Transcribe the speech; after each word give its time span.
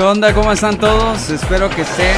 ¿Qué 0.00 0.06
onda? 0.06 0.32
¿Cómo 0.32 0.50
están 0.50 0.78
todos? 0.78 1.28
Espero 1.28 1.68
que 1.68 1.82
estén 1.82 2.16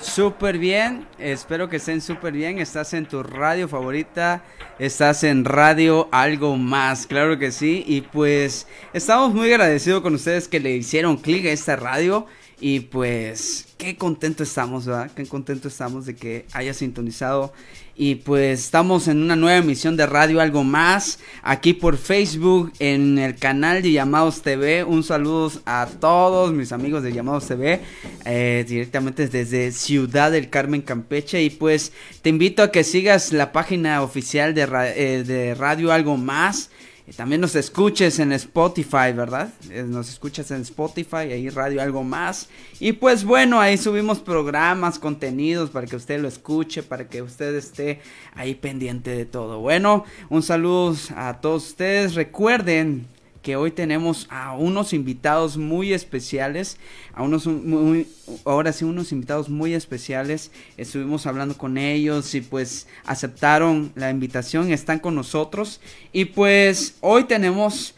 súper 0.00 0.56
bien. 0.56 1.06
Espero 1.18 1.68
que 1.68 1.76
estén 1.76 2.00
súper 2.00 2.32
bien. 2.32 2.60
Estás 2.60 2.94
en 2.94 3.04
tu 3.04 3.22
radio 3.22 3.68
favorita. 3.68 4.42
Estás 4.78 5.22
en 5.22 5.44
radio 5.44 6.08
algo 6.10 6.56
más. 6.56 7.06
Claro 7.06 7.38
que 7.38 7.52
sí. 7.52 7.84
Y 7.86 8.00
pues 8.00 8.66
estamos 8.94 9.34
muy 9.34 9.52
agradecidos 9.52 10.00
con 10.00 10.14
ustedes 10.14 10.48
que 10.48 10.60
le 10.60 10.70
hicieron 10.70 11.18
clic 11.18 11.44
a 11.44 11.50
esta 11.50 11.76
radio. 11.76 12.26
Y 12.58 12.80
pues 12.80 13.71
qué 13.82 13.96
contento 13.96 14.44
estamos, 14.44 14.86
¿verdad? 14.86 15.10
Qué 15.12 15.26
contento 15.26 15.66
estamos 15.66 16.06
de 16.06 16.14
que 16.14 16.46
haya 16.52 16.72
sintonizado 16.72 17.52
y 17.96 18.14
pues 18.14 18.60
estamos 18.60 19.08
en 19.08 19.20
una 19.20 19.34
nueva 19.34 19.58
emisión 19.58 19.96
de 19.96 20.06
Radio 20.06 20.40
Algo 20.40 20.62
Más, 20.62 21.18
aquí 21.42 21.74
por 21.74 21.96
Facebook, 21.96 22.72
en 22.78 23.18
el 23.18 23.34
canal 23.34 23.82
de 23.82 23.90
Llamados 23.90 24.42
TV. 24.42 24.84
Un 24.84 25.02
saludo 25.02 25.50
a 25.66 25.88
todos 25.98 26.52
mis 26.52 26.70
amigos 26.70 27.02
de 27.02 27.12
Llamados 27.12 27.48
TV, 27.48 27.80
eh, 28.24 28.64
directamente 28.68 29.26
desde 29.26 29.72
Ciudad 29.72 30.30
del 30.30 30.48
Carmen, 30.48 30.82
Campeche. 30.82 31.42
Y 31.42 31.50
pues 31.50 31.92
te 32.22 32.30
invito 32.30 32.62
a 32.62 32.70
que 32.70 32.84
sigas 32.84 33.32
la 33.32 33.50
página 33.50 34.02
oficial 34.02 34.54
de, 34.54 34.62
eh, 34.96 35.24
de 35.26 35.56
Radio 35.56 35.90
Algo 35.90 36.16
Más 36.16 36.70
también 37.16 37.40
nos 37.40 37.54
escuches 37.54 38.18
en 38.18 38.32
Spotify, 38.32 39.12
¿verdad? 39.14 39.52
Eh, 39.70 39.84
nos 39.86 40.08
escuchas 40.08 40.50
en 40.50 40.62
Spotify, 40.62 41.32
ahí 41.32 41.50
radio 41.50 41.82
algo 41.82 42.02
más. 42.02 42.48
Y 42.80 42.92
pues 42.92 43.24
bueno, 43.24 43.60
ahí 43.60 43.76
subimos 43.76 44.20
programas, 44.20 44.98
contenidos 44.98 45.70
para 45.70 45.86
que 45.86 45.96
usted 45.96 46.20
lo 46.20 46.28
escuche, 46.28 46.82
para 46.82 47.08
que 47.08 47.22
usted 47.22 47.54
esté 47.54 48.00
ahí 48.34 48.54
pendiente 48.54 49.10
de 49.10 49.26
todo. 49.26 49.60
Bueno, 49.60 50.04
un 50.30 50.42
saludo 50.42 50.96
a 51.14 51.40
todos 51.40 51.68
ustedes. 51.68 52.14
Recuerden 52.14 53.06
que 53.42 53.56
hoy 53.56 53.72
tenemos 53.72 54.26
a 54.30 54.54
unos 54.54 54.92
invitados 54.92 55.56
muy 55.56 55.92
especiales, 55.92 56.78
a 57.12 57.22
unos 57.22 57.46
muy, 57.46 58.08
ahora 58.44 58.72
sí 58.72 58.84
unos 58.84 59.12
invitados 59.12 59.48
muy 59.48 59.74
especiales. 59.74 60.52
Estuvimos 60.76 61.26
hablando 61.26 61.58
con 61.58 61.76
ellos 61.76 62.34
y 62.34 62.40
pues 62.40 62.86
aceptaron 63.04 63.92
la 63.96 64.10
invitación, 64.10 64.72
están 64.72 65.00
con 65.00 65.14
nosotros 65.14 65.80
y 66.12 66.26
pues 66.26 66.94
hoy 67.00 67.24
tenemos 67.24 67.94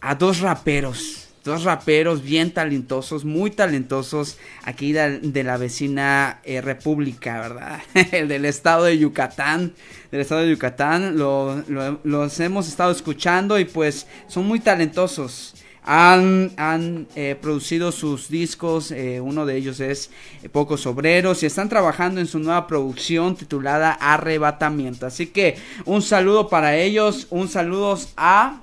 a 0.00 0.14
dos 0.14 0.40
raperos 0.40 1.27
dos 1.48 1.64
raperos 1.64 2.22
bien 2.22 2.52
talentosos, 2.52 3.24
muy 3.24 3.50
talentosos 3.50 4.38
aquí 4.62 4.92
de, 4.92 5.42
la 5.42 5.56
vecina 5.56 6.40
eh, 6.44 6.60
república, 6.60 7.40
¿verdad? 7.40 7.80
El 8.12 8.28
del 8.28 8.44
estado 8.44 8.84
de 8.84 8.98
Yucatán, 8.98 9.72
del 10.12 10.20
estado 10.20 10.42
de 10.42 10.50
Yucatán, 10.50 11.16
los 11.18 12.40
hemos 12.40 12.68
estado 12.68 12.92
escuchando 12.92 13.58
y 13.58 13.64
pues 13.64 14.06
son 14.28 14.46
muy 14.46 14.60
talentosos. 14.60 15.54
Han, 15.90 16.52
han 16.58 17.08
eh, 17.16 17.34
producido 17.40 17.92
sus 17.92 18.28
discos, 18.28 18.90
eh, 18.90 19.22
uno 19.22 19.46
de 19.46 19.56
ellos 19.56 19.80
es 19.80 20.10
Pocos 20.52 20.86
Obreros 20.86 21.42
y 21.42 21.46
están 21.46 21.70
trabajando 21.70 22.20
en 22.20 22.26
su 22.26 22.38
nueva 22.38 22.66
producción 22.66 23.34
titulada 23.36 23.92
Arrebatamiento. 23.92 25.06
Así 25.06 25.28
que 25.28 25.56
un 25.86 26.02
saludo 26.02 26.50
para 26.50 26.76
ellos, 26.76 27.26
un 27.30 27.48
saludo 27.48 27.98
a 28.18 28.60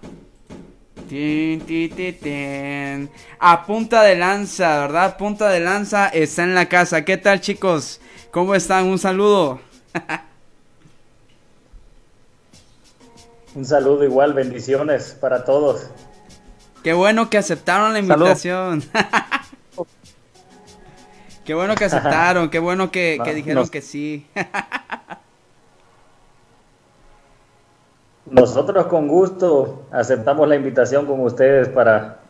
a 3.39 3.65
punta 3.65 4.03
de 4.03 4.15
lanza, 4.15 4.79
¿verdad? 4.79 5.17
Punta 5.17 5.49
de 5.49 5.59
lanza 5.59 6.07
está 6.07 6.43
en 6.43 6.55
la 6.55 6.67
casa. 6.67 7.05
¿Qué 7.05 7.17
tal, 7.17 7.41
chicos? 7.41 7.99
¿Cómo 8.31 8.55
están? 8.55 8.85
Un 8.85 8.99
saludo. 8.99 9.59
Un 13.55 13.63
saludo 13.63 14.03
igual, 14.03 14.33
bendiciones 14.33 15.15
para 15.19 15.45
todos. 15.45 15.89
Qué 16.83 16.91
bueno 16.91 17.29
que 17.29 17.37
aceptaron 17.37 17.93
la 17.93 17.99
invitación. 17.99 18.83
qué 21.45 21.53
bueno 21.53 21.75
que 21.75 21.85
aceptaron, 21.85 22.49
qué 22.49 22.59
bueno 22.59 22.91
que, 22.91 23.17
dijeron 23.33 23.69
que 23.69 23.81
sí. 23.81 24.27
Nosotros 28.25 28.87
con 28.87 29.07
gusto 29.07 29.87
aceptamos 29.91 30.47
la 30.47 30.55
invitación 30.55 31.05
con 31.05 31.21
ustedes 31.21 31.69
para, 31.69 32.21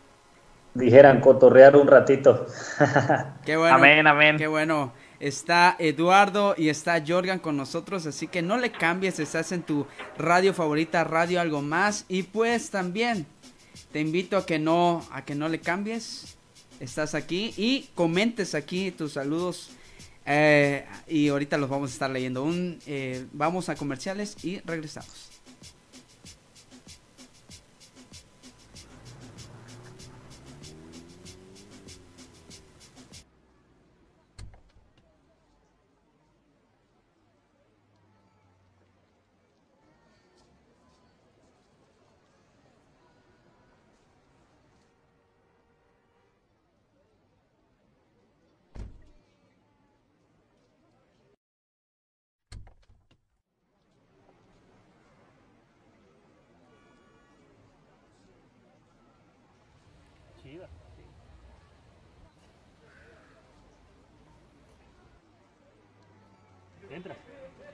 dijeran, 0.74 1.20
cotorrear 1.20 1.76
un 1.76 1.86
ratito. 1.86 2.46
Qué 3.44 3.56
bueno. 3.56 3.76
Amén, 3.76 4.06
amén. 4.06 4.36
Qué 4.36 4.46
bueno. 4.46 4.92
Está 5.18 5.76
Eduardo 5.78 6.54
y 6.58 6.68
está 6.68 7.02
Jorgan 7.06 7.38
con 7.38 7.56
nosotros, 7.56 8.04
así 8.04 8.26
que 8.26 8.42
no 8.42 8.58
le 8.58 8.70
cambies, 8.70 9.18
estás 9.18 9.50
en 9.52 9.62
tu 9.62 9.86
radio 10.18 10.52
favorita, 10.52 11.04
Radio 11.04 11.40
Algo 11.40 11.62
Más. 11.62 12.04
Y 12.08 12.24
pues 12.24 12.70
también 12.70 13.26
te 13.92 14.00
invito 14.00 14.36
a 14.36 14.44
que 14.44 14.58
no, 14.58 15.02
a 15.10 15.24
que 15.24 15.34
no 15.34 15.48
le 15.48 15.60
cambies. 15.60 16.36
Estás 16.80 17.14
aquí 17.14 17.54
y 17.56 17.88
comentes 17.94 18.54
aquí 18.54 18.90
tus 18.90 19.14
saludos. 19.14 19.70
Eh, 20.26 20.84
y 21.06 21.28
ahorita 21.28 21.56
los 21.56 21.70
vamos 21.70 21.90
a 21.90 21.92
estar 21.94 22.10
leyendo. 22.10 22.42
Un, 22.42 22.78
eh, 22.86 23.24
vamos 23.32 23.70
a 23.70 23.76
comerciales 23.76 24.36
y 24.44 24.60
regresamos. 24.66 25.35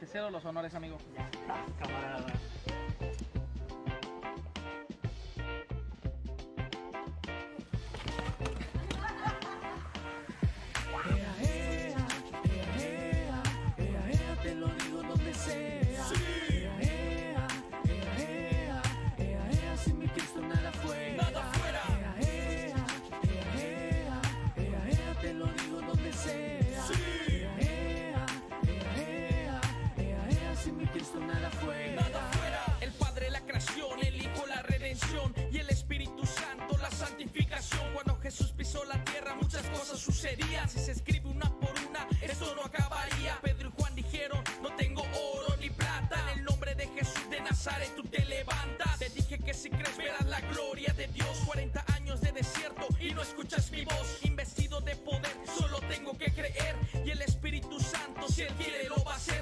Te 0.01 0.07
cedo 0.07 0.31
los 0.31 0.45
honores, 0.45 0.75
amigo. 0.75 0.99
Ya 1.15 1.29
está, 1.29 1.65
camarada. 1.79 2.27
Y 35.51 35.59
el 35.59 35.71
Espíritu 35.71 36.25
Santo, 36.27 36.77
la 36.79 36.91
santificación. 36.91 37.93
Cuando 37.95 38.19
Jesús 38.21 38.53
pisó 38.57 38.85
la 38.85 39.03
tierra, 39.05 39.35
muchas 39.35 39.63
cosas 39.69 39.99
sucedían. 39.99 40.69
Si 40.69 40.79
se 40.79 40.93
escribe 40.93 41.29
una 41.29 41.49
por 41.61 41.73
una, 41.89 42.07
esto 42.21 42.55
no 42.55 42.63
acabaría. 42.63 43.39
Pedro 43.43 43.69
y 43.69 43.81
Juan 43.81 43.95
dijeron: 43.95 44.43
No 44.63 44.75
tengo 44.77 45.03
oro 45.03 45.57
ni 45.61 45.71
plata. 45.71 46.21
En 46.33 46.39
el 46.39 46.45
nombre 46.45 46.75
de 46.75 46.87
Jesús 46.89 47.31
de 47.31 47.41
Nazaret, 47.41 47.95
tú 47.97 48.03
te 48.05 48.25
levantas. 48.25 48.99
Te 48.99 49.09
dije 49.11 49.39
que 49.39 49.55
si 49.55 49.71
crees, 49.71 49.97
verás 49.97 50.27
la 50.27 50.41
gloria 50.41 50.93
de 50.95 51.07
Dios. 51.09 51.39
40 51.47 51.85
años 51.95 52.21
de 52.21 52.33
desierto 52.33 52.89
y 53.01 53.11
no 53.13 53.23
escuchas 53.23 53.71
mi 53.71 53.85
voz. 53.85 54.19
Investido 54.25 54.81
de 54.81 54.97
poder, 54.97 55.37
solo 55.57 55.79
tengo 55.89 56.17
que 56.19 56.33
creer. 56.33 56.77
Y 57.05 57.11
el 57.11 57.23
Espíritu 57.23 57.79
Santo, 57.81 58.29
si 58.29 58.43
Él 58.43 58.55
quiere, 58.55 58.89
lo 58.89 59.03
va 59.05 59.15
a 59.15 59.17
hacer. 59.17 59.33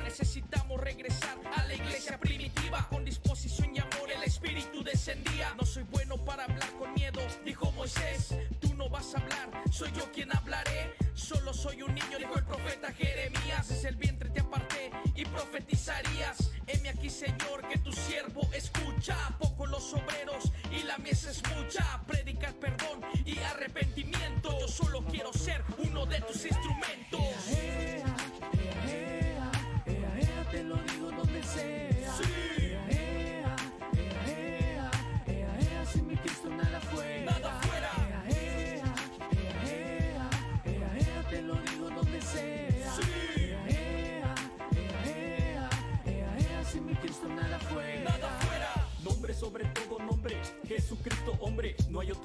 Regresar 0.76 1.36
a 1.56 1.64
la 1.64 1.74
iglesia 1.74 2.18
primitiva 2.18 2.86
con 2.88 3.04
disposición 3.04 3.74
y 3.74 3.80
amor. 3.80 4.10
El 4.10 4.22
Espíritu 4.22 4.82
descendía. 4.82 5.52
No 5.56 5.66
soy 5.66 5.82
bueno 5.84 6.16
para 6.24 6.44
hablar 6.44 6.70
con 6.78 6.94
miedo, 6.94 7.20
dijo 7.44 7.70
Moisés. 7.72 8.34
Tú 8.60 8.74
no 8.74 8.88
vas 8.88 9.14
a 9.14 9.18
hablar, 9.18 9.50
soy 9.70 9.90
yo 9.92 10.10
quien 10.12 10.34
hablaré. 10.34 10.94
Solo 11.14 11.52
soy 11.52 11.82
un 11.82 11.94
niño, 11.94 12.18
dijo 12.18 12.34
el 12.36 12.44
profeta 12.44 12.92
Jeremías. 12.92 13.68
Desde 13.68 13.88
el 13.88 13.96
vientre 13.96 14.30
te 14.30 14.40
aparté 14.40 14.90
y 15.14 15.24
profetizarías. 15.26 16.50
Heme 16.66 16.88
aquí, 16.88 17.10
Señor, 17.10 17.66
que 17.68 17.78
tu 17.78 17.92
siervo 17.92 18.48
escucha. 18.54 19.16
Poco 19.38 19.66
los 19.66 19.92
obreros 19.92 20.50
y 20.70 20.82
la 20.84 20.96
mies 20.98 21.24
es 21.24 21.42
mucha. 21.54 22.02
Predicar 22.06 22.54
perdón 22.54 23.00
y 23.26 23.38
arrepentimiento. 23.38 24.58
Yo 24.58 24.68
solo 24.68 25.04
quiero 25.04 25.32
ser 25.32 25.62
uno 25.78 26.06
de 26.06 26.20
tus 26.22 26.44
instrumentos. 26.46 27.20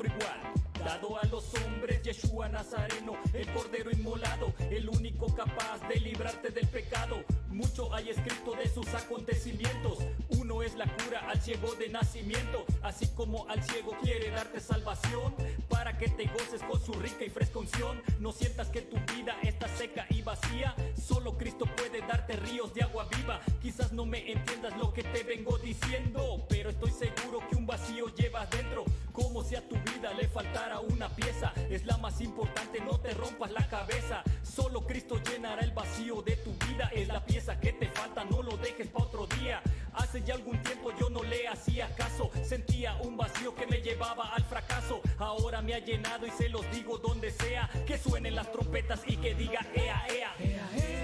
Igual. 0.05 0.55
Dado 0.83 1.19
a 1.19 1.25
los 1.25 1.51
hombres, 1.55 2.03
Yeshua 2.03 2.47
Nazareno, 2.47 3.13
el 3.33 3.51
cordero 3.53 3.89
inmolado, 3.89 4.53
el 4.69 4.87
único 4.87 5.33
capaz 5.33 5.79
de 5.87 5.99
librarte 5.99 6.49
del 6.49 6.67
pecado. 6.67 7.23
Mucho 7.49 7.91
hay 7.91 8.09
escrito 8.09 8.51
de 8.51 8.69
sus 8.69 8.93
acontecimientos. 8.93 9.97
Uno 10.37 10.61
es 10.61 10.75
la 10.75 10.85
cura 10.85 11.27
al 11.27 11.41
ciego 11.41 11.73
de 11.75 11.89
nacimiento, 11.89 12.65
así 12.83 13.07
como 13.15 13.47
al 13.49 13.63
ciego 13.63 13.97
quiere 14.03 14.29
darte 14.29 14.59
salvación 14.59 15.33
para 15.69 15.97
que 15.97 16.07
te 16.09 16.25
goces 16.27 16.61
con 16.61 16.79
su 16.79 16.93
rica 16.93 17.25
y 17.25 17.29
fresca 17.29 17.59
unción. 17.59 17.99
No 18.19 18.31
sientas 18.31 18.67
que 18.67 18.81
tu 18.81 18.97
vida 19.15 19.35
está 19.41 19.67
seca 19.69 20.05
y 20.09 20.21
vacía, 20.21 20.75
solo 21.01 21.37
Cristo 21.37 21.65
puede 21.77 22.01
darte 22.01 22.35
ríos 22.35 22.73
de 22.73 22.83
agua 22.83 23.07
viva. 23.17 23.41
Quizás 23.61 23.91
no 23.91 24.05
me 24.05 24.31
entiendas 24.31 24.77
lo 24.77 24.93
que 24.93 25.01
te 25.01 25.23
vengo 25.23 25.57
diciendo, 25.57 26.45
pero 26.47 26.69
estoy 26.69 26.91
seguro 26.91 27.39
que 27.49 27.55
un 27.55 27.65
vacío 27.65 28.13
llevas 28.13 28.49
dentro. 28.51 28.85
Como 29.11 29.43
si 29.43 29.55
a 29.55 29.67
tu 29.67 29.77
le 30.13 30.27
faltara 30.27 30.79
una 30.79 31.09
pieza, 31.09 31.53
es 31.69 31.85
la 31.85 31.97
más 31.97 32.21
importante, 32.21 32.79
no 32.79 32.99
te 32.99 33.13
rompas 33.13 33.51
la 33.51 33.67
cabeza. 33.67 34.23
Solo 34.43 34.85
Cristo 34.85 35.21
llenará 35.23 35.61
el 35.61 35.71
vacío 35.71 36.21
de 36.21 36.35
tu 36.37 36.51
vida, 36.67 36.89
es 36.93 37.07
la 37.07 37.25
pieza 37.25 37.59
que 37.59 37.73
te 37.73 37.87
falta, 37.89 38.23
no 38.25 38.41
lo 38.41 38.57
dejes 38.57 38.87
para 38.87 39.05
otro 39.05 39.27
día. 39.39 39.61
Hace 39.93 40.21
ya 40.23 40.33
algún 40.33 40.61
tiempo 40.61 40.91
yo 40.99 41.09
no 41.09 41.23
le 41.23 41.47
hacía 41.47 41.93
caso, 41.95 42.29
sentía 42.43 42.95
un 43.01 43.17
vacío 43.17 43.55
que 43.55 43.67
me 43.67 43.81
llevaba 43.81 44.33
al 44.33 44.43
fracaso. 44.43 45.01
Ahora 45.17 45.61
me 45.61 45.73
ha 45.73 45.79
llenado 45.79 46.25
y 46.27 46.31
se 46.31 46.49
los 46.49 46.69
digo 46.71 46.97
donde 46.97 47.31
sea, 47.31 47.69
que 47.85 47.97
suenen 47.97 48.35
las 48.35 48.51
trompetas 48.51 49.01
y 49.07 49.17
que 49.17 49.33
diga 49.33 49.65
ea. 49.73 50.05
Ea, 50.09 50.35
ea, 50.39 50.69
ea, 50.77 50.94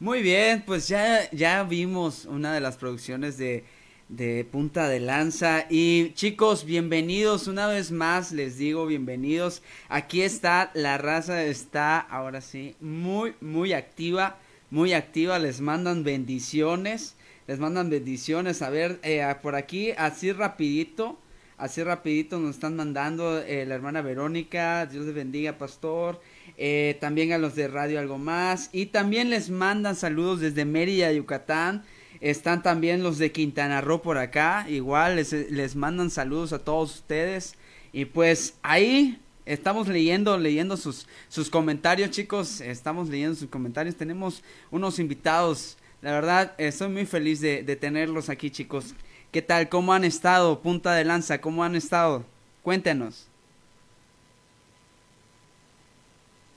Muy 0.00 0.22
bien, 0.22 0.62
pues 0.64 0.88
ya, 0.88 1.28
ya 1.30 1.62
vimos 1.62 2.24
una 2.24 2.54
de 2.54 2.60
las 2.60 2.78
producciones 2.78 3.36
de, 3.36 3.64
de 4.08 4.46
Punta 4.50 4.88
de 4.88 4.98
Lanza. 4.98 5.66
Y 5.68 6.14
chicos, 6.14 6.64
bienvenidos 6.64 7.48
una 7.48 7.66
vez 7.66 7.90
más, 7.92 8.32
les 8.32 8.56
digo 8.56 8.86
bienvenidos. 8.86 9.62
Aquí 9.90 10.22
está, 10.22 10.70
la 10.72 10.96
raza 10.96 11.44
está 11.44 11.98
ahora 11.98 12.40
sí 12.40 12.76
muy, 12.80 13.34
muy 13.42 13.74
activa, 13.74 14.38
muy 14.70 14.94
activa. 14.94 15.38
Les 15.38 15.60
mandan 15.60 16.02
bendiciones, 16.02 17.14
les 17.46 17.58
mandan 17.58 17.90
bendiciones. 17.90 18.62
A 18.62 18.70
ver, 18.70 19.00
eh, 19.02 19.22
por 19.42 19.54
aquí, 19.54 19.90
así 19.98 20.32
rapidito. 20.32 21.18
Así 21.58 21.82
rapidito 21.82 22.38
nos 22.38 22.54
están 22.54 22.74
mandando 22.74 23.38
eh, 23.38 23.66
la 23.66 23.74
hermana 23.74 24.00
Verónica, 24.00 24.86
Dios 24.86 25.04
les 25.04 25.14
bendiga, 25.14 25.58
pastor. 25.58 26.18
Eh, 26.62 26.98
también 27.00 27.32
a 27.32 27.38
los 27.38 27.54
de 27.54 27.68
Radio 27.68 27.98
Algo 27.98 28.18
Más. 28.18 28.68
Y 28.70 28.86
también 28.86 29.30
les 29.30 29.48
mandan 29.48 29.96
saludos 29.96 30.40
desde 30.40 30.66
Mérida, 30.66 31.10
Yucatán. 31.10 31.84
Están 32.20 32.62
también 32.62 33.02
los 33.02 33.16
de 33.16 33.32
Quintana 33.32 33.80
Roo 33.80 34.02
por 34.02 34.18
acá. 34.18 34.66
Igual 34.68 35.16
les, 35.16 35.32
les 35.32 35.74
mandan 35.74 36.10
saludos 36.10 36.52
a 36.52 36.58
todos 36.58 36.96
ustedes. 36.96 37.54
Y 37.94 38.04
pues 38.04 38.58
ahí 38.60 39.18
estamos 39.46 39.88
leyendo, 39.88 40.36
leyendo 40.36 40.76
sus, 40.76 41.08
sus 41.30 41.48
comentarios, 41.48 42.10
chicos. 42.10 42.60
Estamos 42.60 43.08
leyendo 43.08 43.36
sus 43.36 43.48
comentarios. 43.48 43.96
Tenemos 43.96 44.42
unos 44.70 44.98
invitados. 44.98 45.78
La 46.02 46.12
verdad, 46.12 46.52
estoy 46.58 46.90
muy 46.90 47.06
feliz 47.06 47.40
de, 47.40 47.62
de 47.62 47.76
tenerlos 47.76 48.28
aquí, 48.28 48.50
chicos. 48.50 48.94
¿Qué 49.32 49.40
tal? 49.40 49.70
¿Cómo 49.70 49.94
han 49.94 50.04
estado? 50.04 50.60
Punta 50.60 50.92
de 50.92 51.06
lanza, 51.06 51.40
¿cómo 51.40 51.64
han 51.64 51.74
estado? 51.74 52.26
Cuéntenos. 52.62 53.29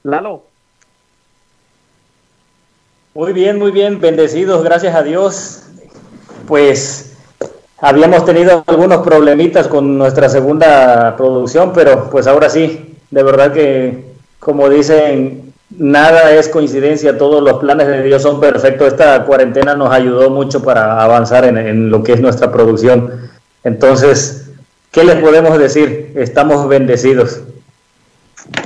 Lalo. 0.04 0.44
Muy 3.14 3.32
bien, 3.32 3.58
muy 3.58 3.72
bien, 3.72 4.02
bendecidos, 4.02 4.64
gracias 4.64 4.96
a 4.96 5.04
Dios. 5.04 5.64
Pues 6.48 7.16
habíamos 7.80 8.26
tenido 8.26 8.64
algunos 8.68 9.02
problemitas 9.04 9.68
con 9.68 9.98
nuestra 9.98 10.30
segunda 10.30 11.16
producción, 11.16 11.72
pero 11.74 12.10
pues 12.10 12.28
ahora 12.28 12.50
sí, 12.50 12.98
de 13.12 13.24
verdad 13.24 13.54
que 13.54 14.14
como 14.40 14.70
dicen, 14.70 15.54
nada 15.78 16.34
es 16.34 16.50
coincidencia, 16.50 17.18
todos 17.18 17.42
los 17.42 17.60
planes 17.60 17.88
de 17.88 18.04
Dios 18.04 18.22
son 18.22 18.42
perfectos. 18.42 18.90
Esta 18.90 19.24
cuarentena 19.26 19.76
nos 19.76 19.90
ayudó 19.94 20.30
mucho 20.30 20.62
para 20.62 21.02
avanzar 21.02 21.46
en, 21.46 21.90
lo 21.90 22.04
que 22.04 22.14
es 22.14 22.20
nuestra 22.20 22.52
producción. 22.52 23.30
Entonces, 23.64 24.52
¿qué 24.92 25.06
les 25.06 25.16
podemos 25.16 25.58
decir? 25.58 26.12
Estamos 26.16 26.68
bendecidos. 26.68 27.42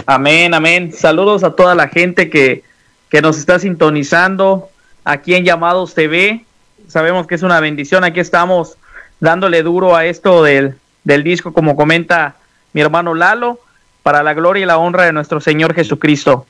Amén, 0.05 0.53
amén. 0.53 0.93
Saludos 0.93 1.43
a 1.43 1.55
toda 1.55 1.75
la 1.75 1.87
gente 1.87 2.29
que, 2.29 2.63
que 3.09 3.21
nos 3.21 3.37
está 3.37 3.59
sintonizando 3.59 4.69
aquí 5.03 5.35
en 5.35 5.43
Llamados 5.43 5.93
TV. 5.93 6.45
Sabemos 6.87 7.27
que 7.27 7.35
es 7.35 7.43
una 7.43 7.59
bendición. 7.59 8.03
Aquí 8.03 8.19
estamos 8.19 8.77
dándole 9.19 9.63
duro 9.63 9.95
a 9.95 10.05
esto 10.05 10.43
del, 10.43 10.75
del 11.03 11.23
disco, 11.23 11.53
como 11.53 11.75
comenta 11.75 12.35
mi 12.73 12.81
hermano 12.81 13.13
Lalo, 13.13 13.59
para 14.03 14.23
la 14.23 14.33
gloria 14.33 14.63
y 14.63 14.65
la 14.65 14.77
honra 14.77 15.05
de 15.05 15.13
nuestro 15.13 15.41
Señor 15.41 15.73
Jesucristo. 15.73 16.45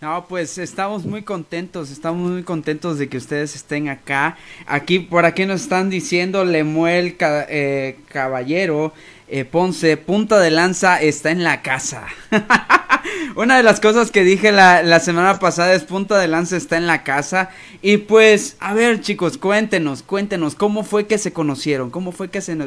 No, 0.00 0.26
pues 0.28 0.58
estamos 0.58 1.04
muy 1.04 1.22
contentos, 1.22 1.90
estamos 1.90 2.30
muy 2.30 2.44
contentos 2.44 2.98
de 2.98 3.08
que 3.08 3.16
ustedes 3.16 3.56
estén 3.56 3.88
acá. 3.88 4.36
Aquí, 4.66 5.00
por 5.00 5.24
aquí 5.24 5.44
nos 5.44 5.62
están 5.62 5.90
diciendo 5.90 6.44
Lemuel 6.44 7.16
eh, 7.20 7.96
Caballero, 8.06 8.92
eh, 9.28 9.44
Ponce, 9.44 9.96
punta 9.96 10.38
de 10.40 10.50
lanza 10.50 11.00
está 11.00 11.30
en 11.30 11.44
la 11.44 11.62
casa. 11.62 12.06
Una 13.36 13.56
de 13.56 13.62
las 13.62 13.80
cosas 13.80 14.10
que 14.10 14.24
dije 14.24 14.52
la, 14.52 14.82
la 14.82 15.00
semana 15.00 15.38
pasada 15.38 15.72
es 15.74 15.84
punta 15.84 16.18
de 16.18 16.28
lanza 16.28 16.56
está 16.56 16.76
en 16.76 16.86
la 16.86 17.04
casa. 17.04 17.50
Y 17.82 17.98
pues, 17.98 18.56
a 18.60 18.74
ver 18.74 19.00
chicos, 19.00 19.38
cuéntenos, 19.38 20.02
cuéntenos, 20.02 20.54
¿cómo 20.54 20.82
fue 20.84 21.06
que 21.06 21.18
se 21.18 21.32
conocieron? 21.32 21.90
¿Cómo 21.90 22.12
fue 22.12 22.30
que 22.30 22.40
se, 22.40 22.56
no- 22.56 22.66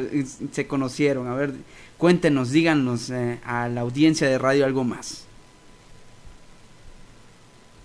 se 0.52 0.66
conocieron? 0.66 1.28
A 1.28 1.34
ver, 1.34 1.52
cuéntenos, 1.98 2.50
díganos 2.50 3.10
eh, 3.10 3.38
a 3.44 3.68
la 3.68 3.82
audiencia 3.82 4.28
de 4.28 4.38
radio 4.38 4.64
algo 4.64 4.84
más. 4.84 5.24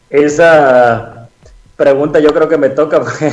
Esa 0.10 1.30
pregunta 1.76 2.20
yo 2.20 2.34
creo 2.34 2.48
que 2.48 2.58
me 2.58 2.70
toca 2.70 3.00
porque 3.04 3.32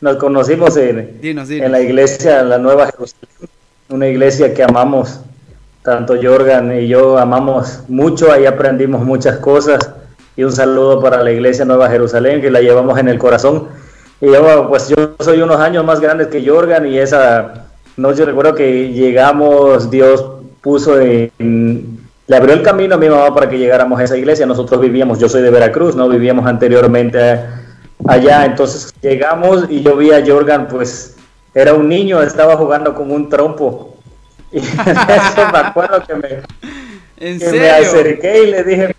nos 0.00 0.16
conocimos 0.18 0.76
en, 0.76 1.20
Dinos, 1.20 1.48
dinos. 1.48 1.66
en 1.66 1.72
la 1.72 1.80
iglesia, 1.80 2.42
la 2.42 2.58
Nueva 2.58 2.86
Jerusalén, 2.90 3.48
una 3.88 4.06
iglesia 4.08 4.52
que 4.52 4.62
amamos, 4.62 5.20
tanto 5.82 6.16
Jorgan 6.20 6.76
y 6.80 6.88
yo 6.88 7.18
amamos 7.18 7.80
mucho, 7.88 8.32
ahí 8.32 8.46
aprendimos 8.46 9.04
muchas 9.04 9.38
cosas 9.38 9.90
y 10.36 10.44
un 10.44 10.52
saludo 10.52 11.00
para 11.00 11.22
la 11.22 11.30
iglesia 11.30 11.64
Nueva 11.64 11.88
Jerusalén 11.88 12.40
que 12.40 12.50
la 12.50 12.60
llevamos 12.60 12.98
en 12.98 13.08
el 13.08 13.18
corazón. 13.18 13.68
Y 14.20 14.26
yo, 14.26 14.68
pues 14.68 14.88
yo 14.88 15.14
soy 15.20 15.40
unos 15.40 15.60
años 15.60 15.84
más 15.84 16.00
grandes 16.00 16.28
que 16.28 16.46
Jorgan 16.46 16.86
y 16.86 16.98
esa 16.98 17.66
noche 17.96 18.24
recuerdo 18.24 18.54
que 18.54 18.92
llegamos, 18.92 19.90
Dios 19.90 20.24
puso 20.60 21.00
en, 21.00 21.30
le 22.26 22.36
abrió 22.36 22.54
el 22.54 22.62
camino 22.62 22.96
a 22.96 22.98
mi 22.98 23.08
mamá 23.08 23.32
para 23.34 23.48
que 23.48 23.58
llegáramos 23.58 24.00
a 24.00 24.04
esa 24.04 24.16
iglesia. 24.16 24.46
Nosotros 24.46 24.80
vivíamos, 24.80 25.18
yo 25.18 25.28
soy 25.28 25.42
de 25.42 25.50
Veracruz, 25.50 25.94
no 25.94 26.08
vivíamos 26.08 26.46
anteriormente 26.46 27.40
allá, 28.06 28.44
entonces 28.44 28.92
llegamos 29.00 29.66
y 29.68 29.82
yo 29.82 29.96
vi 29.96 30.10
a 30.10 30.24
Jorgan, 30.26 30.66
pues 30.68 31.15
era 31.56 31.72
un 31.72 31.88
niño, 31.88 32.20
estaba 32.22 32.56
jugando 32.56 32.94
con 32.94 33.10
un 33.10 33.28
trompo. 33.30 33.96
Y 34.52 34.58
eso 34.58 35.48
me 35.52 35.58
acuerdo 35.58 36.04
que 36.06 36.14
me, 36.14 36.28
¿En 37.18 37.38
que 37.38 37.44
me 37.46 37.50
serio? 37.50 37.88
acerqué 37.88 38.42
y 38.42 38.50
le 38.50 38.62
dije, 38.62 38.94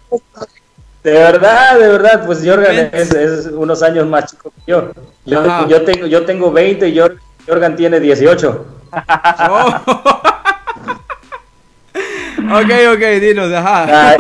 de 1.04 1.12
verdad, 1.12 1.78
de 1.80 1.88
verdad, 1.88 2.26
pues 2.26 2.40
Jorgan 2.44 2.90
es, 2.92 3.14
es 3.14 3.46
unos 3.48 3.84
años 3.84 4.08
más 4.08 4.32
chico 4.32 4.52
que 4.52 4.72
yo. 4.72 4.92
Yo, 5.26 5.42
Ajá. 5.42 5.68
yo, 5.68 5.84
tengo, 5.84 6.08
yo 6.08 6.26
tengo 6.26 6.52
20 6.52 6.88
y 6.90 6.98
Jor- 6.98 7.20
Jorgan 7.48 7.76
tiene 7.76 8.00
18. 8.00 8.66
Oh. 9.50 9.68
ok, 12.60 12.72
ok, 12.94 13.04
dinos, 13.22 13.52
ajá. 13.54 14.18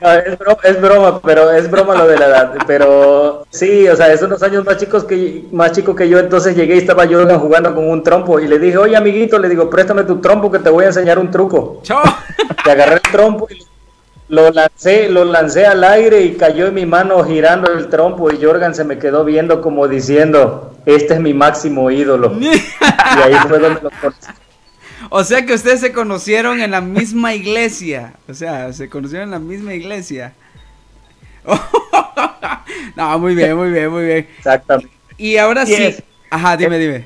Ay, 0.00 0.20
es, 0.26 0.38
broma, 0.38 0.58
es, 0.64 0.80
broma, 0.80 1.20
pero 1.20 1.50
es 1.50 1.70
broma 1.70 1.94
lo 1.94 2.06
de 2.06 2.18
la 2.18 2.26
edad. 2.26 2.54
Pero 2.66 3.46
sí, 3.50 3.88
o 3.88 3.96
sea, 3.96 4.12
es 4.12 4.22
unos 4.22 4.42
años 4.42 4.64
más 4.64 4.76
chicos 4.76 5.04
que 5.04 5.44
más 5.52 5.72
chico 5.72 5.94
que 5.94 6.08
yo, 6.08 6.18
entonces 6.18 6.56
llegué 6.56 6.76
y 6.76 6.78
estaba 6.78 7.04
yo 7.04 7.26
jugando 7.38 7.74
con 7.74 7.88
un 7.88 8.02
trompo 8.02 8.40
y 8.40 8.48
le 8.48 8.58
dije, 8.58 8.76
oye 8.76 8.96
amiguito, 8.96 9.38
le 9.38 9.48
digo, 9.48 9.70
préstame 9.70 10.04
tu 10.04 10.20
trompo 10.20 10.50
que 10.50 10.58
te 10.58 10.70
voy 10.70 10.84
a 10.84 10.88
enseñar 10.88 11.18
un 11.18 11.30
truco. 11.30 11.80
Chao. 11.82 12.02
Te 12.64 12.70
agarré 12.70 12.94
el 12.94 13.12
trompo 13.12 13.46
y 13.50 13.64
lo 14.28 14.50
lancé, 14.50 15.08
lo 15.08 15.24
lancé 15.24 15.66
al 15.66 15.82
aire 15.82 16.22
y 16.22 16.36
cayó 16.36 16.66
en 16.66 16.74
mi 16.74 16.86
mano 16.86 17.24
girando 17.24 17.72
el 17.72 17.88
trompo 17.88 18.30
y 18.30 18.42
Jorgan 18.42 18.74
se 18.74 18.84
me 18.84 18.98
quedó 18.98 19.24
viendo 19.24 19.60
como 19.60 19.88
diciendo, 19.88 20.72
este 20.86 21.14
es 21.14 21.20
mi 21.20 21.34
máximo 21.34 21.90
ídolo. 21.90 22.32
y 22.40 22.46
ahí 22.46 23.34
fue 23.48 23.58
donde 23.58 23.80
lo 23.82 23.90
conocí. 24.00 24.28
O 25.10 25.24
sea 25.24 25.44
que 25.44 25.54
ustedes 25.54 25.80
se 25.80 25.92
conocieron 25.92 26.60
en 26.60 26.70
la 26.70 26.80
misma 26.80 27.34
iglesia. 27.34 28.14
O 28.28 28.34
sea, 28.34 28.72
se 28.72 28.88
conocieron 28.88 29.24
en 29.24 29.32
la 29.32 29.38
misma 29.40 29.74
iglesia. 29.74 30.32
no, 32.96 33.18
muy 33.18 33.34
bien, 33.34 33.56
muy 33.56 33.70
bien, 33.70 33.90
muy 33.90 34.04
bien. 34.04 34.28
Exactamente. 34.38 34.90
Y 35.18 35.36
ahora 35.36 35.66
sí. 35.66 35.96
Ajá, 36.30 36.56
dime, 36.56 36.78
dime. 36.78 37.04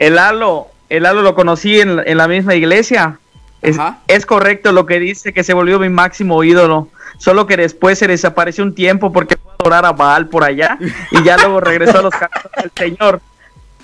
El 0.00 0.16
Lalo, 0.16 0.66
el 0.88 1.04
Lalo 1.04 1.22
lo 1.22 1.36
conocí 1.36 1.80
en, 1.80 2.02
en 2.04 2.18
la 2.18 2.26
misma 2.26 2.56
iglesia. 2.56 3.20
Es, 3.62 3.76
es, 4.08 4.26
correcto 4.26 4.72
lo 4.72 4.86
que 4.86 4.98
dice, 4.98 5.32
que 5.32 5.44
se 5.44 5.54
volvió 5.54 5.78
mi 5.78 5.88
máximo 5.88 6.42
ídolo. 6.42 6.88
Solo 7.18 7.46
que 7.46 7.56
después 7.56 8.00
se 8.00 8.08
desapareció 8.08 8.64
un 8.64 8.74
tiempo 8.74 9.12
porque 9.12 9.36
fue 9.36 9.52
a 9.52 9.54
adorar 9.60 9.86
a 9.86 9.92
Baal 9.92 10.28
por 10.28 10.42
allá 10.42 10.76
y 11.12 11.22
ya 11.22 11.36
luego 11.36 11.60
regresó 11.60 12.00
a 12.00 12.02
los 12.02 12.14
caminos 12.16 12.50
del 12.56 12.72
Señor. 12.76 13.20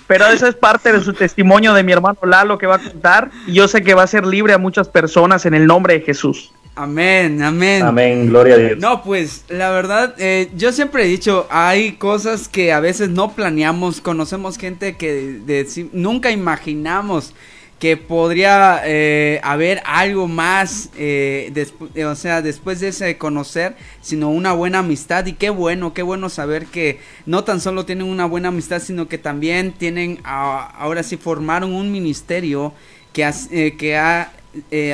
Pero 0.09 0.25
eso 0.25 0.47
es 0.47 0.55
parte 0.55 0.91
de 0.91 1.01
su 1.01 1.13
testimonio 1.13 1.71
de 1.75 1.83
mi 1.83 1.91
hermano 1.91 2.17
Lalo 2.23 2.57
que 2.57 2.65
va 2.65 2.77
a 2.77 2.79
contar. 2.79 3.29
Y 3.45 3.53
yo 3.53 3.67
sé 3.67 3.83
que 3.83 3.93
va 3.93 4.01
a 4.01 4.07
ser 4.07 4.25
libre 4.25 4.53
a 4.53 4.57
muchas 4.57 4.89
personas 4.89 5.45
en 5.45 5.53
el 5.53 5.67
nombre 5.67 5.93
de 5.93 6.01
Jesús. 6.01 6.51
Amén, 6.73 7.43
amén. 7.43 7.83
Amén, 7.83 8.27
gloria 8.27 8.55
a 8.55 8.57
Dios. 8.57 8.79
No, 8.79 9.03
pues 9.03 9.45
la 9.49 9.69
verdad, 9.69 10.15
eh, 10.17 10.49
yo 10.55 10.71
siempre 10.71 11.03
he 11.03 11.07
dicho, 11.07 11.45
hay 11.51 11.91
cosas 11.91 12.47
que 12.47 12.73
a 12.73 12.79
veces 12.79 13.09
no 13.09 13.33
planeamos, 13.33 14.01
conocemos 14.01 14.57
gente 14.57 14.97
que 14.97 15.67
nunca 15.93 16.31
imaginamos 16.31 17.35
que 17.79 17.95
podría 17.95 18.81
eh, 18.83 19.39
haber 19.41 19.81
algo 19.85 20.27
más, 20.27 20.89
eh, 20.97 21.51
eh, 21.95 22.05
o 22.05 22.15
sea, 22.15 22.41
después 22.41 22.81
de 22.81 22.89
ese 22.89 23.17
conocer, 23.17 23.77
sino 24.01 24.29
una 24.29 24.51
buena 24.51 24.79
amistad. 24.79 25.25
Y 25.27 25.33
qué 25.33 25.49
bueno, 25.49 25.93
qué 25.93 26.03
bueno 26.03 26.27
saber 26.27 26.65
que 26.65 26.99
no 27.25 27.45
tan 27.45 27.61
solo 27.61 27.85
tienen 27.85 28.07
una 28.07 28.25
buena 28.25 28.49
amistad, 28.49 28.81
sino 28.81 29.07
que 29.07 29.17
también 29.17 29.71
tienen, 29.71 30.19
ahora 30.25 31.03
sí, 31.03 31.15
formaron 31.15 31.73
un 31.73 31.89
ministerio 31.89 32.73
que, 33.13 33.73
que 33.77 33.97
ha, 33.97 34.33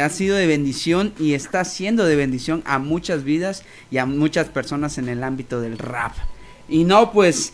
ha 0.04 0.10
sido 0.10 0.38
de 0.38 0.46
bendición 0.46 1.12
y 1.20 1.34
está 1.34 1.66
siendo 1.66 2.06
de 2.06 2.16
bendición 2.16 2.62
a 2.68 2.78
muchas 2.78 3.24
vidas 3.24 3.64
y 3.90 3.98
a 3.98 4.06
muchas 4.06 4.48
personas 4.50 5.00
en 5.00 5.10
el 5.10 5.24
ámbito 5.24 5.60
del 5.60 5.80
rap. 5.80 6.14
Y 6.70 6.84
no, 6.84 7.12
pues, 7.12 7.54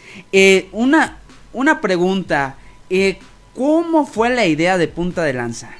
una, 0.73 1.19
una 1.53 1.79
pregunta. 1.79 2.57
¿Cómo 3.55 4.05
fue 4.05 4.29
la 4.29 4.45
idea 4.45 4.77
de 4.77 4.87
Punta 4.87 5.23
de 5.23 5.33
Lanza? 5.33 5.71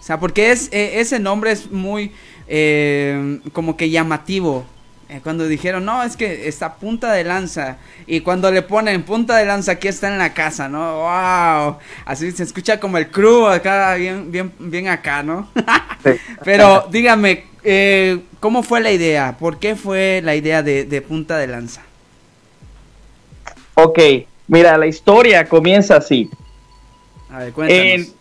O 0.00 0.02
sea, 0.02 0.20
porque 0.20 0.52
es, 0.52 0.68
e, 0.72 1.00
ese 1.00 1.18
nombre 1.18 1.50
es 1.50 1.70
muy 1.70 2.12
eh, 2.46 3.40
como 3.52 3.76
que 3.76 3.90
llamativo. 3.90 4.64
Eh, 5.08 5.20
cuando 5.22 5.46
dijeron, 5.46 5.84
no, 5.84 6.02
es 6.02 6.16
que 6.16 6.48
está 6.48 6.74
Punta 6.76 7.12
de 7.12 7.24
Lanza. 7.24 7.78
Y 8.06 8.20
cuando 8.20 8.50
le 8.50 8.62
ponen 8.62 9.02
Punta 9.02 9.36
de 9.36 9.44
Lanza, 9.44 9.72
aquí 9.72 9.88
está 9.88 10.08
en 10.08 10.18
la 10.18 10.34
casa, 10.34 10.68
¿no? 10.68 11.00
¡Wow! 11.00 11.78
Así 12.04 12.30
se 12.30 12.44
escucha 12.44 12.78
como 12.78 12.98
el 12.98 13.10
crew 13.10 13.46
acá, 13.46 13.94
bien, 13.94 14.30
bien, 14.30 14.52
bien 14.58 14.88
acá, 14.88 15.22
¿no? 15.22 15.48
Pero 16.44 16.86
dígame, 16.90 17.44
eh, 17.64 18.20
¿cómo 18.38 18.62
fue 18.62 18.80
la 18.80 18.92
idea? 18.92 19.36
¿Por 19.38 19.58
qué 19.58 19.74
fue 19.74 20.20
la 20.22 20.36
idea 20.36 20.62
de, 20.62 20.84
de 20.84 21.02
Punta 21.02 21.38
de 21.38 21.48
Lanza? 21.48 21.82
Ok, 23.74 23.98
mira, 24.46 24.78
la 24.78 24.86
historia 24.86 25.48
comienza 25.48 25.96
así 25.96 26.30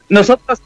nosotros 0.09 0.61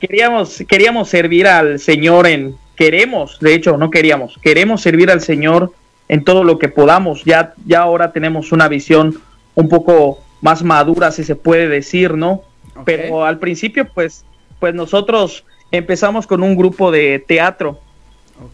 queríamos, 0.00 0.62
queríamos 0.68 1.08
servir 1.08 1.46
al 1.46 1.78
Señor 1.78 2.26
en, 2.26 2.56
queremos, 2.76 3.38
de 3.40 3.54
hecho, 3.54 3.76
no 3.76 3.90
queríamos, 3.90 4.38
queremos 4.42 4.82
servir 4.82 5.10
al 5.10 5.20
Señor 5.20 5.72
en 6.08 6.24
todo 6.24 6.44
lo 6.44 6.58
que 6.58 6.68
podamos. 6.68 7.24
Ya, 7.24 7.54
ya 7.66 7.80
ahora 7.80 8.12
tenemos 8.12 8.52
una 8.52 8.68
visión 8.68 9.20
un 9.54 9.68
poco 9.68 10.20
más 10.40 10.62
madura, 10.62 11.10
si 11.10 11.24
se 11.24 11.36
puede 11.36 11.68
decir, 11.68 12.14
¿no? 12.14 12.42
Pero 12.84 13.24
al 13.24 13.38
principio, 13.38 13.86
pues, 13.86 14.24
pues 14.58 14.74
nosotros 14.74 15.44
empezamos 15.70 16.26
con 16.26 16.42
un 16.42 16.56
grupo 16.56 16.90
de 16.90 17.24
teatro 17.26 17.80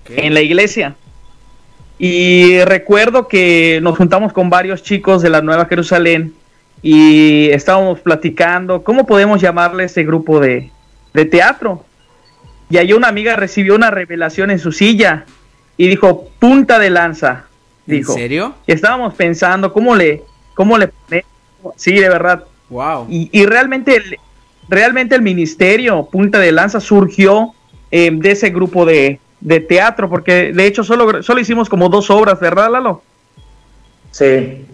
en 0.08 0.34
la 0.34 0.40
iglesia. 0.40 0.94
Y 1.98 2.60
recuerdo 2.64 3.28
que 3.28 3.80
nos 3.82 3.96
juntamos 3.98 4.32
con 4.32 4.50
varios 4.50 4.82
chicos 4.82 5.22
de 5.22 5.30
la 5.30 5.42
Nueva 5.42 5.66
Jerusalén 5.66 6.34
y 6.82 7.50
estábamos 7.50 8.00
platicando 8.00 8.82
cómo 8.82 9.06
podemos 9.06 9.40
llamarle 9.40 9.84
ese 9.84 10.04
grupo 10.04 10.40
de, 10.40 10.70
teatro. 11.30 11.84
Y 12.70 12.78
ahí 12.78 12.92
una 12.92 13.08
amiga 13.08 13.36
recibió 13.36 13.74
una 13.74 13.90
revelación 13.90 14.50
en 14.50 14.58
su 14.58 14.72
silla 14.72 15.26
y 15.76 15.88
dijo, 15.88 16.28
punta 16.38 16.78
de 16.78 16.90
lanza. 16.90 17.46
Dijo. 17.84 18.12
¿En 18.12 18.18
serio? 18.18 18.54
Y 18.66 18.72
estábamos 18.72 19.14
pensando 19.14 19.72
cómo 19.72 19.94
le, 19.94 20.22
cómo 20.54 20.78
le 20.78 20.90
Sí, 21.76 21.92
de 21.92 22.08
verdad. 22.08 22.44
Wow. 22.70 23.06
Y, 23.10 23.44
realmente, 23.46 23.96
el, 23.96 24.18
realmente 24.68 25.14
el 25.14 25.22
ministerio 25.22 26.08
Punta 26.10 26.38
de 26.38 26.52
Lanza 26.52 26.80
surgió 26.80 27.52
eh, 27.90 28.10
de 28.12 28.30
ese 28.30 28.50
grupo 28.50 28.86
de, 28.86 29.18
de, 29.40 29.60
teatro, 29.60 30.08
porque 30.08 30.52
de 30.52 30.66
hecho 30.66 30.84
solo, 30.84 31.22
solo 31.22 31.40
hicimos 31.40 31.68
como 31.68 31.88
dos 31.88 32.08
obras, 32.10 32.38
¿verdad, 32.40 32.70
Lalo? 32.70 33.02
Sí. 34.12 34.64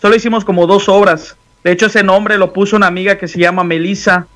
Solo 0.00 0.14
hicimos 0.14 0.44
como 0.44 0.66
dos 0.66 0.88
obras. 0.88 1.36
De 1.64 1.72
hecho, 1.72 1.86
ese 1.86 2.02
nombre 2.02 2.38
lo 2.38 2.52
puso 2.52 2.76
una 2.76 2.86
amiga 2.86 3.18
que 3.18 3.28
se 3.28 3.38
llama 3.38 3.64
Melissa, 3.64 4.26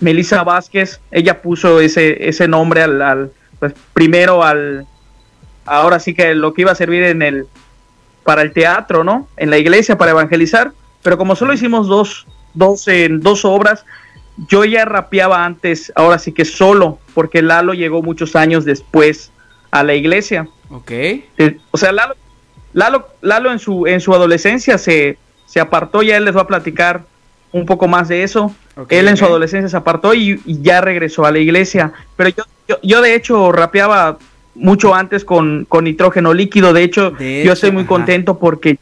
Melissa 0.00 0.42
Vázquez. 0.42 1.00
Ella 1.10 1.40
puso 1.40 1.80
ese, 1.80 2.28
ese 2.28 2.48
nombre 2.48 2.82
al, 2.82 3.30
pues, 3.58 3.74
primero 3.92 4.42
al, 4.42 4.86
ahora 5.64 6.00
sí 6.00 6.14
que 6.14 6.34
lo 6.34 6.54
que 6.54 6.62
iba 6.62 6.72
a 6.72 6.76
servir 6.76 7.04
en 7.04 7.22
el, 7.22 7.46
para 8.24 8.42
el 8.42 8.52
teatro, 8.52 9.04
¿no? 9.04 9.28
En 9.36 9.50
la 9.50 9.58
iglesia 9.58 9.96
para 9.96 10.10
evangelizar. 10.10 10.72
Pero 11.02 11.18
como 11.18 11.36
solo 11.36 11.52
hicimos 11.52 11.86
dos, 11.86 12.26
dos, 12.54 12.88
en 12.88 13.20
dos 13.20 13.44
obras, 13.44 13.84
yo 14.48 14.64
ya 14.64 14.84
rapeaba 14.84 15.44
antes, 15.44 15.92
ahora 15.94 16.18
sí 16.18 16.32
que 16.32 16.44
solo, 16.44 16.98
porque 17.14 17.42
Lalo 17.42 17.74
llegó 17.74 18.02
muchos 18.02 18.34
años 18.36 18.64
después 18.64 19.30
a 19.70 19.84
la 19.84 19.94
iglesia. 19.94 20.48
Ok. 20.68 20.90
Eh, 20.90 21.58
o 21.70 21.78
sea, 21.78 21.92
Lalo, 21.92 22.16
Lalo, 22.72 23.08
Lalo 23.22 23.52
en 23.52 23.60
su, 23.60 23.86
en 23.86 24.00
su 24.00 24.12
adolescencia 24.12 24.78
se, 24.78 25.16
se 25.46 25.60
apartó, 25.60 26.02
ya 26.02 26.16
él 26.16 26.24
les 26.24 26.36
va 26.36 26.42
a 26.42 26.46
platicar 26.46 27.04
un 27.52 27.64
poco 27.64 27.88
más 27.88 28.08
de 28.08 28.22
eso. 28.22 28.54
él 28.88 29.08
en 29.08 29.16
su 29.16 29.24
adolescencia 29.24 29.68
se 29.68 29.76
apartó 29.76 30.14
y, 30.14 30.40
ya 30.44 30.80
regresó 30.80 31.24
a 31.24 31.30
la 31.30 31.38
iglesia. 31.38 31.92
Pero 32.16 32.30
yo, 32.68 32.78
yo, 32.82 33.00
de 33.00 33.14
hecho 33.14 33.52
rapeaba 33.52 34.18
mucho 34.54 34.94
antes 34.94 35.24
con, 35.24 35.64
con 35.68 35.84
nitrógeno 35.84 36.34
líquido. 36.34 36.72
De 36.72 36.82
hecho, 36.82 37.16
yo 37.18 37.52
estoy 37.52 37.70
muy 37.70 37.84
contento 37.84 38.38
porque 38.38 38.78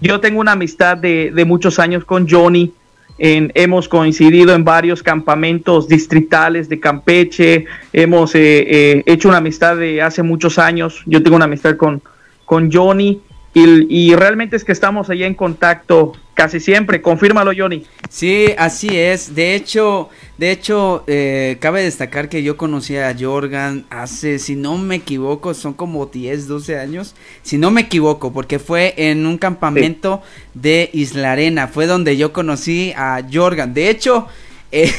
yo 0.00 0.20
tengo 0.20 0.40
una 0.40 0.52
amistad 0.52 0.96
de, 0.96 1.30
de 1.32 1.44
muchos 1.44 1.78
años 1.78 2.04
con 2.04 2.28
Johnny. 2.28 2.72
En, 3.18 3.50
hemos 3.54 3.88
coincidido 3.88 4.54
en 4.54 4.62
varios 4.62 5.02
campamentos 5.02 5.88
distritales 5.88 6.68
de 6.68 6.78
Campeche, 6.78 7.64
hemos 7.94 8.34
eh, 8.34 8.66
eh, 8.68 9.02
hecho 9.06 9.28
una 9.28 9.38
amistad 9.38 9.78
de 9.78 10.02
hace 10.02 10.22
muchos 10.22 10.58
años, 10.58 11.02
yo 11.06 11.22
tengo 11.22 11.36
una 11.36 11.46
amistad 11.46 11.78
con, 11.78 12.02
con 12.44 12.70
Johnny 12.70 13.22
y, 13.58 14.14
realmente 14.14 14.54
es 14.54 14.64
que 14.64 14.72
estamos 14.72 15.08
allá 15.08 15.26
en 15.26 15.32
contacto 15.32 16.12
casi 16.34 16.60
siempre. 16.60 17.00
Confírmalo, 17.00 17.52
Johnny. 17.56 17.86
Sí, 18.10 18.48
así 18.58 18.88
es. 18.98 19.34
De 19.34 19.54
hecho, 19.54 20.10
de 20.36 20.50
hecho, 20.50 21.04
eh, 21.06 21.56
cabe 21.58 21.82
destacar 21.82 22.28
que 22.28 22.42
yo 22.42 22.58
conocí 22.58 22.98
a 22.98 23.16
Jorgan 23.18 23.86
hace, 23.88 24.38
si 24.38 24.56
no 24.56 24.76
me 24.76 24.96
equivoco, 24.96 25.54
son 25.54 25.72
como 25.72 26.04
10, 26.04 26.48
12 26.48 26.78
años. 26.78 27.14
Si 27.42 27.56
no 27.56 27.70
me 27.70 27.80
equivoco, 27.82 28.30
porque 28.30 28.58
fue 28.58 28.92
en 28.98 29.24
un 29.24 29.38
campamento 29.38 30.20
de 30.52 30.90
Isla 30.92 31.32
Arena. 31.32 31.66
Fue 31.66 31.86
donde 31.86 32.18
yo 32.18 32.34
conocí 32.34 32.92
a 32.94 33.22
Jorgan. 33.32 33.72
De 33.72 33.88
hecho, 33.88 34.26
eh, 34.70 34.92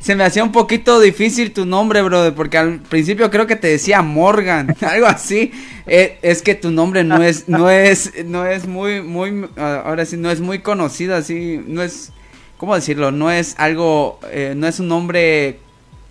se 0.00 0.16
me 0.16 0.24
hacía 0.24 0.42
un 0.42 0.50
poquito 0.50 0.98
difícil 0.98 1.52
tu 1.52 1.66
nombre, 1.66 2.00
brother, 2.02 2.34
porque 2.34 2.56
al 2.56 2.80
principio 2.80 3.30
creo 3.30 3.46
que 3.46 3.56
te 3.56 3.68
decía 3.68 4.00
Morgan, 4.02 4.74
algo 4.80 5.06
así. 5.06 5.52
Eh, 5.86 6.18
es 6.22 6.42
que 6.42 6.54
tu 6.54 6.70
nombre 6.70 7.04
no 7.04 7.22
es, 7.22 7.48
no 7.48 7.68
es, 7.68 8.12
no 8.24 8.46
es 8.46 8.66
muy, 8.66 9.02
muy, 9.02 9.48
ahora 9.56 10.06
sí, 10.06 10.16
no 10.16 10.30
es 10.30 10.40
muy 10.40 10.60
conocido, 10.60 11.16
así, 11.16 11.60
no 11.66 11.82
es, 11.82 12.12
¿cómo 12.56 12.74
decirlo? 12.74 13.12
No 13.12 13.30
es 13.30 13.54
algo, 13.58 14.18
eh, 14.30 14.54
no 14.56 14.66
es 14.66 14.80
un 14.80 14.88
nombre 14.88 15.58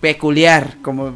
peculiar, 0.00 0.76
como 0.82 1.14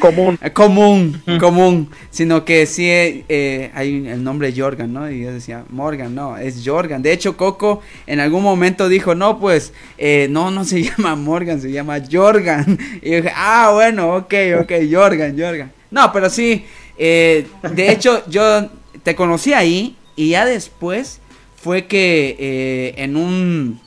común, 0.00 0.38
común, 0.52 1.22
común, 1.38 1.90
sino 2.10 2.44
que 2.44 2.66
sí 2.66 2.86
eh, 2.88 3.70
hay 3.74 4.06
el 4.06 4.22
nombre 4.24 4.52
Jorgan, 4.56 4.92
¿no? 4.92 5.10
Y 5.10 5.22
yo 5.22 5.32
decía, 5.32 5.64
Morgan, 5.70 6.14
no, 6.14 6.36
es 6.36 6.62
Jorgan. 6.64 7.02
De 7.02 7.12
hecho, 7.12 7.36
Coco 7.36 7.80
en 8.06 8.20
algún 8.20 8.42
momento 8.42 8.88
dijo, 8.88 9.14
no, 9.14 9.38
pues, 9.38 9.72
eh, 9.98 10.26
no, 10.30 10.50
no 10.50 10.64
se 10.64 10.82
llama 10.84 11.14
Morgan, 11.16 11.60
se 11.60 11.70
llama 11.70 11.98
Jorgan. 12.10 12.78
Y 13.00 13.10
yo 13.10 13.16
dije, 13.16 13.32
ah, 13.34 13.70
bueno, 13.72 14.16
ok, 14.16 14.34
ok, 14.62 14.72
Jorgan, 14.90 15.38
Jorgan. 15.38 15.72
No, 15.90 16.12
pero 16.12 16.28
sí, 16.28 16.64
Eh, 16.96 17.46
de 17.74 17.90
hecho, 17.90 18.22
yo 18.28 18.70
te 19.02 19.16
conocí 19.16 19.52
ahí 19.52 19.96
y 20.14 20.30
ya 20.30 20.44
después 20.44 21.20
fue 21.56 21.86
que 21.86 22.36
eh, 22.38 22.94
en 22.98 23.16
un 23.16 23.80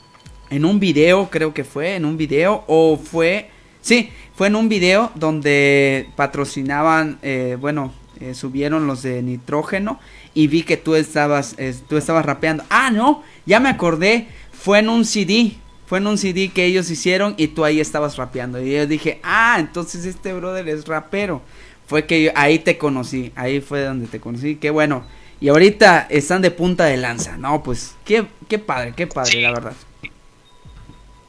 en 0.50 0.66
un 0.66 0.80
video, 0.80 1.30
creo 1.30 1.54
que 1.54 1.64
fue, 1.64 1.96
en 1.96 2.06
un 2.06 2.18
video, 2.18 2.64
o 2.68 2.98
fue, 2.98 3.50
sí, 3.82 4.10
fue 4.38 4.48
en 4.48 4.56
un 4.56 4.70
video 4.70 5.12
donde 5.16 6.12
patrocinaban, 6.16 7.18
eh, 7.24 7.58
bueno, 7.60 7.92
eh, 8.20 8.36
subieron 8.36 8.86
los 8.86 9.02
de 9.02 9.24
nitrógeno 9.24 10.00
y 10.36 10.46
vi 10.46 10.62
que 10.62 10.78
tú 10.78 10.94
estabas, 10.94 11.56
eh, 11.58 11.74
tú 11.90 11.98
estabas 11.98 12.24
rapeando. 12.24 12.64
Ah, 12.70 12.92
no, 12.92 13.24
ya 13.48 13.60
me 13.60 13.70
acordé, 13.70 14.28
fue 14.52 14.78
en 14.78 14.90
un 14.90 15.06
CD, 15.06 15.54
fue 15.88 15.98
en 15.98 16.06
un 16.06 16.20
CD 16.20 16.50
que 16.50 16.66
ellos 16.66 16.92
hicieron 16.92 17.34
y 17.36 17.48
tú 17.48 17.66
ahí 17.66 17.80
estabas 17.80 18.16
rapeando. 18.18 18.62
Y 18.62 18.74
yo 18.74 18.86
dije, 18.86 19.20
ah, 19.24 19.56
entonces 19.58 20.06
este 20.06 20.34
brother 20.34 20.70
es 20.70 20.86
rapero. 20.86 21.42
Fue 21.88 22.06
que 22.06 22.22
yo, 22.22 22.32
ahí 22.36 22.60
te 22.60 22.78
conocí, 22.78 23.32
ahí 23.36 23.60
fue 23.60 23.82
donde 23.82 24.06
te 24.06 24.20
conocí, 24.20 24.58
qué 24.58 24.70
bueno. 24.70 25.04
Y 25.40 25.50
ahorita 25.50 26.06
están 26.12 26.44
de 26.44 26.52
punta 26.52 26.86
de 26.86 26.98
lanza, 26.98 27.38
no, 27.38 27.64
pues, 27.64 27.96
qué, 28.06 28.28
qué 28.48 28.60
padre, 28.60 28.94
qué 28.96 29.08
padre, 29.08 29.42
la 29.42 29.52
verdad. 29.52 29.74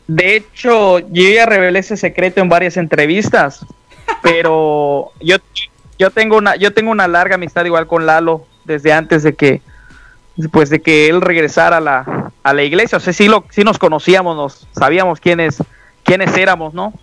De 0.09 0.37
hecho, 0.37 1.01
yo 1.01 1.31
ya 1.31 1.45
revelé 1.45 1.81
ese 1.81 1.99
secreto 1.99 2.41
en 2.41 2.49
varias 2.49 2.79
entrevistas, 2.79 3.65
pero 4.23 5.13
yo, 5.21 5.37
yo 5.99 6.11
tengo 6.11 6.39
una, 6.39 6.57
yo 6.57 6.73
tengo 6.73 6.91
una 6.91 7.07
larga 7.07 7.37
amistad 7.37 7.65
igual 7.67 7.87
con 7.87 8.07
Lalo 8.07 8.47
desde 8.65 8.93
antes 8.93 9.23
de 9.23 9.35
que, 9.35 9.61
pues 10.51 10.71
de 10.71 10.81
que 10.81 11.09
él 11.09 11.21
regresara 11.21 11.77
a 11.77 11.81
la, 11.81 12.33
a 12.43 12.55
la 12.55 12.63
iglesia. 12.63 12.97
O 12.97 13.01
sea, 13.01 13.13
sí, 13.13 13.29
lo, 13.29 13.45
sí 13.51 13.65
nos 13.65 13.79
conocíamos, 13.79 14.35
nos 14.35 14.67
sabíamos 14.73 15.21
quiénes, 15.21 15.63
quiénes 16.05 16.35
éramos, 16.37 16.73
¿no? 16.73 16.95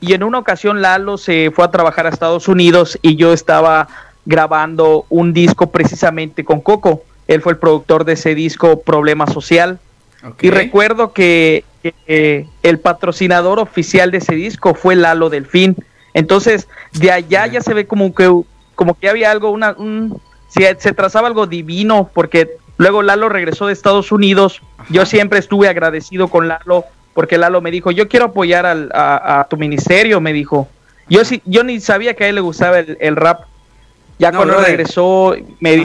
Y 0.00 0.14
en 0.14 0.22
una 0.22 0.38
ocasión 0.38 0.80
Lalo 0.80 1.18
se 1.18 1.50
fue 1.54 1.66
a 1.66 1.70
trabajar 1.70 2.06
a 2.06 2.10
Estados 2.10 2.48
Unidos 2.48 2.98
y 3.02 3.16
yo 3.16 3.34
estaba 3.34 3.88
grabando 4.24 5.04
un 5.10 5.34
disco 5.34 5.70
precisamente 5.70 6.44
con 6.44 6.62
Coco. 6.62 7.02
Él 7.28 7.42
fue 7.42 7.52
el 7.52 7.58
productor 7.58 8.04
de 8.04 8.14
ese 8.14 8.34
disco 8.34 8.80
Problema 8.80 9.26
Social. 9.26 9.78
Okay. 10.22 10.48
Y 10.48 10.50
recuerdo 10.50 11.12
que 11.12 11.64
eh, 12.06 12.46
el 12.62 12.78
patrocinador 12.78 13.58
oficial 13.58 14.10
de 14.10 14.18
ese 14.18 14.34
disco 14.34 14.74
fue 14.74 14.94
Lalo 14.94 15.28
Delfín. 15.28 15.76
Entonces, 16.14 16.68
de 16.92 17.10
allá 17.10 17.46
ya 17.46 17.60
se 17.60 17.74
ve 17.74 17.86
como 17.86 18.14
que, 18.14 18.30
como 18.74 18.94
que 18.94 19.08
había 19.08 19.30
algo, 19.30 19.50
una, 19.50 19.72
un, 19.72 20.20
se, 20.48 20.76
se 20.78 20.92
trazaba 20.92 21.28
algo 21.28 21.46
divino, 21.46 22.10
porque 22.14 22.56
luego 22.76 23.02
Lalo 23.02 23.28
regresó 23.28 23.66
de 23.66 23.72
Estados 23.72 24.12
Unidos. 24.12 24.62
Yo 24.88 25.04
siempre 25.04 25.38
estuve 25.38 25.68
agradecido 25.68 26.28
con 26.28 26.48
Lalo, 26.48 26.84
porque 27.12 27.36
Lalo 27.36 27.60
me 27.60 27.70
dijo, 27.70 27.90
yo 27.90 28.08
quiero 28.08 28.26
apoyar 28.26 28.64
al, 28.64 28.90
a, 28.94 29.40
a, 29.40 29.48
tu 29.48 29.56
ministerio, 29.56 30.20
me 30.20 30.32
dijo. 30.32 30.68
Yo, 31.08 31.24
sí, 31.24 31.42
yo 31.44 31.64
ni 31.64 31.80
sabía 31.80 32.14
que 32.14 32.24
a 32.24 32.28
él 32.28 32.36
le 32.36 32.40
gustaba 32.40 32.78
el, 32.78 32.96
el 33.00 33.16
rap. 33.16 33.42
Ya 34.18 34.30
no, 34.30 34.38
cuando 34.38 34.54
brother. 34.54 34.70
regresó, 34.70 35.34
me, 35.60 35.84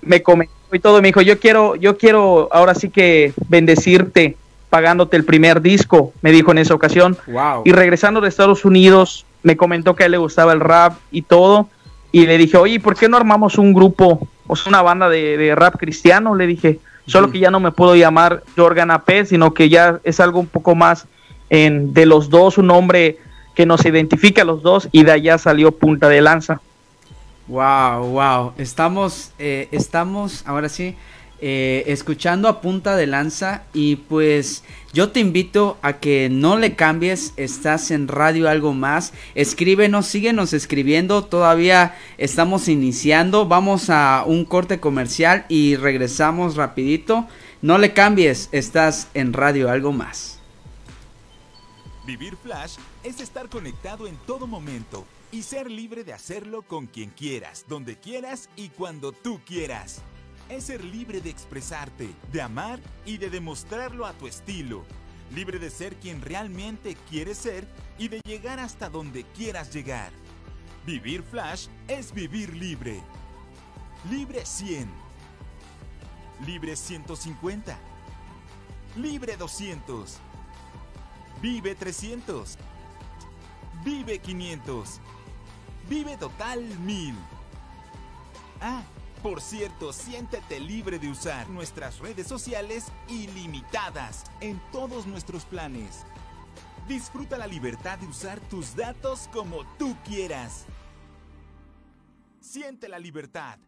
me 0.00 0.22
comentó 0.22 0.54
y 0.72 0.78
todo, 0.78 1.00
me 1.00 1.08
dijo, 1.08 1.20
yo 1.20 1.38
quiero, 1.38 1.76
yo 1.76 1.96
quiero 1.96 2.48
ahora 2.50 2.74
sí 2.74 2.88
que 2.88 3.32
bendecirte 3.48 4.36
pagándote 4.70 5.16
el 5.16 5.24
primer 5.24 5.62
disco, 5.62 6.12
me 6.22 6.32
dijo 6.32 6.50
en 6.50 6.58
esa 6.58 6.74
ocasión. 6.74 7.16
Wow. 7.26 7.62
Y 7.64 7.72
regresando 7.72 8.20
de 8.20 8.28
Estados 8.28 8.64
Unidos, 8.64 9.26
me 9.42 9.56
comentó 9.56 9.94
que 9.94 10.02
a 10.02 10.06
él 10.06 10.12
le 10.12 10.18
gustaba 10.18 10.52
el 10.52 10.60
rap 10.60 10.94
y 11.10 11.22
todo. 11.22 11.68
Y 12.12 12.26
le 12.26 12.38
dije, 12.38 12.56
oye, 12.56 12.80
¿por 12.80 12.96
qué 12.96 13.08
no 13.08 13.16
armamos 13.16 13.58
un 13.58 13.74
grupo, 13.74 14.26
o 14.46 14.56
sea, 14.56 14.70
una 14.70 14.82
banda 14.82 15.08
de, 15.08 15.36
de 15.36 15.54
rap 15.54 15.76
cristiano? 15.76 16.34
Le 16.34 16.46
dije, 16.46 16.80
solo 17.06 17.30
que 17.30 17.38
ya 17.38 17.50
no 17.50 17.60
me 17.60 17.72
puedo 17.72 17.94
llamar 17.94 18.42
Jorgan 18.56 18.90
AP, 18.90 19.26
sino 19.26 19.52
que 19.54 19.68
ya 19.68 20.00
es 20.02 20.20
algo 20.20 20.40
un 20.40 20.46
poco 20.46 20.74
más 20.74 21.06
en, 21.50 21.92
de 21.94 22.06
los 22.06 22.30
dos, 22.30 22.58
un 22.58 22.68
nombre 22.68 23.18
que 23.54 23.66
nos 23.66 23.84
identifica 23.84 24.42
a 24.42 24.44
los 24.44 24.62
dos, 24.62 24.88
y 24.92 25.04
de 25.04 25.12
allá 25.12 25.38
salió 25.38 25.72
Punta 25.72 26.08
de 26.08 26.20
Lanza. 26.20 26.60
Wow, 27.48 28.06
wow. 28.10 28.52
Estamos, 28.58 29.32
eh, 29.38 29.68
estamos, 29.70 30.42
ahora 30.46 30.68
sí, 30.68 30.96
eh, 31.38 31.84
escuchando 31.88 32.48
a 32.48 32.62
punta 32.62 32.96
de 32.96 33.06
lanza 33.06 33.64
y 33.74 33.96
pues 33.96 34.64
yo 34.94 35.10
te 35.10 35.20
invito 35.20 35.76
a 35.82 35.98
que 35.98 36.30
no 36.30 36.56
le 36.56 36.74
cambies, 36.74 37.34
estás 37.36 37.90
en 37.90 38.08
radio 38.08 38.48
algo 38.48 38.72
más, 38.72 39.12
escríbenos, 39.34 40.06
síguenos 40.06 40.54
escribiendo, 40.54 41.26
todavía 41.26 41.94
estamos 42.16 42.68
iniciando, 42.68 43.46
vamos 43.46 43.90
a 43.90 44.24
un 44.26 44.46
corte 44.46 44.80
comercial 44.80 45.44
y 45.50 45.76
regresamos 45.76 46.56
rapidito, 46.56 47.26
no 47.60 47.76
le 47.76 47.92
cambies, 47.92 48.48
estás 48.52 49.08
en 49.12 49.34
radio 49.34 49.68
algo 49.68 49.92
más. 49.92 50.40
Vivir 52.06 52.34
Flash 52.36 52.76
es 53.04 53.20
estar 53.20 53.50
conectado 53.50 54.06
en 54.06 54.16
todo 54.26 54.46
momento 54.46 55.04
y 55.32 55.42
ser 55.42 55.70
libre 55.70 56.02
de 56.02 56.14
hacerlo 56.14 56.62
con 56.62 56.86
quien 56.86 57.10
quieras, 57.10 57.66
donde 57.68 57.96
quieras 57.96 58.48
y 58.56 58.70
cuando 58.70 59.12
tú 59.12 59.40
quieras 59.44 60.02
es 60.48 60.64
ser 60.64 60.84
libre 60.84 61.20
de 61.20 61.30
expresarte, 61.30 62.08
de 62.32 62.42
amar 62.42 62.80
y 63.04 63.18
de 63.18 63.30
demostrarlo 63.30 64.06
a 64.06 64.12
tu 64.12 64.26
estilo. 64.26 64.84
Libre 65.34 65.58
de 65.58 65.70
ser 65.70 65.96
quien 65.96 66.22
realmente 66.22 66.96
quieres 67.10 67.38
ser 67.38 67.66
y 67.98 68.08
de 68.08 68.20
llegar 68.24 68.60
hasta 68.60 68.88
donde 68.88 69.24
quieras 69.24 69.72
llegar. 69.74 70.12
Vivir 70.86 71.22
Flash 71.22 71.66
es 71.88 72.12
vivir 72.12 72.54
libre. 72.54 73.02
Libre 74.08 74.46
100. 74.46 74.88
Libre 76.46 76.76
150. 76.76 77.76
Libre 78.96 79.36
200. 79.36 80.18
Vive 81.42 81.74
300. 81.74 82.56
Vive 83.84 84.18
500. 84.20 85.00
Vive 85.88 86.16
total 86.16 86.62
1000. 86.80 87.14
Ah, 88.60 88.82
por 89.26 89.40
cierto, 89.40 89.92
siéntete 89.92 90.60
libre 90.60 91.00
de 91.00 91.10
usar 91.10 91.48
nuestras 91.48 91.98
redes 91.98 92.28
sociales 92.28 92.92
ilimitadas 93.08 94.22
en 94.40 94.62
todos 94.70 95.04
nuestros 95.04 95.44
planes. 95.44 96.06
Disfruta 96.86 97.36
la 97.36 97.48
libertad 97.48 97.98
de 97.98 98.06
usar 98.06 98.38
tus 98.48 98.76
datos 98.76 99.28
como 99.32 99.64
tú 99.78 99.96
quieras. 100.04 100.66
Siente 102.38 102.88
la 102.88 103.00
libertad. 103.00 103.58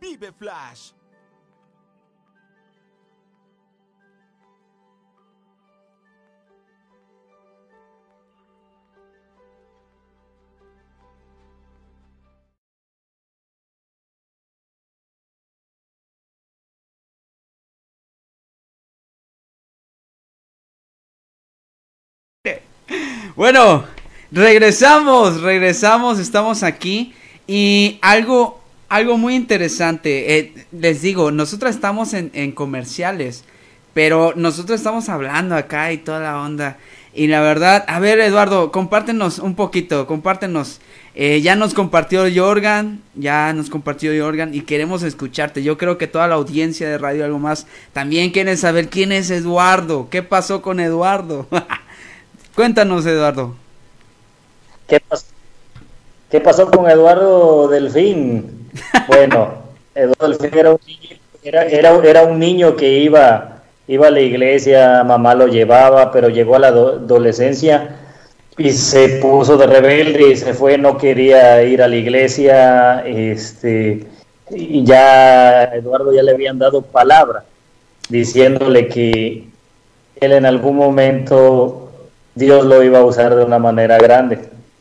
Vive 0.00 0.30
Flash. 0.30 0.92
Bueno, 23.38 23.84
regresamos, 24.32 25.42
regresamos, 25.42 26.18
estamos 26.18 26.64
aquí 26.64 27.14
y 27.46 28.00
algo, 28.02 28.60
algo 28.88 29.16
muy 29.16 29.36
interesante. 29.36 30.36
Eh, 30.36 30.66
les 30.72 31.02
digo, 31.02 31.30
nosotros 31.30 31.72
estamos 31.72 32.14
en, 32.14 32.32
en, 32.34 32.50
comerciales, 32.50 33.44
pero 33.94 34.32
nosotros 34.34 34.80
estamos 34.80 35.08
hablando 35.08 35.54
acá 35.54 35.92
y 35.92 35.98
toda 35.98 36.18
la 36.18 36.40
onda. 36.40 36.78
Y 37.14 37.28
la 37.28 37.40
verdad, 37.40 37.84
a 37.86 38.00
ver, 38.00 38.18
Eduardo, 38.18 38.72
compártenos 38.72 39.38
un 39.38 39.54
poquito, 39.54 40.08
compártenos. 40.08 40.80
Eh, 41.14 41.40
ya 41.40 41.54
nos 41.54 41.74
compartió 41.74 42.24
Jorgan, 42.34 43.02
ya 43.14 43.52
nos 43.52 43.70
compartió 43.70 44.10
Jorgan 44.20 44.52
y 44.52 44.62
queremos 44.62 45.04
escucharte. 45.04 45.62
Yo 45.62 45.78
creo 45.78 45.96
que 45.96 46.08
toda 46.08 46.26
la 46.26 46.34
audiencia 46.34 46.88
de 46.88 46.98
Radio 46.98 47.24
Algo 47.24 47.38
Más 47.38 47.68
también 47.92 48.30
quiere 48.30 48.56
saber 48.56 48.88
quién 48.88 49.12
es 49.12 49.30
Eduardo, 49.30 50.08
qué 50.10 50.24
pasó 50.24 50.60
con 50.60 50.80
Eduardo. 50.80 51.46
Cuéntanos, 52.58 53.06
Eduardo. 53.06 53.54
¿Qué 54.88 54.98
pasó? 54.98 55.26
¿Qué 56.28 56.40
pasó 56.40 56.68
con 56.68 56.90
Eduardo 56.90 57.68
Delfín? 57.68 58.68
Bueno, 59.06 59.62
Eduardo 59.94 60.26
Delfín 60.26 60.58
era 60.58 60.72
un 60.72 60.80
niño, 60.84 61.16
era, 61.44 61.62
era, 61.66 61.96
era 62.02 62.22
un 62.24 62.40
niño 62.40 62.74
que 62.74 62.98
iba, 62.98 63.62
iba 63.86 64.08
a 64.08 64.10
la 64.10 64.20
iglesia, 64.20 65.04
mamá 65.04 65.36
lo 65.36 65.46
llevaba, 65.46 66.10
pero 66.10 66.30
llegó 66.30 66.56
a 66.56 66.58
la 66.58 66.68
adolescencia 66.68 67.96
y 68.56 68.72
se 68.72 69.20
puso 69.20 69.56
de 69.56 69.68
rebelde 69.68 70.32
y 70.32 70.36
se 70.36 70.52
fue, 70.52 70.78
no 70.78 70.98
quería 70.98 71.62
ir 71.62 71.80
a 71.80 71.86
la 71.86 71.94
iglesia, 71.94 73.04
este, 73.06 74.04
y 74.50 74.82
ya 74.82 75.62
Eduardo 75.62 76.12
ya 76.12 76.24
le 76.24 76.32
habían 76.32 76.58
dado 76.58 76.82
palabra, 76.82 77.44
diciéndole 78.08 78.88
que 78.88 79.46
él 80.16 80.32
en 80.32 80.44
algún 80.44 80.74
momento 80.74 81.87
Dios 82.38 82.64
lo 82.64 82.82
iba 82.82 83.00
a 83.00 83.04
usar 83.04 83.34
de 83.34 83.44
una 83.44 83.58
manera 83.58 83.98
grande. 83.98 84.38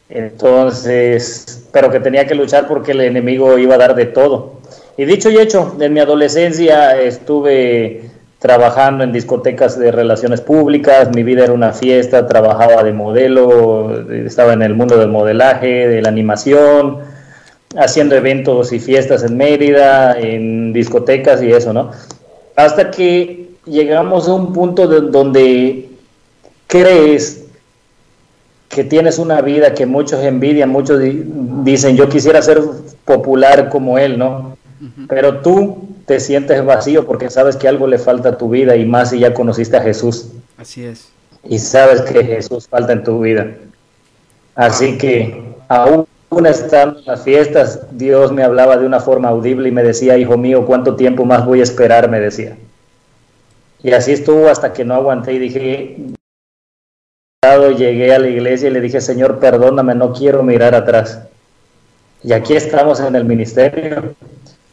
Entonces, 0.10 1.68
pero 1.74 1.92
que 1.92 2.00
tenía 2.00 2.26
que 2.28 2.36
luchar 2.36 2.68
porque 2.68 2.92
el 2.92 3.02
enemigo 3.02 3.58
iba 3.58 3.76
a 3.76 3.80
dar 3.80 3.96
de 3.96 4.06
todo. 4.06 4.62
Y 4.96 5.06
dicho 5.06 5.30
y 5.30 5.38
hecho, 5.38 5.76
en 5.80 5.94
mi 5.94 6.00
adolescencia 6.00 7.00
estuve 7.02 8.10
trabajando 8.40 9.04
en 9.04 9.12
discotecas 9.12 9.78
de 9.80 9.92
relaciones 9.92 10.42
públicas, 10.42 11.10
mi 11.14 11.24
vida 11.24 11.44
era 11.44 11.54
una 11.54 11.74
fiesta, 11.74 12.28
trabajaba 12.28 12.84
de 12.84 12.94
modelo, 12.94 14.08
estaba 14.12 14.54
en 14.54 14.62
el 14.62 14.76
mundo 14.76 14.98
del 14.98 15.10
modelaje, 15.10 15.88
de 15.88 16.02
la 16.04 16.10
animación, 16.10 17.00
haciendo 17.76 18.16
eventos 18.16 18.72
y 18.72 18.80
fiestas 18.80 19.24
en 19.24 19.38
Mérida, 19.38 20.18
en 20.20 20.72
discotecas 20.72 21.42
y 21.42 21.52
eso, 21.52 21.74
¿no? 21.74 21.92
Hasta 22.56 22.92
que 22.92 23.50
llegamos 23.66 24.28
a 24.28 24.34
un 24.34 24.54
punto 24.54 24.88
de, 24.88 25.02
donde 25.02 25.90
crees 26.68 27.47
que 28.70 28.84
tienes 28.84 29.18
una 29.18 29.42
vida 29.42 29.74
que 29.74 29.86
muchos 29.86 30.24
envidian, 30.24 30.70
muchos 30.70 31.02
dicen, 31.64 31.96
yo 31.96 32.10
quisiera 32.10 32.42
ser 32.42 32.62
popular 33.06 33.70
como 33.70 33.98
él, 33.98 34.18
¿no? 34.18 34.58
Pero 35.08 35.40
tú 35.40 35.88
te 36.06 36.20
sientes 36.20 36.64
vacío 36.64 37.06
porque 37.06 37.30
sabes 37.30 37.56
que 37.56 37.68
algo 37.68 37.88
le 37.88 37.98
falta 37.98 38.30
a 38.30 38.38
tu 38.38 38.50
vida 38.50 38.76
y 38.76 38.86
más 38.86 39.10
si 39.10 39.20
ya 39.20 39.34
conociste 39.34 39.78
a 39.78 39.82
Jesús. 39.82 40.30
Así 40.58 40.84
es. 40.84 41.10
Y 41.44 41.60
sabes 41.60 42.02
que 42.02 42.24
Jesús 42.24 42.68
falta 42.68 42.94
en 42.94 43.04
tu 43.04 43.22
vida. 43.22 43.56
Así 44.56 44.98
que 44.98 45.56
aún 45.68 46.06
estando 46.46 47.00
en 47.00 47.06
las 47.06 47.24
fiestas, 47.24 47.80
Dios 47.92 48.32
me 48.32 48.44
hablaba 48.44 48.78
de 48.78 48.86
una 48.86 49.00
forma 49.00 49.30
audible 49.30 49.70
y 49.70 49.72
me 49.72 49.84
decía, 49.84 50.18
hijo 50.18 50.38
mío, 50.38 50.66
¿cuánto 50.66 50.96
tiempo 50.96 51.26
más 51.26 51.46
voy 51.46 51.62
a 51.62 51.64
esperar? 51.64 52.10
Me 52.10 52.20
decía. 52.20 52.58
Y 53.82 53.92
así 53.92 54.12
estuvo 54.12 54.50
hasta 54.50 54.74
que 54.74 54.84
no 54.84 54.96
aguanté 54.96 55.34
y 55.34 55.40
dije, 55.40 55.98
llegué 57.46 58.14
a 58.14 58.20
la 58.20 58.28
iglesia 58.28 58.70
y 58.70 58.72
le 58.72 58.82
dije, 58.82 59.00
Señor, 59.00 59.40
perdóname, 59.40 59.96
no 59.96 60.12
quiero 60.12 60.44
mirar 60.44 60.76
atrás. 60.76 61.22
Y 62.24 62.34
aquí 62.34 62.56
estamos 62.56 63.00
en 63.00 63.16
el 63.16 63.26
ministerio. 63.26 64.16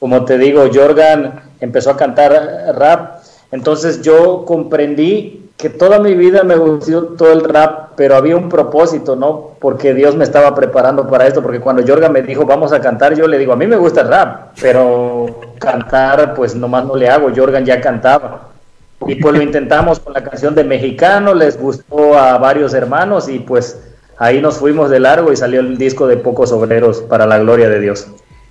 Como 0.00 0.24
te 0.24 0.38
digo, 0.38 0.68
Jorgan 0.72 1.40
empezó 1.60 1.90
a 1.90 1.96
cantar 1.96 2.32
rap, 2.76 3.22
entonces 3.52 4.02
yo 4.02 4.44
comprendí 4.44 5.50
que 5.56 5.70
toda 5.70 5.98
mi 5.98 6.14
vida 6.14 6.42
me 6.42 6.56
gustó 6.56 7.04
todo 7.16 7.32
el 7.32 7.44
rap, 7.44 7.90
pero 7.96 8.16
había 8.16 8.36
un 8.36 8.48
propósito, 8.48 9.14
¿no? 9.14 9.52
Porque 9.60 9.94
Dios 9.94 10.16
me 10.16 10.24
estaba 10.24 10.54
preparando 10.54 11.06
para 11.06 11.26
esto, 11.26 11.42
porque 11.42 11.60
cuando 11.60 11.86
Jorgan 11.86 12.12
me 12.12 12.22
dijo, 12.22 12.44
vamos 12.44 12.72
a 12.72 12.80
cantar, 12.80 13.14
yo 13.14 13.28
le 13.28 13.38
digo, 13.38 13.52
a 13.52 13.56
mí 13.56 13.66
me 13.66 13.76
gusta 13.76 14.00
el 14.00 14.08
rap, 14.08 14.52
pero 14.60 15.40
cantar, 15.58 16.34
pues 16.34 16.54
nomás 16.54 16.84
no 16.84 16.96
le 16.96 17.08
hago, 17.08 17.30
Jorgan 17.34 17.64
ya 17.64 17.80
cantaba. 17.80 18.53
Y 19.06 19.16
pues 19.16 19.34
lo 19.34 19.42
intentamos 19.42 20.00
con 20.00 20.12
la 20.12 20.22
canción 20.22 20.54
de 20.54 20.64
Mexicano, 20.64 21.34
les 21.34 21.58
gustó 21.58 22.18
a 22.18 22.38
varios 22.38 22.74
hermanos 22.74 23.28
y 23.28 23.38
pues 23.38 23.80
ahí 24.18 24.40
nos 24.40 24.58
fuimos 24.58 24.90
de 24.90 25.00
largo 25.00 25.32
y 25.32 25.36
salió 25.36 25.60
el 25.60 25.76
disco 25.76 26.06
de 26.06 26.16
Pocos 26.16 26.52
Obreros 26.52 27.00
para 27.02 27.26
la 27.26 27.38
gloria 27.38 27.68
de 27.68 27.80
Dios. 27.80 28.06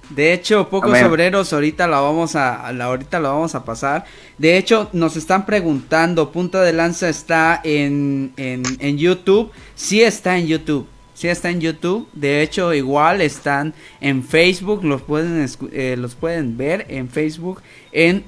De 0.10 0.32
hecho, 0.32 0.70
pocos 0.70 1.02
obreros 1.02 1.54
ahorita 1.54 1.88
la 1.88 2.00
vamos 2.00 2.36
a, 2.36 2.72
la, 2.72 2.86
ahorita 2.86 3.20
lo 3.20 3.30
vamos 3.30 3.56
a 3.56 3.66
pasar. 3.66 4.04
De 4.38 4.58
hecho, 4.58 4.89
nos 4.94 5.16
están 5.16 5.46
preguntando, 5.46 6.32
Punta 6.32 6.62
de 6.62 6.72
Lanza 6.72 7.10
está 7.10 7.60
en, 7.63 8.32
en, 8.38 8.62
en 8.80 8.98
YouTube. 8.98 9.52
Sí 9.74 10.04
está 10.04 10.38
en 10.38 10.46
YouTube. 10.46 10.88
Sí 11.24 11.30
está 11.30 11.50
en 11.50 11.62
YouTube. 11.62 12.10
De 12.12 12.42
hecho, 12.42 12.74
igual 12.74 13.22
están 13.22 13.74
en 14.02 14.26
Facebook. 14.26 14.84
Los 14.84 15.04
pueden, 15.04 15.48
eh, 15.72 15.96
los 15.98 16.16
pueden 16.16 16.58
ver 16.58 16.86
en 16.90 17.08
Facebook. 17.08 17.62
En, 17.94 18.26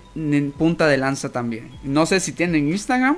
Punta 0.57 0.87
de 0.87 0.95
Lanza 0.95 1.29
también. 1.29 1.71
No 1.83 2.05
sé 2.05 2.21
si 2.21 2.31
tienen 2.31 2.69
Instagram. 2.69 3.17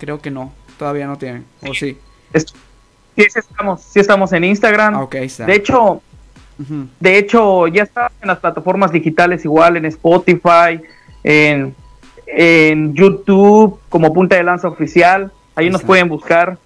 Creo 0.00 0.20
que 0.20 0.32
no. 0.32 0.52
Todavía 0.80 1.06
no 1.06 1.16
tienen. 1.16 1.44
¿O 1.62 1.72
sí? 1.74 1.96
sí, 2.34 3.26
estamos, 3.32 3.82
sí 3.82 4.00
estamos 4.00 4.32
en 4.32 4.42
Instagram. 4.42 4.96
Ah, 4.96 5.08
está. 5.12 5.46
De 5.46 5.54
hecho, 5.54 6.02
de 6.98 7.18
hecho, 7.18 7.68
ya 7.68 7.84
está 7.84 8.10
en 8.20 8.26
las 8.26 8.40
plataformas 8.40 8.90
digitales 8.90 9.44
igual, 9.44 9.76
en 9.76 9.84
Spotify, 9.84 10.80
en, 11.22 11.72
en 12.26 12.94
YouTube, 12.94 13.78
como 13.90 14.12
Punta 14.12 14.34
de 14.34 14.42
Lanza 14.42 14.66
Oficial. 14.66 15.30
Ahí, 15.54 15.70
nos 15.70 15.84
pueden 15.84 16.08
buscar. 16.08 16.58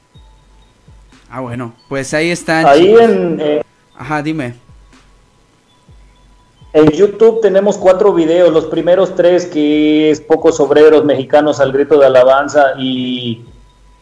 Ah, 1.35 1.40
bueno, 1.40 1.73
pues 1.88 2.12
ahí 2.12 2.31
están. 2.31 2.66
Ahí 2.66 2.95
en. 2.95 3.38
Eh, 3.40 3.62
Ajá, 3.97 4.23
dime. 4.23 4.53
En 6.75 6.90
YouTube 6.90 7.40
tenemos 7.40 7.79
cuatro 7.79 8.12
videos, 8.12 8.53
los 8.53 8.66
primeros 8.66 9.14
tres 9.14 9.47
que 9.47 10.11
es 10.11 10.21
Pocos 10.21 10.61
Obreros 10.61 11.07
Mexicanos 11.07 11.59
al 11.59 11.73
Grito 11.73 11.99
de 11.99 12.05
Alabanza 12.05 12.75
y, 12.79 13.40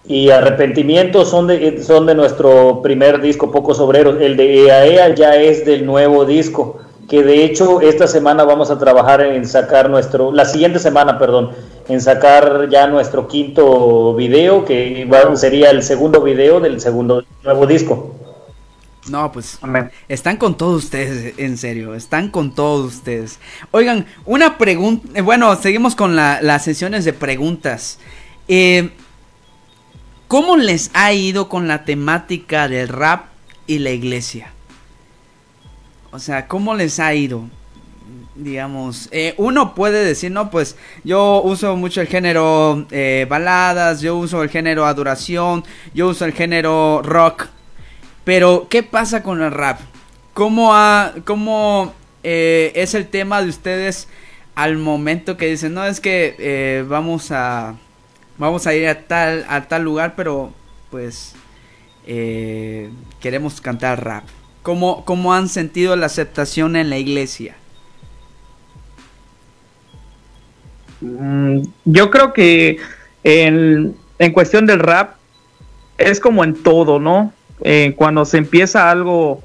y 0.06 0.30
Arrepentimiento 0.30 1.24
son 1.24 1.46
de, 1.46 1.80
son 1.80 2.06
de 2.06 2.16
nuestro 2.16 2.80
primer 2.82 3.20
disco, 3.20 3.52
Pocos 3.52 3.78
Obreros. 3.78 4.20
El 4.20 4.36
de 4.36 4.66
EAEA 4.66 5.06
e 5.06 5.14
ya 5.14 5.36
es 5.36 5.64
del 5.64 5.86
nuevo 5.86 6.24
disco, 6.24 6.78
que 7.08 7.22
de 7.22 7.44
hecho 7.44 7.80
esta 7.80 8.08
semana 8.08 8.42
vamos 8.42 8.72
a 8.72 8.78
trabajar 8.78 9.20
en 9.20 9.46
sacar 9.46 9.88
nuestro, 9.88 10.32
la 10.32 10.46
siguiente 10.46 10.80
semana, 10.80 11.16
perdón, 11.16 11.50
en 11.90 12.00
sacar 12.00 12.68
ya 12.70 12.86
nuestro 12.86 13.26
quinto 13.26 14.14
video, 14.14 14.64
que 14.64 15.08
sería 15.34 15.70
el 15.70 15.82
segundo 15.82 16.22
video 16.22 16.60
del 16.60 16.80
segundo 16.80 17.24
nuevo 17.42 17.66
disco. 17.66 18.14
No, 19.08 19.32
pues 19.32 19.58
están 20.08 20.36
con 20.36 20.56
todos 20.56 20.84
ustedes, 20.84 21.34
en 21.38 21.56
serio, 21.58 21.94
están 21.94 22.30
con 22.30 22.54
todos 22.54 22.94
ustedes. 22.94 23.40
Oigan, 23.70 24.06
una 24.24 24.58
pregunta, 24.58 25.08
eh, 25.14 25.22
bueno, 25.22 25.56
seguimos 25.56 25.96
con 25.96 26.14
las 26.14 26.64
sesiones 26.64 27.04
de 27.04 27.12
preguntas. 27.12 27.98
Eh, 28.46 28.90
¿Cómo 30.28 30.56
les 30.56 30.90
ha 30.94 31.12
ido 31.12 31.48
con 31.48 31.66
la 31.66 31.84
temática 31.84 32.68
del 32.68 32.88
rap 32.88 33.26
y 33.66 33.78
la 33.78 33.90
iglesia? 33.90 34.52
O 36.12 36.18
sea, 36.18 36.46
¿cómo 36.46 36.74
les 36.74 37.00
ha 37.00 37.14
ido? 37.14 37.44
Digamos, 38.34 39.08
eh, 39.12 39.34
uno 39.38 39.74
puede 39.74 40.04
decir, 40.04 40.30
no, 40.30 40.50
pues 40.50 40.76
yo 41.04 41.42
uso 41.42 41.76
mucho 41.76 42.00
el 42.00 42.06
género 42.06 42.86
eh, 42.90 43.26
baladas, 43.28 44.00
yo 44.00 44.16
uso 44.16 44.42
el 44.42 44.50
género 44.50 44.86
adoración, 44.86 45.64
yo 45.94 46.08
uso 46.08 46.24
el 46.24 46.32
género 46.32 47.02
rock, 47.02 47.48
pero 48.24 48.66
¿qué 48.70 48.82
pasa 48.82 49.22
con 49.22 49.42
el 49.42 49.50
rap? 49.50 49.80
¿Cómo, 50.34 50.74
ha, 50.74 51.14
cómo 51.24 51.92
eh, 52.22 52.72
es 52.76 52.94
el 52.94 53.08
tema 53.08 53.42
de 53.42 53.48
ustedes 53.48 54.08
al 54.54 54.78
momento 54.78 55.36
que 55.36 55.46
dicen, 55.46 55.74
no, 55.74 55.84
es 55.84 56.00
que 56.00 56.84
vamos 56.88 57.30
a 57.30 57.76
vamos 58.36 58.66
a 58.66 58.74
ir 58.74 58.88
a 58.88 59.02
tal, 59.06 59.44
a 59.48 59.68
tal 59.68 59.82
lugar, 59.82 60.14
pero 60.16 60.52
pues 60.90 61.34
queremos 62.04 63.60
cantar 63.60 64.04
rap? 64.04 64.24
¿Cómo, 64.62 65.04
¿Cómo 65.04 65.32
han 65.32 65.48
sentido 65.48 65.96
la 65.96 66.06
aceptación 66.06 66.76
en 66.76 66.90
la 66.90 66.98
iglesia? 66.98 67.56
Yo 71.00 72.10
creo 72.10 72.32
que 72.32 72.78
en, 73.24 73.94
cuestión 74.32 74.66
del 74.66 74.80
rap 74.80 75.14
es 75.98 76.20
como 76.20 76.44
en 76.44 76.54
todo, 76.54 76.98
¿no? 76.98 77.32
Eh, 77.62 77.94
cuando 77.96 78.24
se 78.24 78.38
empieza 78.38 78.90
algo, 78.90 79.42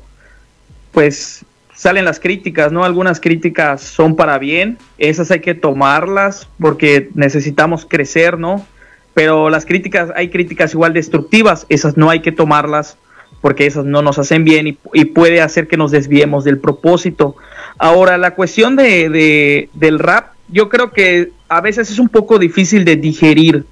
pues 0.92 1.46
salen 1.74 2.06
las 2.06 2.20
críticas, 2.20 2.72
¿no? 2.72 2.86
Algunas 2.86 3.20
críticas 3.20 3.82
son 3.82 4.16
para 4.16 4.38
bien, 4.38 4.78
esas 4.98 5.30
hay 5.32 5.42
que 5.42 5.54
tomarlas 5.54 6.48
porque 6.60 7.10
necesitamos 7.14 7.86
crecer, 7.86 8.40
¿no? 8.40 8.66
Pero 9.14 9.50
las 9.50 9.66
críticas, 9.66 10.12
hay 10.16 10.30
críticas 10.30 10.74
igual 10.74 10.94
destructivas, 10.94 11.66
esas 11.70 11.98
no 11.98 12.10
hay 12.10 12.22
que 12.22 12.32
tomarlas 12.32 12.98
porque 13.42 13.68
esas 13.68 13.86
no 13.86 14.02
nos 14.02 14.18
hacen 14.18 14.44
bien 14.44 14.80
y, 14.92 15.06
puede 15.06 15.42
hacer 15.42 15.68
que 15.68 15.78
nos 15.78 15.92
desviemos 15.92 16.44
del 16.44 16.58
propósito. 16.58 17.36
Ahora, 17.78 18.18
la 18.18 18.32
cuestión 18.32 18.76
de, 18.76 19.70
del 19.74 20.00
rap, 20.00 20.34
yo 20.48 20.68
creo 20.68 20.92
que 20.92 21.32
a 21.48 21.62
veces 21.62 21.90
es 21.90 22.00
un 22.00 22.10
poco 22.10 22.40
difícil 22.40 22.86
de 22.86 22.96
digerir 22.96 23.66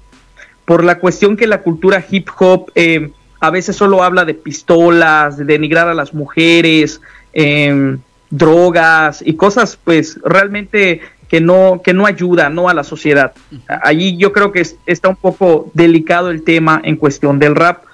por 0.64 0.84
la 0.84 0.98
cuestión 0.98 1.36
que 1.36 1.46
la 1.46 1.62
cultura 1.62 2.04
hip 2.08 2.28
hop 2.38 2.70
eh, 2.74 3.10
a 3.40 3.50
veces 3.50 3.76
solo 3.76 4.02
habla 4.02 4.24
de 4.24 4.34
pistolas, 4.34 5.36
de 5.36 5.44
denigrar 5.44 5.88
a 5.88 5.94
las 5.94 6.14
mujeres, 6.14 7.00
em, 7.32 7.98
drogas 8.30 9.22
y 9.24 9.34
cosas 9.34 9.78
pues 9.82 10.18
realmente 10.24 11.00
que 11.28 11.40
no, 11.40 11.80
que 11.84 11.92
no 11.92 12.06
ayudan 12.06 12.54
¿no? 12.54 12.68
a 12.68 12.74
la 12.74 12.84
sociedad. 12.84 13.32
Allí 13.66 14.16
yo 14.16 14.32
creo 14.32 14.52
que 14.52 14.66
está 14.86 15.08
un 15.08 15.16
poco 15.16 15.70
delicado 15.74 16.30
el 16.30 16.42
tema 16.42 16.80
en 16.84 16.96
cuestión 16.96 17.38
del 17.38 17.54
rap 17.54 17.84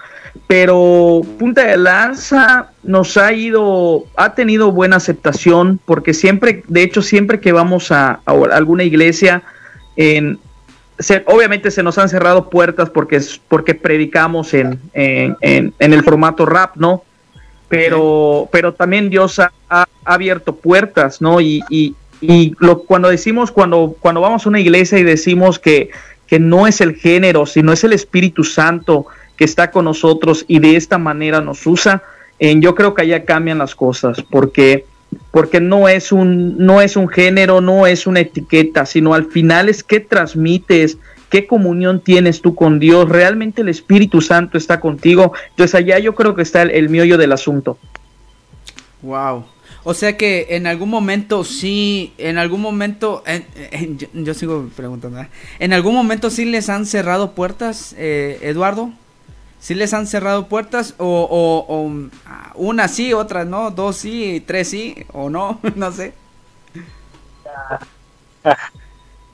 pero 0.47 1.23
Punta 1.39 1.65
de 1.65 1.77
Lanza 1.77 2.71
nos 2.83 3.17
ha 3.17 3.33
ido, 3.33 4.07
ha 4.17 4.35
tenido 4.35 4.73
buena 4.73 4.97
aceptación, 4.97 5.81
porque 5.85 6.15
siempre, 6.15 6.63
de 6.69 6.83
hecho, 6.83 7.03
siempre 7.03 7.41
que 7.41 7.53
vamos 7.53 7.93
a, 7.93 8.21
alguna 8.25 8.85
iglesia, 8.85 9.43
en, 10.01 10.39
obviamente 11.27 11.71
se 11.71 11.83
nos 11.83 11.99
han 11.99 12.09
cerrado 12.09 12.49
puertas 12.49 12.89
porque, 12.89 13.21
porque 13.49 13.75
predicamos 13.75 14.55
en, 14.55 14.81
en, 14.95 15.75
el 15.79 16.03
formato 16.03 16.47
rap, 16.47 16.77
¿no? 16.77 17.05
Pero, 17.69 18.49
pero 18.51 18.73
también 18.73 19.11
Dios 19.11 19.39
ha, 19.39 19.53
abierto 20.05 20.57
puertas, 20.57 21.21
¿no? 21.21 21.41
Y, 21.41 21.63
y, 21.69 21.95
y 22.23 22.55
lo, 22.59 22.83
cuando 22.83 23.11
decimos, 23.11 23.53
cuando, 23.53 23.95
cuando 24.01 24.23
vamos 24.23 24.47
a 24.47 24.49
una 24.49 24.59
iglesia 24.59 24.99
y 24.99 25.05
decimos 25.05 25.59
que, 25.59 25.91
que 26.27 26.41
no 26.41 26.67
es 26.67 26.81
el 26.81 26.97
género, 26.97 27.45
sino 27.45 27.73
es 27.73 27.85
el 27.85 27.93
Espíritu 27.93 28.43
Santo, 28.43 29.07
que 29.37 29.45
está 29.45 29.71
con 29.71 29.85
nosotros 29.85 30.47
y 30.49 30.59
de 30.59 30.77
esta 30.77 30.97
manera 30.97 31.43
nos 31.43 31.67
usa, 31.67 32.03
en 32.39 32.63
yo 32.63 32.75
creo 32.75 32.95
que 32.95 33.03
allá 33.03 33.25
cambian 33.27 33.59
las 33.59 33.75
cosas, 33.75 34.23
porque 34.23 34.87
porque 35.31 35.61
no 35.61 35.89
es 35.89 36.13
un 36.13 36.59
no 36.59 36.81
es 36.81 36.97
un 36.97 37.09
género, 37.09 37.61
no 37.61 37.87
es 37.87 38.07
una 38.07 38.21
etiqueta, 38.21 38.87
sino 38.87 39.15
al 39.15 39.27
final 39.27 39.69
es 39.69 39.83
qué 39.83 40.01
transmites, 40.01 40.99
qué 41.29 41.47
comunión 41.47 42.01
tienes 42.01 42.43
tú 42.43 42.55
con 42.55 42.79
Dios, 42.79 43.09
realmente 43.09 43.63
el 43.63 43.69
Espíritu 43.69 44.21
Santo 44.21 44.59
está 44.59 44.81
contigo. 44.81 45.33
Entonces 45.51 45.75
allá 45.75 45.99
yo 45.99 46.15
creo 46.15 46.35
que 46.35 46.43
está 46.43 46.63
el, 46.63 46.71
el 46.71 46.89
miollo 46.89 47.19
del 47.19 47.33
asunto. 47.33 47.79
Wow. 49.03 49.45
O 49.83 49.95
sea 49.95 50.17
que 50.17 50.49
en 50.51 50.67
algún 50.67 50.91
momento 50.91 51.43
sí, 51.43 52.13
en 52.19 52.37
algún 52.37 52.61
momento, 52.61 53.23
yo, 54.13 54.35
sigo 54.35 54.69
preguntando, 54.77 55.21
¿eh? 55.21 55.29
¿en 55.59 55.73
algún 55.73 55.95
momento 55.95 56.29
sí 56.31 56.45
les 56.45 56.69
han 56.69 56.85
cerrado 56.85 57.33
puertas, 57.33 57.95
eh, 57.97 58.39
Eduardo? 58.43 58.93
¿Sí 59.61 59.75
les 59.75 59.93
han 59.93 60.07
cerrado 60.07 60.47
puertas 60.47 60.95
o, 60.99 61.29
o, 61.69 61.91
ah, 62.27 62.53
una 62.55 62.89
sí, 62.89 63.13
otra 63.13 63.45
no, 63.45 63.71
dos 63.71 63.97
sí, 63.97 64.43
tres 64.47 64.69
sí 64.69 64.97
o 65.13 65.29
no, 65.29 65.61
no 65.77 65.93
sé? 65.93 66.15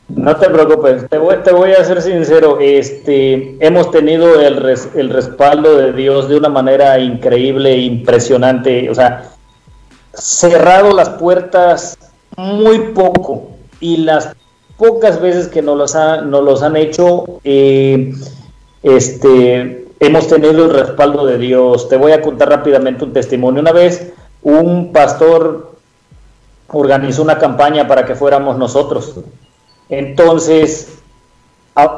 No 0.09 0.37
te 0.37 0.49
preocupes, 0.49 1.09
te 1.09 1.19
voy, 1.19 1.73
a 1.73 1.85
ser 1.85 2.01
sincero, 2.01 2.59
este, 2.61 3.57
hemos 3.59 3.91
tenido 3.91 4.41
el, 4.41 4.65
el 4.95 5.11
respaldo 5.11 5.77
de 5.77 5.93
Dios 5.93 6.29
de 6.29 6.37
una 6.37 6.49
manera 6.49 6.97
increíble, 7.01 7.77
impresionante, 7.77 8.89
o 8.89 8.95
sea, 8.95 9.33
cerrado 10.15 10.93
las 10.93 11.09
puertas 11.09 11.99
muy 12.37 12.79
poco 12.95 13.51
y 13.81 13.97
las 13.97 14.33
pocas 14.77 15.21
veces 15.21 15.49
que 15.49 15.61
nos 15.61 15.77
los, 15.77 15.95
los 16.25 16.63
han 16.63 16.77
hecho, 16.77 17.41
eh, 17.43 18.13
este, 18.85 19.86
hemos 20.01 20.29
tenido 20.29 20.65
el 20.67 20.71
respaldo 20.71 21.27
de 21.27 21.39
Dios. 21.39 21.89
Te 21.89 21.97
voy 21.97 22.13
a 22.13 22.23
contar 22.23 22.49
rápidamente 22.49 23.05
un 23.05 23.13
testimonio. 23.13 23.61
Una 23.61 23.73
vez 23.73 24.13
un 24.43 24.93
pastor 24.93 25.73
organizó 26.69 27.23
una 27.23 27.39
campaña 27.39 27.87
para 27.87 28.05
que 28.05 28.15
fuéramos 28.15 28.59
nosotros. 28.59 29.15
Entonces, 29.89 30.99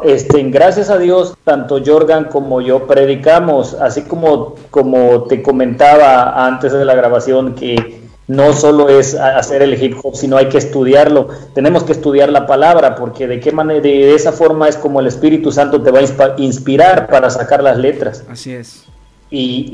este, 0.03 0.43
gracias 0.45 0.91
a 0.91 0.99
Dios, 0.99 1.35
tanto 1.45 1.81
Jorgan 1.85 2.25
como 2.25 2.61
yo 2.61 2.87
predicamos, 2.87 3.75
así 3.75 4.03
como, 4.03 4.57
como 4.71 5.25
te 5.25 5.43
comentaba 5.43 6.47
antes 6.47 6.73
de 6.73 6.85
la 6.85 6.95
grabación 6.95 7.55
que 7.55 8.08
no 8.29 8.53
solo 8.53 8.91
es 8.91 9.15
hacer 9.15 9.63
el 9.63 9.83
hip 9.83 9.97
hop, 10.03 10.15
sino 10.15 10.37
hay 10.37 10.51
que 10.51 10.59
estudiarlo. 10.59 11.29
Tenemos 11.55 11.83
que 11.83 11.93
estudiar 11.93 12.29
la 12.29 12.47
palabra, 12.47 12.95
porque 12.95 13.27
de 13.27 13.41
qué 13.41 13.53
manera, 13.53 13.81
de 13.81 14.15
esa 14.15 14.33
forma 14.33 14.69
es 14.69 14.77
como 14.77 15.01
el 15.01 15.07
Espíritu 15.07 15.51
Santo 15.51 15.81
te 15.81 15.91
va 15.91 16.01
a 16.01 16.35
inspirar 16.37 17.09
para 17.09 17.31
sacar 17.31 17.63
las 17.63 17.79
letras. 17.79 18.23
Así 18.31 18.53
es. 18.53 18.85
Y, 19.31 19.69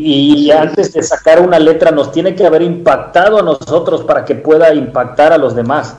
y, 0.47 0.51
antes 0.51 0.93
de 0.93 1.03
sacar 1.03 1.41
una 1.41 1.61
letra 1.61 1.93
nos 1.93 2.11
tiene 2.11 2.35
que 2.35 2.45
haber 2.45 2.63
impactado 2.63 3.39
a 3.39 3.43
nosotros 3.43 4.03
para 4.03 4.25
que 4.25 4.35
pueda 4.35 4.73
impactar 4.75 5.33
a 5.33 5.39
los 5.39 5.55
demás. 5.55 5.97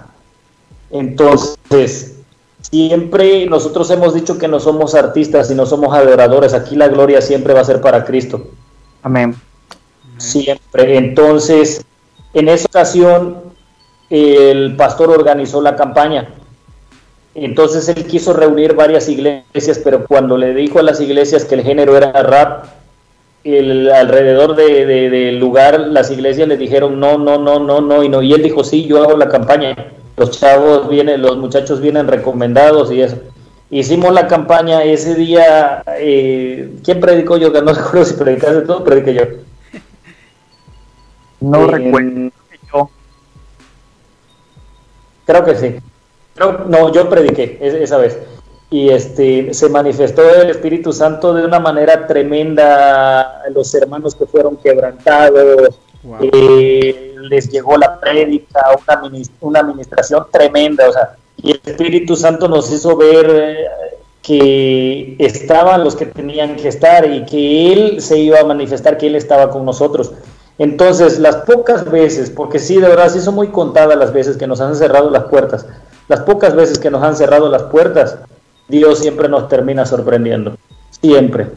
Entonces, 0.92 2.18
siempre 2.62 3.46
nosotros 3.46 3.90
hemos 3.92 4.14
dicho 4.14 4.38
que 4.38 4.50
no 4.50 4.60
somos 4.60 4.94
artistas 4.94 5.50
y 5.52 5.56
no 5.56 5.66
somos 5.66 5.94
adoradores. 5.94 6.54
Aquí 6.54 6.76
la 6.76 6.90
gloria 6.90 7.22
siempre 7.22 7.54
va 7.54 7.62
a 7.62 7.66
ser 7.66 7.80
para 7.80 8.04
Cristo. 8.04 8.48
Amén. 9.04 9.36
Siempre. 10.18 10.98
Entonces, 10.98 11.86
en 12.36 12.50
esa 12.50 12.66
ocasión, 12.66 13.38
el 14.10 14.76
pastor 14.76 15.10
organizó 15.10 15.62
la 15.62 15.76
campaña. 15.76 16.28
Entonces 17.34 17.88
él 17.90 18.06
quiso 18.06 18.34
reunir 18.34 18.76
varias 18.76 19.08
iglesias, 19.08 19.80
pero 19.84 20.06
cuando 20.06 20.38
le 20.38 20.54
dijo 20.54 20.80
a 20.80 20.84
las 20.84 21.00
iglesias 21.00 21.46
que 21.46 21.56
el 21.56 21.64
género 21.64 21.96
era 21.96 22.12
rap, 22.12 22.66
el, 23.46 23.90
alrededor 23.90 24.56
del 24.56 25.12
de, 25.12 25.32
lugar 25.34 25.80
las 25.80 26.12
iglesias 26.12 26.48
le 26.48 26.58
dijeron 26.58 27.00
no, 27.00 27.18
no, 27.18 27.38
no, 27.38 27.60
no, 27.60 27.80
no, 27.80 28.04
y 28.04 28.10
no. 28.10 28.22
Y 28.22 28.34
él 28.34 28.44
dijo, 28.44 28.66
sí, 28.66 28.86
yo 28.86 29.02
hago 29.02 29.16
la 29.16 29.30
campaña. 29.30 29.74
Los 30.18 30.32
chavos 30.32 30.90
vienen, 30.90 31.22
los 31.22 31.38
muchachos 31.38 31.80
vienen 31.80 32.08
recomendados 32.08 32.92
y 32.92 33.02
eso. 33.02 33.18
Hicimos 33.70 34.14
la 34.14 34.28
campaña 34.28 34.84
ese 34.84 35.16
día. 35.16 35.84
Eh, 35.98 36.70
¿Quién 36.84 37.00
predicó 37.00 37.38
yo? 37.38 37.54
Que 37.54 37.62
no 37.62 37.74
recuerdo 37.74 38.04
si 38.04 38.14
predicaste 38.16 38.62
tú, 38.62 38.84
prediqué 38.84 39.14
yo. 39.14 39.24
No 41.46 41.68
recuerdo. 41.68 42.32
Yo. 42.74 42.90
Creo 45.26 45.46
que 45.46 45.56
sí. 45.56 45.76
no, 46.68 46.92
yo 46.92 47.10
prediqué 47.10 47.60
esa 47.62 47.98
vez. 47.98 48.18
Y 48.72 48.90
este 48.90 49.54
se 49.54 49.70
manifestó 49.70 50.28
el 50.28 50.50
Espíritu 50.50 50.92
Santo 50.92 51.34
de 51.34 51.46
una 51.46 51.60
manera 51.60 52.08
tremenda. 52.08 53.44
Los 53.54 53.74
hermanos 53.76 54.16
que 54.16 54.26
fueron 54.26 54.58
quebrantados, 54.58 55.80
eh, 56.22 57.16
les 57.30 57.50
llegó 57.50 57.78
la 57.78 58.00
prédica, 58.00 58.66
una, 58.88 59.12
una 59.42 59.60
administración 59.60 60.26
tremenda. 60.32 60.90
O 60.90 60.94
sea, 60.94 61.16
y 61.44 61.52
el 61.52 61.62
Espíritu 61.64 62.16
Santo 62.16 62.48
nos 62.48 62.72
hizo 62.72 62.98
ver 62.98 63.28
eh, 63.30 63.66
que 64.24 65.16
estaban 65.20 65.84
los 65.84 65.96
que 65.96 66.08
tenían 66.08 66.56
que 66.56 66.68
estar 66.68 67.10
y 67.10 67.24
que 67.26 67.72
Él 67.72 68.02
se 68.02 68.18
iba 68.18 68.40
a 68.40 68.46
manifestar, 68.46 68.98
que 68.98 69.08
Él 69.08 69.16
estaba 69.16 69.52
con 69.52 69.64
nosotros. 69.64 70.12
Entonces, 70.58 71.20
las 71.20 71.38
pocas 71.38 71.90
veces, 71.90 72.30
porque 72.30 72.60
sí, 72.60 72.76
de 72.76 72.88
verdad, 72.88 73.10
sí 73.12 73.20
son 73.20 73.36
muy 73.36 73.50
contadas 73.50 73.98
las 73.98 74.14
veces 74.14 74.38
que 74.38 74.48
nos 74.48 74.62
han 74.62 74.76
cerrado 74.76 75.10
las 75.10 75.26
puertas, 75.26 75.66
las 76.08 76.22
pocas 76.22 76.56
veces 76.56 76.80
que 76.80 76.90
nos 76.90 77.04
han 77.04 77.16
cerrado 77.16 77.50
las 77.50 77.64
puertas, 77.64 78.20
Dios 78.68 79.00
siempre 79.00 79.28
nos 79.28 79.50
termina 79.50 79.86
sorprendiendo, 79.86 80.58
siempre. 81.02 81.48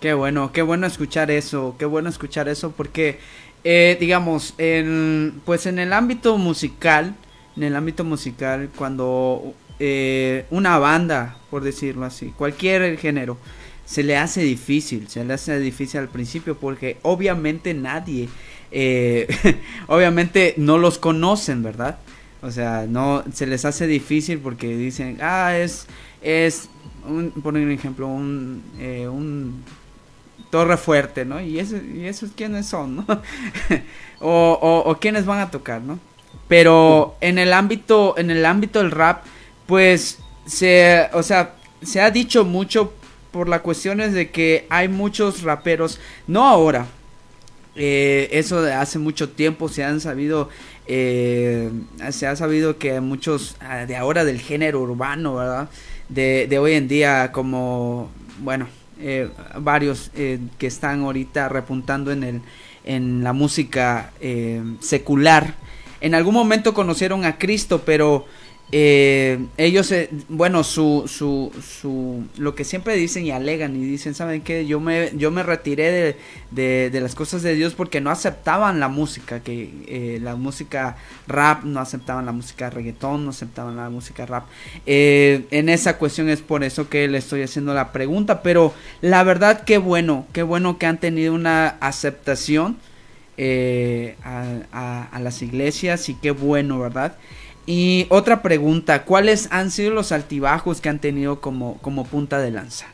Qué 0.00 0.14
bueno, 0.14 0.50
qué 0.52 0.62
bueno 0.62 0.86
escuchar 0.86 1.30
eso, 1.30 1.76
qué 1.78 1.84
bueno 1.84 2.08
escuchar 2.08 2.48
eso, 2.48 2.72
porque, 2.76 3.18
eh, 3.62 3.96
digamos, 4.00 4.54
en, 4.58 5.40
pues 5.44 5.66
en 5.66 5.78
el 5.78 5.92
ámbito 5.92 6.36
musical, 6.36 7.14
en 7.56 7.62
el 7.62 7.76
ámbito 7.76 8.02
musical, 8.02 8.70
cuando 8.76 9.54
eh, 9.78 10.46
una 10.50 10.78
banda, 10.78 11.36
por 11.48 11.62
decirlo 11.62 12.06
así, 12.06 12.34
cualquier 12.36 12.98
género, 12.98 13.36
se 13.90 14.04
le 14.04 14.16
hace 14.16 14.42
difícil, 14.42 15.08
se 15.08 15.24
le 15.24 15.34
hace 15.34 15.58
difícil 15.58 15.98
al 15.98 16.08
principio 16.08 16.56
porque 16.56 16.98
obviamente 17.02 17.74
nadie, 17.74 18.28
eh, 18.70 19.26
obviamente 19.88 20.54
no 20.58 20.78
los 20.78 20.96
conocen, 20.98 21.64
¿verdad? 21.64 21.98
O 22.40 22.52
sea, 22.52 22.86
no, 22.88 23.24
se 23.32 23.48
les 23.48 23.64
hace 23.64 23.88
difícil 23.88 24.38
porque 24.38 24.76
dicen, 24.76 25.18
ah, 25.20 25.56
es, 25.56 25.88
es, 26.22 26.68
un, 27.04 27.32
por 27.32 27.58
ejemplo, 27.58 28.06
un, 28.06 28.62
eh, 28.78 29.08
un 29.08 29.64
torre 30.50 30.76
fuerte, 30.76 31.24
¿no? 31.24 31.40
Y, 31.40 31.58
y 31.58 32.04
esos 32.04 32.30
quiénes 32.36 32.66
son, 32.66 32.94
¿no? 32.94 33.06
o, 34.20 34.84
o 34.86 35.00
quiénes 35.00 35.26
van 35.26 35.40
a 35.40 35.50
tocar, 35.50 35.82
¿no? 35.82 35.98
Pero 36.46 37.16
en 37.20 37.38
el 37.38 37.52
ámbito, 37.52 38.14
en 38.16 38.30
el 38.30 38.46
ámbito 38.46 38.78
del 38.78 38.92
rap, 38.92 39.24
pues 39.66 40.20
se, 40.46 41.08
o 41.12 41.24
sea, 41.24 41.56
se 41.82 42.00
ha 42.00 42.12
dicho 42.12 42.44
mucho 42.44 42.94
por 43.30 43.48
la 43.48 43.62
cuestión 43.62 44.00
es 44.00 44.12
de 44.12 44.30
que 44.30 44.66
hay 44.70 44.88
muchos 44.88 45.42
raperos, 45.42 46.00
no 46.26 46.46
ahora, 46.46 46.86
eh, 47.76 48.28
eso 48.32 48.62
de 48.62 48.72
hace 48.72 48.98
mucho 48.98 49.30
tiempo 49.30 49.68
se 49.68 49.84
han 49.84 50.00
sabido, 50.00 50.48
eh, 50.86 51.70
se 52.10 52.26
ha 52.26 52.34
sabido 52.34 52.78
que 52.78 53.00
muchos 53.00 53.56
ah, 53.60 53.86
de 53.86 53.96
ahora 53.96 54.24
del 54.24 54.40
género 54.40 54.80
urbano, 54.80 55.36
¿verdad? 55.36 55.68
De, 56.08 56.46
de 56.48 56.58
hoy 56.58 56.72
en 56.72 56.88
día 56.88 57.30
como, 57.32 58.10
bueno, 58.40 58.66
eh, 59.00 59.30
varios 59.58 60.10
que 60.12 60.66
están 60.66 61.02
ahorita 61.02 61.48
repuntando 61.48 62.10
en, 62.10 62.24
el, 62.24 62.42
en 62.84 63.22
la 63.22 63.32
música 63.32 64.12
secular. 64.80 65.54
En 66.00 66.14
algún 66.14 66.34
momento 66.34 66.74
conocieron 66.74 67.24
a 67.24 67.38
Cristo, 67.38 67.82
pero 67.86 68.26
eh, 68.72 69.46
ellos, 69.56 69.90
eh, 69.90 70.10
bueno, 70.28 70.62
su, 70.62 71.04
su, 71.08 71.50
su, 71.60 72.24
lo 72.36 72.54
que 72.54 72.62
siempre 72.62 72.94
dicen 72.94 73.26
y 73.26 73.32
alegan 73.32 73.74
y 73.74 73.84
dicen, 73.84 74.14
¿saben 74.14 74.42
qué? 74.42 74.64
Yo 74.64 74.78
me, 74.78 75.10
yo 75.16 75.32
me 75.32 75.42
retiré 75.42 76.16
de, 76.52 76.90
de, 76.90 77.00
las 77.00 77.16
cosas 77.16 77.42
de 77.42 77.56
Dios 77.56 77.74
porque 77.74 78.00
no 78.00 78.10
aceptaban 78.10 78.78
la 78.78 78.88
música, 78.88 79.40
que 79.40 79.70
eh, 79.88 80.20
la 80.22 80.36
música 80.36 80.96
rap, 81.26 81.64
no 81.64 81.80
aceptaban 81.80 82.26
la 82.26 82.32
música 82.32 82.70
reggaetón, 82.70 83.24
no 83.24 83.30
aceptaban 83.30 83.76
la 83.76 83.90
música 83.90 84.24
rap. 84.24 84.44
en 84.86 85.68
esa 85.68 85.98
cuestión 85.98 86.28
es 86.28 86.40
por 86.40 86.62
eso 86.62 86.88
que 86.88 87.08
le 87.08 87.18
estoy 87.18 87.42
haciendo 87.42 87.74
la 87.74 87.90
pregunta, 87.90 88.40
pero 88.42 88.72
la 89.00 89.24
verdad 89.24 89.64
qué 89.64 89.78
bueno, 89.78 90.26
qué 90.32 90.44
bueno 90.44 90.78
que 90.78 90.86
han 90.86 90.98
tenido 90.98 91.34
una 91.34 91.68
aceptación 91.80 92.76
a, 94.22 95.08
a 95.10 95.18
las 95.18 95.42
iglesias 95.42 96.08
y 96.08 96.14
qué 96.14 96.30
bueno, 96.30 96.78
¿verdad? 96.78 97.16
Y 97.66 98.06
otra 98.08 98.42
pregunta, 98.42 99.04
¿cuáles 99.04 99.48
han 99.52 99.70
sido 99.70 99.92
los 99.92 100.12
altibajos 100.12 100.80
que 100.80 100.88
han 100.88 100.98
tenido 100.98 101.40
como, 101.40 101.78
como 101.78 102.04
punta 102.04 102.38
de 102.38 102.50
lanza? 102.50 102.86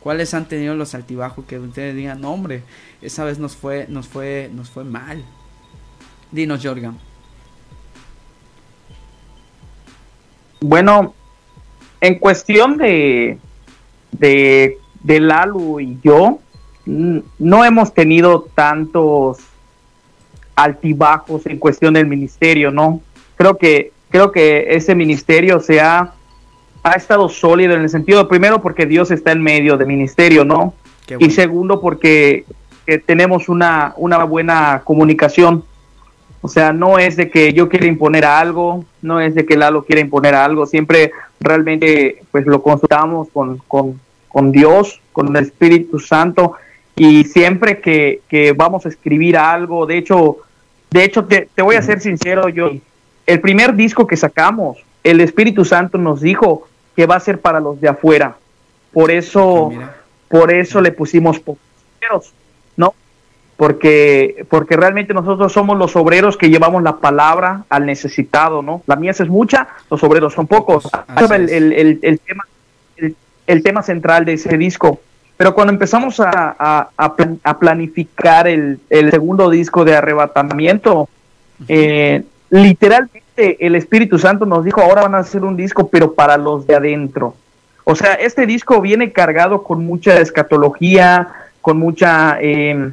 ¿Cuáles 0.00 0.32
han 0.32 0.48
tenido 0.48 0.74
los 0.74 0.94
altibajos 0.94 1.44
que 1.44 1.58
ustedes 1.58 1.94
digan, 1.94 2.24
hombre, 2.24 2.62
esa 3.02 3.24
vez 3.24 3.38
nos 3.38 3.54
fue, 3.54 3.86
nos 3.88 4.08
fue, 4.08 4.50
nos 4.52 4.70
fue 4.70 4.84
mal? 4.84 5.22
Dinos, 6.32 6.60
Jorgan. 6.64 6.98
Bueno, 10.60 11.14
en 12.00 12.18
cuestión 12.18 12.78
de, 12.78 13.38
de, 14.12 14.78
de 15.02 15.20
Lalu 15.20 15.80
y 15.80 15.98
yo, 16.02 16.40
no 16.86 17.64
hemos 17.64 17.92
tenido 17.92 18.48
tantos 18.54 19.38
altibajos 20.56 21.46
en 21.46 21.58
cuestión 21.58 21.94
del 21.94 22.06
ministerio, 22.06 22.70
¿no? 22.70 23.00
Creo 23.40 23.56
que, 23.56 23.92
creo 24.10 24.32
que 24.32 24.66
ese 24.68 24.94
ministerio 24.94 25.60
se 25.60 25.80
ha, 25.80 26.12
ha 26.82 26.92
estado 26.92 27.26
sólido 27.30 27.74
en 27.74 27.80
el 27.80 27.88
sentido, 27.88 28.28
primero 28.28 28.60
porque 28.60 28.84
Dios 28.84 29.10
está 29.10 29.32
en 29.32 29.42
medio 29.42 29.78
del 29.78 29.88
ministerio, 29.88 30.44
¿no? 30.44 30.74
Y 31.18 31.30
segundo 31.30 31.80
porque 31.80 32.44
tenemos 33.06 33.48
una, 33.48 33.94
una 33.96 34.24
buena 34.24 34.82
comunicación. 34.84 35.64
O 36.42 36.48
sea, 36.48 36.74
no 36.74 36.98
es 36.98 37.16
de 37.16 37.30
que 37.30 37.54
yo 37.54 37.70
quiera 37.70 37.86
imponer 37.86 38.26
algo, 38.26 38.84
no 39.00 39.20
es 39.20 39.34
de 39.34 39.46
que 39.46 39.56
Lalo 39.56 39.84
quiera 39.84 40.02
imponer 40.02 40.34
algo, 40.34 40.66
siempre 40.66 41.10
realmente 41.40 42.22
pues 42.30 42.44
lo 42.44 42.62
consultamos 42.62 43.28
con, 43.32 43.56
con, 43.68 43.98
con 44.28 44.52
Dios, 44.52 45.00
con 45.12 45.34
el 45.34 45.44
Espíritu 45.44 45.98
Santo 45.98 46.56
y 46.94 47.24
siempre 47.24 47.80
que, 47.80 48.20
que, 48.28 48.52
vamos 48.52 48.84
a 48.84 48.90
escribir 48.90 49.38
algo, 49.38 49.86
de 49.86 49.96
hecho, 49.96 50.36
de 50.90 51.04
hecho 51.04 51.24
te, 51.24 51.48
te 51.54 51.62
voy 51.62 51.76
a 51.76 51.82
ser 51.82 52.00
sincero, 52.00 52.50
yo, 52.50 52.70
el 53.30 53.40
primer 53.40 53.76
disco 53.76 54.08
que 54.08 54.16
sacamos, 54.16 54.78
el 55.04 55.20
Espíritu 55.20 55.64
Santo 55.64 55.98
nos 55.98 56.20
dijo 56.20 56.66
que 56.96 57.06
va 57.06 57.14
a 57.14 57.20
ser 57.20 57.40
para 57.40 57.60
los 57.60 57.80
de 57.80 57.88
afuera, 57.88 58.36
por 58.92 59.12
eso, 59.12 59.70
por 60.28 60.52
eso 60.52 60.80
le 60.80 60.90
pusimos 60.90 61.40
obreros, 61.46 62.32
¿no? 62.76 62.92
Porque, 63.56 64.44
porque 64.48 64.76
realmente 64.76 65.14
nosotros 65.14 65.52
somos 65.52 65.78
los 65.78 65.94
obreros 65.94 66.36
que 66.36 66.50
llevamos 66.50 66.82
la 66.82 66.96
palabra 66.96 67.62
al 67.68 67.86
necesitado, 67.86 68.62
¿no? 68.62 68.82
La 68.88 68.96
mía 68.96 69.12
es 69.12 69.28
mucha, 69.28 69.68
los 69.88 70.02
obreros 70.02 70.34
son 70.34 70.48
pocos. 70.48 70.90
El, 71.30 71.50
el, 71.50 72.00
el, 72.02 72.18
tema, 72.18 72.44
el, 73.46 73.62
tema 73.62 73.84
central 73.84 74.24
de 74.24 74.32
ese 74.32 74.58
disco. 74.58 75.00
Pero 75.36 75.54
cuando 75.54 75.72
empezamos 75.72 76.18
a, 76.18 76.56
a, 76.58 76.90
a 77.44 77.58
planificar 77.60 78.48
el, 78.48 78.80
segundo 78.88 79.48
disco 79.50 79.84
de 79.84 79.94
arrebatamiento, 79.94 81.08
eh, 81.68 82.24
literalmente 82.50 83.64
el 83.64 83.74
Espíritu 83.74 84.18
Santo 84.18 84.44
nos 84.44 84.64
dijo, 84.64 84.82
ahora 84.82 85.02
van 85.02 85.14
a 85.14 85.18
hacer 85.18 85.44
un 85.44 85.56
disco, 85.56 85.88
pero 85.88 86.12
para 86.12 86.36
los 86.36 86.66
de 86.66 86.74
adentro. 86.74 87.34
O 87.84 87.94
sea, 87.96 88.14
este 88.14 88.46
disco 88.46 88.80
viene 88.80 89.12
cargado 89.12 89.62
con 89.62 89.84
mucha 89.84 90.20
escatología, 90.20 91.28
con 91.60 91.78
mucha 91.78 92.38
eh, 92.40 92.92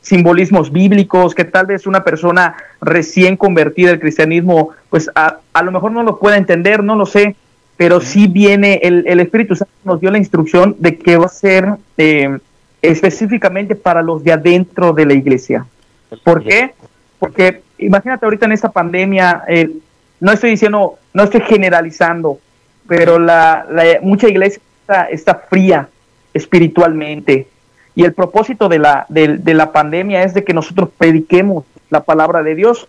simbolismos 0.00 0.72
bíblicos, 0.72 1.34
que 1.34 1.44
tal 1.44 1.66
vez 1.66 1.86
una 1.86 2.04
persona 2.04 2.56
recién 2.80 3.36
convertida 3.36 3.90
al 3.90 4.00
cristianismo, 4.00 4.70
pues 4.90 5.10
a, 5.14 5.38
a, 5.52 5.62
lo 5.62 5.72
mejor 5.72 5.92
no 5.92 6.02
lo 6.02 6.18
pueda 6.18 6.36
entender, 6.36 6.82
no 6.82 6.96
lo 6.96 7.06
sé, 7.06 7.36
pero 7.76 8.00
sí 8.00 8.26
viene, 8.26 8.80
el, 8.82 9.04
el, 9.06 9.20
Espíritu 9.20 9.56
Santo 9.56 9.72
nos 9.84 10.00
dio 10.00 10.10
la 10.10 10.18
instrucción 10.18 10.76
de 10.78 10.98
que 10.98 11.16
va 11.16 11.26
a 11.26 11.28
ser 11.28 11.68
eh, 11.96 12.38
específicamente 12.80 13.74
para 13.74 14.02
los 14.02 14.24
de 14.24 14.32
adentro 14.32 14.92
de 14.92 15.06
la 15.06 15.14
iglesia. 15.14 15.66
¿Por 16.24 16.42
qué? 16.42 16.74
Porque 17.22 17.62
imagínate 17.78 18.26
ahorita 18.26 18.46
en 18.46 18.52
esta 18.52 18.72
pandemia, 18.72 19.44
eh, 19.46 19.70
no 20.18 20.32
estoy 20.32 20.50
diciendo, 20.50 20.98
no 21.14 21.22
estoy 21.22 21.40
generalizando, 21.42 22.40
pero 22.88 23.20
la, 23.20 23.64
la 23.70 23.84
mucha 24.02 24.28
iglesia 24.28 24.60
está, 24.80 25.04
está, 25.04 25.34
fría 25.36 25.88
espiritualmente. 26.34 27.46
Y 27.94 28.02
el 28.02 28.12
propósito 28.12 28.68
de 28.68 28.80
la, 28.80 29.06
de, 29.08 29.38
de 29.38 29.54
la 29.54 29.70
pandemia 29.70 30.24
es 30.24 30.34
de 30.34 30.42
que 30.42 30.52
nosotros 30.52 30.88
prediquemos 30.98 31.64
la 31.90 32.02
palabra 32.02 32.42
de 32.42 32.56
Dios. 32.56 32.88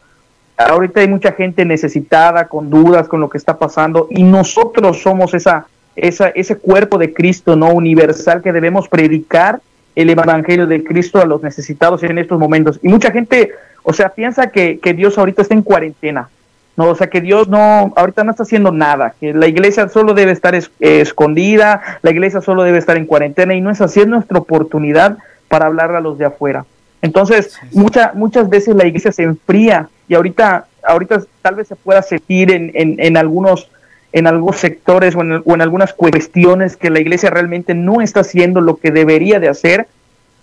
Ahorita 0.58 1.02
hay 1.02 1.08
mucha 1.08 1.34
gente 1.34 1.63
necesitada, 1.63 2.48
con 2.48 2.72
dudas, 2.72 3.08
con 3.08 3.19
lo 3.19 3.30
que 3.30 3.38
está 3.38 3.60
pasando, 3.60 4.08
y 4.10 4.24
nosotros 4.24 5.00
somos 5.04 5.36
esa, 5.36 5.67
esa, 5.96 6.30
ese 6.30 6.58
cuerpo 6.58 6.98
de 6.98 7.13
Cristo 7.13 7.56
no 7.56 7.72
universal 7.72 8.41
que 8.41 8.52
debemos 8.52 8.88
predicar 8.88 9.62
el 9.96 10.10
evangelio 10.10 10.68
de 10.68 10.84
Cristo 10.84 11.22
a 11.22 11.26
los 11.26 11.44
necesitados 11.44 12.04
en 12.04 12.18
estos 12.18 12.40
momentos. 12.40 12.80
Y 12.82 12.88
mucha 12.88 13.12
gente, 13.12 13.52
o 13.84 13.94
sea, 13.94 14.10
piensa 14.10 14.48
que, 14.48 14.80
que 14.80 14.94
Dios 14.94 15.18
ahorita 15.18 15.42
está 15.42 15.54
en 15.54 15.62
cuarentena. 15.62 16.30
No, 16.76 16.90
o 16.90 16.96
sea 16.96 17.08
que 17.08 17.22
Dios 17.22 17.48
no, 17.48 17.94
ahorita 17.96 18.24
no 18.24 18.32
está 18.32 18.44
haciendo 18.44 18.72
nada, 18.72 19.14
que 19.20 19.32
la 19.32 19.48
iglesia 19.48 19.88
solo 19.90 20.16
debe 20.16 20.32
estar 20.32 20.56
es, 20.56 20.72
eh, 20.80 21.02
escondida, 21.02 22.00
la 22.02 22.10
iglesia 22.10 22.42
solo 22.42 22.64
debe 22.64 22.80
estar 22.80 22.98
en 22.98 23.06
cuarentena 23.06 23.54
y 23.54 23.62
no 23.62 23.70
es 23.70 23.80
así, 23.80 24.00
es 24.00 24.08
nuestra 24.08 24.40
oportunidad 24.40 25.20
para 25.50 25.68
hablar 25.68 25.94
a 25.94 26.02
los 26.02 26.18
de 26.18 26.26
afuera. 26.26 26.66
Entonces, 27.04 27.52
sí, 27.54 27.68
sí. 27.70 27.78
Mucha, 27.78 28.12
muchas 28.16 28.50
veces 28.50 28.76
la 28.76 28.88
iglesia 28.88 29.12
se 29.12 29.22
enfría 29.22 29.88
y 30.08 30.16
ahorita, 30.16 30.66
ahorita 30.84 31.22
tal 31.44 31.56
vez 31.56 31.68
se 31.68 31.76
pueda 31.76 32.02
sentir 32.02 32.52
en, 32.52 32.72
en, 32.74 32.96
en 32.98 33.18
algunos 33.18 33.70
en 34.13 34.28
algunos 34.28 34.58
sectores 34.58 35.15
o 35.15 35.21
en, 35.21 35.41
o 35.43 35.54
en 35.54 35.62
algunas 35.62 35.93
cuestiones 35.93 36.78
que 36.78 36.89
la 36.89 36.99
iglesia 36.99 37.30
realmente 37.30 37.73
no 37.73 38.02
está 38.02 38.21
haciendo 38.21 38.62
lo 38.62 38.78
que 38.78 38.91
debería 38.91 39.39
de 39.39 39.49
hacer 39.49 39.88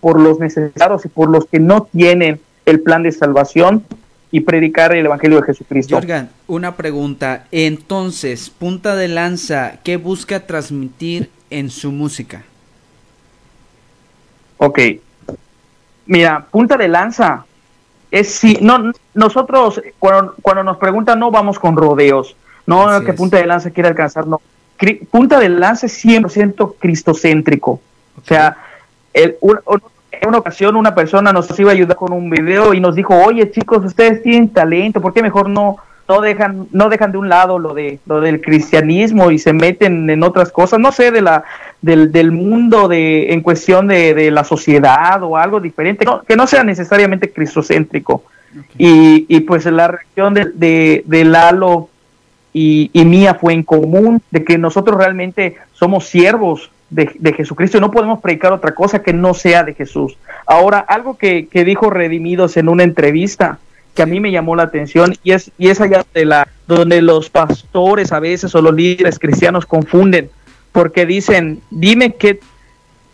por 0.00 0.20
los 0.20 0.40
necesitados 0.40 1.04
y 1.04 1.09
por 1.09 1.30
los 1.30 1.46
que 1.46 1.61
no 1.61 1.85
tienen 1.85 2.40
el 2.66 2.80
plan 2.80 3.02
de 3.02 3.12
salvación 3.12 3.85
y 4.33 4.40
predicar 4.40 4.94
el 4.94 5.06
Evangelio 5.06 5.40
de 5.40 5.46
Jesucristo. 5.46 5.94
Jorgan, 5.96 6.30
una 6.46 6.76
pregunta. 6.76 7.46
Entonces, 7.50 8.50
Punta 8.50 8.96
de 8.96 9.09
Lanza, 9.09 9.78
¿qué 9.83 9.96
busca 9.96 10.46
transmitir 10.46 11.30
en 11.50 11.70
su 11.70 11.90
música? 11.90 12.44
Ok. 14.59 14.78
Mira, 16.06 16.46
Punta 16.50 16.76
de 16.76 16.88
Lanza 16.88 17.44
es 18.11 18.35
si 18.35 18.54
no 18.61 18.92
nosotros 19.14 19.80
cuando, 19.98 20.35
cuando 20.42 20.64
nos 20.64 20.76
preguntan 20.78 21.18
no 21.18 21.30
vamos 21.30 21.59
con 21.59 21.76
rodeos, 21.76 22.37
no 22.70 22.88
Así 22.88 23.04
que 23.04 23.11
es. 23.12 23.16
Punta 23.16 23.37
de 23.38 23.46
Lanza 23.46 23.70
quiere 23.70 23.88
alcanzar, 23.88 24.26
no. 24.26 24.40
Cri 24.76 24.94
Punta 25.11 25.38
de 25.38 25.48
Lanza 25.48 25.87
es 25.87 26.04
100% 26.04 26.74
cristocéntrico. 26.78 27.80
Okay. 28.18 28.22
O 28.22 28.24
sea, 28.24 28.56
el, 29.12 29.37
un, 29.40 29.59
un, 29.66 29.83
en 30.12 30.28
una 30.28 30.38
ocasión 30.38 30.76
una 30.76 30.94
persona 30.94 31.33
nos 31.33 31.59
iba 31.59 31.70
a 31.70 31.74
ayudar 31.74 31.96
con 31.96 32.12
un 32.12 32.30
video 32.30 32.74
y 32.74 32.80
nos 32.80 32.94
dijo, 32.94 33.14
oye 33.14 33.50
chicos, 33.50 33.85
ustedes 33.85 34.22
tienen 34.22 34.48
talento, 34.48 35.00
¿por 35.00 35.12
qué 35.12 35.22
mejor 35.22 35.48
no, 35.48 35.76
no 36.09 36.20
dejan, 36.20 36.66
no 36.72 36.88
dejan 36.88 37.12
de 37.12 37.18
un 37.18 37.28
lado 37.28 37.59
lo 37.59 37.74
de 37.74 38.00
lo 38.06 38.20
del 38.20 38.40
cristianismo 38.40 39.30
y 39.30 39.38
se 39.38 39.52
meten 39.52 40.11
en 40.11 40.22
otras 40.22 40.50
cosas, 40.50 40.80
no 40.80 40.92
sé, 40.92 41.11
de 41.11 41.22
la, 41.22 41.44
del, 41.80 42.11
del 42.11 42.33
mundo 42.33 42.88
de, 42.88 43.33
en 43.33 43.40
cuestión 43.42 43.87
de, 43.87 44.14
de 44.14 44.30
la 44.30 44.44
sociedad 44.44 45.22
o 45.22 45.37
algo 45.37 45.61
diferente, 45.61 46.04
no, 46.04 46.22
que 46.22 46.37
no 46.37 46.46
sea 46.46 46.64
necesariamente 46.64 47.30
cristocéntrico. 47.30 48.24
Okay. 48.50 48.64
Y, 48.78 49.26
y 49.28 49.40
pues 49.40 49.64
la 49.66 49.87
reacción 49.87 50.35
de, 50.35 50.46
de, 50.46 51.04
de 51.06 51.24
Lalo 51.24 51.89
y, 52.53 52.91
y 52.93 53.05
mía 53.05 53.35
fue 53.35 53.53
en 53.53 53.63
común, 53.63 54.23
de 54.31 54.45
que 54.45 54.59
nosotros 54.59 54.99
realmente 54.99 55.57
somos 55.73 56.07
siervos 56.07 56.71
de, 56.91 57.11
de, 57.19 57.33
Jesucristo 57.33 57.79
y 57.79 57.81
no 57.81 57.91
podemos 57.91 58.21
predicar 58.21 58.53
otra 58.53 58.75
cosa 58.75 59.03
que 59.03 59.13
no 59.13 59.35
sea 59.35 59.63
de 59.63 59.75
Jesús. 59.75 60.17
Ahora, 60.47 60.81
algo 60.81 61.17
que, 61.17 61.47
que, 61.47 61.65
dijo 61.65 61.89
Redimidos 61.91 62.57
en 62.57 62.69
una 62.69 62.83
entrevista 62.83 63.59
que 63.95 64.03
a 64.03 64.07
mí 64.07 64.21
me 64.21 64.33
llamó 64.33 64.57
la 64.57 64.65
atención 64.65 65.15
y 65.23 65.33
es, 65.33 65.53
y 65.59 65.69
es 65.69 65.81
allá 65.81 66.05
de 66.13 66.25
la 66.25 66.49
donde 66.67 67.03
los 67.03 67.31
pastores 67.31 68.13
a 68.13 68.21
veces 68.21 68.55
o 68.55 68.63
los 68.63 68.75
líderes 68.75 69.19
cristianos 69.19 69.67
confunden 69.67 70.31
porque 70.73 71.07
dicen, 71.07 71.61
dime 71.71 72.15
qué 72.15 72.40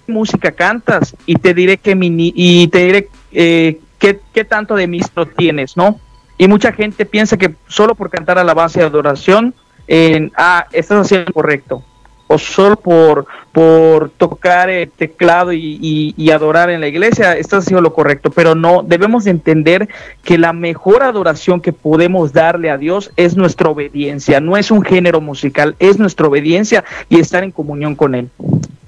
música 0.07 0.53
cantas 0.53 1.17
y 1.25 1.37
te 1.37 1.55
diré 1.55 1.79
que 1.79 1.97
y 2.01 2.69
te 2.69 2.79
diré 2.79 3.09
eh, 3.33 3.81
qué, 3.99 4.21
qué 4.33 4.45
tanto 4.45 4.75
de 4.75 4.87
ministro 4.87 5.27
tienes, 5.27 5.77
¿no? 5.77 5.99
Y 6.39 6.49
mucha 6.49 6.73
gente 6.73 7.07
piensa 7.07 7.37
que 7.37 7.55
solo 7.67 7.95
por 7.95 8.11
cantar 8.11 8.39
alabanza 8.39 8.81
y 8.81 8.83
adoración, 8.83 9.55
eh, 9.89 10.31
ah, 10.37 10.67
estás 10.73 11.07
haciendo 11.07 11.33
correcto 11.33 11.83
o 12.29 12.39
solo 12.39 12.77
por, 12.77 13.27
por 13.53 14.11
tocar 14.11 14.69
el 14.69 14.91
teclado 14.91 15.53
y, 15.53 15.79
y, 15.81 16.15
y, 16.17 16.31
adorar 16.31 16.71
en 16.71 16.81
la 16.81 16.89
iglesia, 16.89 17.37
estás 17.37 17.65
haciendo 17.65 17.83
lo 17.83 17.95
correcto, 17.95 18.31
pero 18.31 18.55
no, 18.55 18.83
debemos 18.83 19.27
entender 19.27 19.89
que 20.25 20.37
la 20.37 20.53
mejor 20.53 21.03
adoración 21.03 21.61
que 21.61 21.73
podemos 21.73 22.33
darle 22.33 22.71
a 22.71 22.79
Dios 22.79 23.13
es 23.17 23.37
nuestra 23.37 23.69
obediencia, 23.69 24.41
no 24.41 24.57
es 24.57 24.71
un 24.71 24.83
género 24.83 25.21
musical, 25.21 25.77
es 25.79 25.99
nuestra 25.99 26.27
obediencia 26.27 26.85
y 27.09 27.21
estar 27.21 27.45
en 27.45 27.53
comunión 27.53 27.95
con 27.95 28.15
Él. 28.15 28.29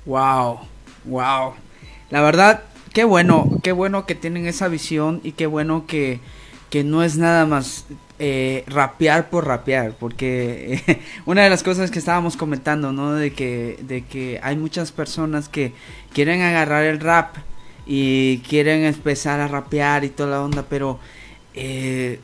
Wow, 0.05 0.59
wow. 1.05 1.53
La 2.11 2.23
verdad, 2.23 2.63
qué 2.93 3.05
bueno, 3.05 3.51
qué 3.63 3.71
bueno 3.71 4.05
que 4.05 4.17
tienen 4.17 4.47
esa 4.47 4.67
visión 4.67 5.21
y 5.23 5.33
qué 5.33 5.47
bueno 5.47 5.85
que, 5.87 6.21
que 6.71 6.85
no 6.85 7.03
es 7.03 7.17
nada 7.17 7.47
más 7.47 7.87
eh, 8.19 8.65
rapear 8.67 9.31
por 9.31 9.47
rapear, 9.47 9.93
porque 9.99 11.03
una 11.27 11.43
de 11.43 11.51
las 11.51 11.63
cosas 11.63 11.91
que 11.91 11.99
estábamos 11.99 12.37
comentando, 12.37 12.93
¿no? 12.93 13.13
De 13.13 13.33
que, 13.33 13.79
de 13.83 14.05
que 14.05 14.41
hay 14.43 14.57
muchas 14.57 14.93
personas 14.93 15.49
que 15.49 15.73
quieren 16.13 16.43
agarrar 16.43 16.85
el 16.85 17.01
rap 17.01 17.37
y 17.87 18.39
quieren 18.39 18.85
empezar 18.85 19.41
a 19.41 19.49
rapear 19.49 20.05
y 20.05 20.11
toda 20.11 20.31
la 20.31 20.43
onda, 20.43 20.67
pero 20.69 20.99
eh, 21.55 22.21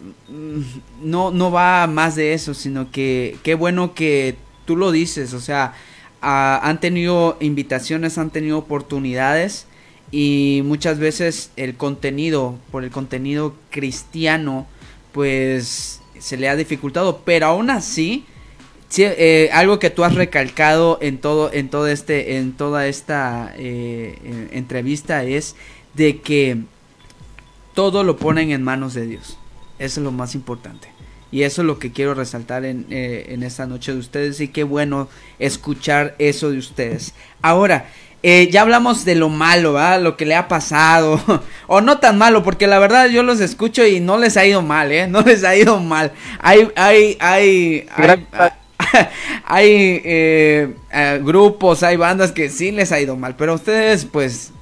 no, 1.02 1.30
no 1.30 1.50
va 1.50 1.86
más 1.86 2.16
de 2.16 2.34
eso, 2.34 2.54
sino 2.54 2.90
que 2.90 3.38
qué 3.42 3.54
bueno 3.54 3.94
que 3.94 4.36
tú 4.66 4.76
lo 4.76 4.92
dices, 4.92 5.32
o 5.32 5.40
sea, 5.40 5.74
han 6.20 6.80
tenido 6.80 7.36
invitaciones, 7.40 8.16
han 8.16 8.30
tenido 8.30 8.58
oportunidades 8.58 9.66
y 10.10 10.62
muchas 10.64 10.98
veces 10.98 11.50
el 11.56 11.76
contenido, 11.76 12.58
por 12.70 12.84
el 12.84 12.90
contenido 12.90 13.54
cristiano, 13.70 14.66
pues 15.12 16.00
se 16.18 16.36
le 16.36 16.48
ha 16.48 16.56
dificultado, 16.56 17.22
pero 17.24 17.46
aún 17.46 17.70
así, 17.70 18.24
sí, 18.88 19.04
eh, 19.04 19.50
algo 19.52 19.78
que 19.78 19.90
tú 19.90 20.04
has 20.04 20.14
recalcado 20.14 20.98
en 21.00 21.18
todo, 21.18 21.52
en 21.52 21.68
todo 21.68 21.88
este, 21.88 22.36
en 22.36 22.52
toda 22.52 22.86
esta 22.86 23.52
eh, 23.56 24.48
entrevista 24.52 25.24
es 25.24 25.56
de 25.94 26.20
que 26.20 26.58
todo 27.74 28.04
lo 28.04 28.16
ponen 28.16 28.50
en 28.50 28.62
manos 28.62 28.94
de 28.94 29.06
Dios. 29.06 29.38
Eso 29.78 30.00
es 30.00 30.04
lo 30.04 30.12
más 30.12 30.34
importante. 30.34 30.88
Y 31.32 31.42
eso 31.42 31.62
es 31.62 31.66
lo 31.66 31.80
que 31.80 31.90
quiero 31.90 32.14
resaltar 32.14 32.64
en, 32.64 32.86
eh, 32.90 33.26
en 33.30 33.42
esta 33.42 33.66
noche 33.66 33.92
de 33.92 33.98
ustedes. 33.98 34.40
Y 34.40 34.48
qué 34.48 34.62
bueno 34.62 35.08
escuchar 35.40 36.14
eso 36.20 36.52
de 36.52 36.58
ustedes. 36.58 37.12
Ahora, 37.42 37.90
eh, 38.26 38.48
ya 38.50 38.62
hablamos 38.62 39.04
de 39.04 39.14
lo 39.14 39.28
malo, 39.28 39.74
¿verdad? 39.74 40.00
Lo 40.00 40.16
que 40.16 40.24
le 40.24 40.34
ha 40.34 40.48
pasado. 40.48 41.20
o 41.66 41.82
no 41.82 41.98
tan 41.98 42.16
malo, 42.16 42.42
porque 42.42 42.66
la 42.66 42.78
verdad 42.78 43.08
yo 43.10 43.22
los 43.22 43.38
escucho 43.40 43.86
y 43.86 44.00
no 44.00 44.16
les 44.16 44.38
ha 44.38 44.46
ido 44.46 44.62
mal, 44.62 44.90
¿eh? 44.90 45.06
No 45.06 45.20
les 45.20 45.44
ha 45.44 45.54
ido 45.54 45.78
mal. 45.78 46.12
Hay, 46.40 46.70
hay, 46.74 47.18
hay, 47.20 47.86
hay, 47.94 48.26
hay 49.44 49.70
eh, 50.04 50.74
eh, 50.90 51.20
grupos, 51.22 51.82
hay 51.82 51.98
bandas 51.98 52.32
que 52.32 52.48
sí 52.48 52.72
les 52.72 52.92
ha 52.92 52.98
ido 52.98 53.14
mal, 53.14 53.36
pero 53.36 53.54
ustedes 53.54 54.06
pues 54.06 54.52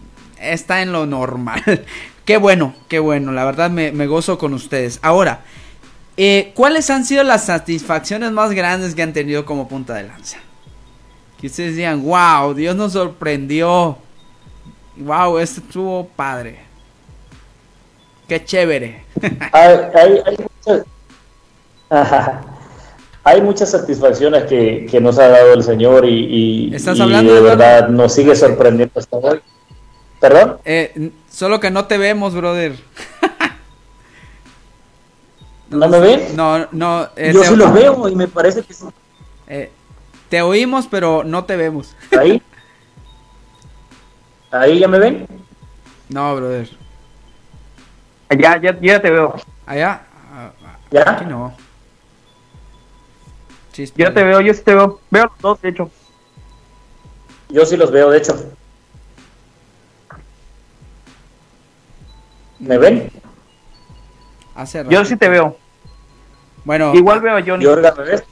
está 0.41 0.83
en 0.83 0.91
lo 0.91 1.07
normal. 1.07 1.63
qué 2.25 2.39
bueno, 2.39 2.75
qué 2.89 2.99
bueno, 2.99 3.31
la 3.31 3.45
verdad 3.45 3.71
me, 3.71 3.93
me 3.93 4.09
gozo 4.09 4.39
con 4.39 4.55
ustedes. 4.55 4.99
Ahora, 5.03 5.43
eh, 6.17 6.51
¿cuáles 6.57 6.91
han 6.91 7.05
sido 7.05 7.23
las 7.23 7.47
satisfacciones 7.47 8.33
más 8.33 8.51
grandes 8.51 8.97
que 8.97 9.03
han 9.03 9.13
tenido 9.13 9.45
como 9.45 9.69
punta 9.69 9.95
de 9.95 10.03
lanza? 10.03 10.39
Que 11.43 11.49
ustedes 11.49 11.75
digan, 11.75 12.05
wow, 12.05 12.55
Dios 12.55 12.77
nos 12.77 12.93
sorprendió. 12.93 13.99
Wow, 14.97 15.39
esto 15.39 15.61
estuvo 15.61 16.07
padre. 16.07 16.61
Qué 18.29 18.45
chévere. 18.45 19.03
hay, 19.53 19.69
hay, 19.93 20.23
hay, 20.25 20.37
muchas, 20.39 20.87
hay, 23.25 23.43
muchas, 23.43 23.71
satisfacciones 23.73 24.45
que, 24.45 24.87
que, 24.89 25.01
nos 25.01 25.19
ha 25.19 25.27
dado 25.27 25.55
el 25.55 25.65
Señor 25.65 26.05
y, 26.05 26.69
y, 26.71 26.75
¿Estás 26.77 26.99
y 26.99 27.03
hablando 27.03 27.35
de 27.35 27.41
verdad 27.41 27.89
nos 27.89 28.15
sigue 28.15 28.37
sorprendiendo 28.37 29.01
hasta 29.01 29.17
hoy. 29.17 29.41
¿Perdón? 30.21 30.59
Eh, 30.65 31.11
solo 31.29 31.59
que 31.59 31.73
no 31.73 31.87
te 31.87 31.99
vemos, 31.99 32.37
brother. 32.37 32.77
¿No 35.71 35.89
me 35.89 35.99
ven? 35.99 36.37
No, 36.37 36.69
no. 36.71 37.09
Eh, 37.17 37.33
Yo 37.35 37.43
sí 37.43 37.57
los 37.57 37.73
veo 37.73 38.09
y 38.09 38.15
me 38.15 38.29
parece 38.29 38.63
que 38.63 38.73
sí. 38.73 38.85
Eh, 39.49 39.73
te 40.33 40.41
oímos, 40.41 40.87
pero 40.87 41.25
no 41.25 41.45
te 41.45 41.57
vemos. 41.57 41.95
¿Ahí? 42.19 42.41
¿Ahí 44.51 44.79
ya 44.79 44.89
me 44.89 44.99
ven? 44.99 45.27
No, 46.09 46.35
brother. 46.35 46.71
Ya, 48.39 48.59
ya, 48.59 48.81
ya 48.81 49.03
te 49.03 49.11
veo. 49.11 49.35
¿Allá? 49.67 50.07
¿Ya? 50.91 51.11
Aquí 51.11 51.27
no. 51.27 51.55
Chispa. 53.73 53.99
Ya 53.99 54.15
te 54.15 54.25
veo, 54.25 54.41
yo 54.41 54.55
sí 54.55 54.63
te 54.63 54.75
veo. 54.75 55.03
Veo 55.11 55.25
los 55.25 55.39
dos, 55.39 55.61
de 55.61 55.69
hecho. 55.69 55.91
Yo 57.51 57.67
sí 57.67 57.77
los 57.77 57.91
veo, 57.91 58.09
de 58.09 58.17
hecho. 58.17 58.55
¿Me 62.59 62.79
ven? 62.79 63.13
Hace 64.55 64.83
yo 64.89 65.05
sí 65.05 65.15
te 65.15 65.29
veo. 65.29 65.59
Bueno. 66.65 66.95
Igual 66.95 67.21
veo 67.21 67.37
a 67.37 67.43
Johnny. 67.43 67.65
¿Yorga 67.65 67.95
me 67.95 68.05
ves? 68.05 68.25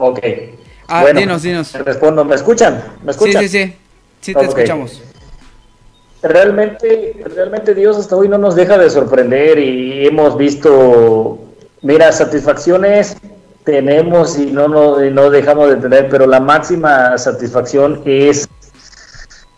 Ok. 0.00 0.18
Ah, 0.88 1.02
bueno, 1.02 1.20
dinos, 1.20 1.42
dinos. 1.42 1.72
Respondo, 1.74 2.24
¿me 2.24 2.34
escuchan? 2.34 2.82
¿Me 3.02 3.12
escuchan? 3.12 3.42
Sí, 3.42 3.48
sí, 3.48 3.64
sí. 3.66 3.76
Sí, 4.20 4.34
te 4.34 4.44
escuchamos. 4.44 5.02
Realmente, 6.22 7.22
realmente 7.34 7.74
Dios 7.74 7.98
hasta 7.98 8.16
hoy 8.16 8.28
no 8.28 8.38
nos 8.38 8.54
deja 8.54 8.76
de 8.78 8.90
sorprender 8.90 9.58
y 9.58 10.06
hemos 10.06 10.36
visto, 10.36 11.38
mira, 11.82 12.10
satisfacciones 12.12 13.16
tenemos 13.64 14.38
y 14.38 14.46
no, 14.46 14.68
no, 14.68 15.04
y 15.04 15.10
no 15.10 15.30
dejamos 15.30 15.68
de 15.68 15.76
tener, 15.76 16.08
pero 16.08 16.26
la 16.26 16.40
máxima 16.40 17.16
satisfacción 17.18 18.02
es 18.06 18.48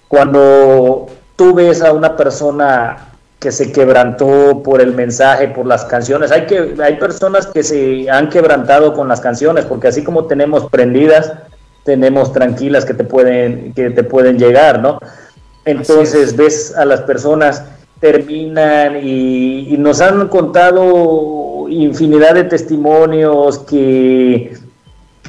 cuando 0.08 1.06
tú 1.36 1.54
ves 1.54 1.82
a 1.82 1.92
una 1.92 2.16
persona 2.16 3.11
que 3.42 3.50
se 3.50 3.72
quebrantó 3.72 4.62
por 4.62 4.80
el 4.80 4.94
mensaje, 4.94 5.48
por 5.48 5.66
las 5.66 5.84
canciones. 5.84 6.30
Hay 6.30 6.46
que 6.46 6.76
hay 6.80 6.96
personas 6.96 7.48
que 7.48 7.64
se 7.64 8.08
han 8.08 8.28
quebrantado 8.28 8.94
con 8.94 9.08
las 9.08 9.20
canciones, 9.20 9.64
porque 9.64 9.88
así 9.88 10.04
como 10.04 10.26
tenemos 10.26 10.70
prendidas, 10.70 11.32
tenemos 11.82 12.32
tranquilas 12.32 12.84
que 12.84 12.94
te 12.94 13.02
pueden 13.02 13.72
que 13.74 13.90
te 13.90 14.04
pueden 14.04 14.38
llegar, 14.38 14.80
¿no? 14.80 15.00
Entonces 15.64 16.36
ves 16.36 16.72
a 16.76 16.84
las 16.84 17.00
personas 17.00 17.64
terminan 17.98 18.96
y, 19.02 19.74
y 19.74 19.76
nos 19.76 20.00
han 20.00 20.28
contado 20.28 21.66
infinidad 21.68 22.34
de 22.34 22.44
testimonios 22.44 23.58
que 23.58 24.54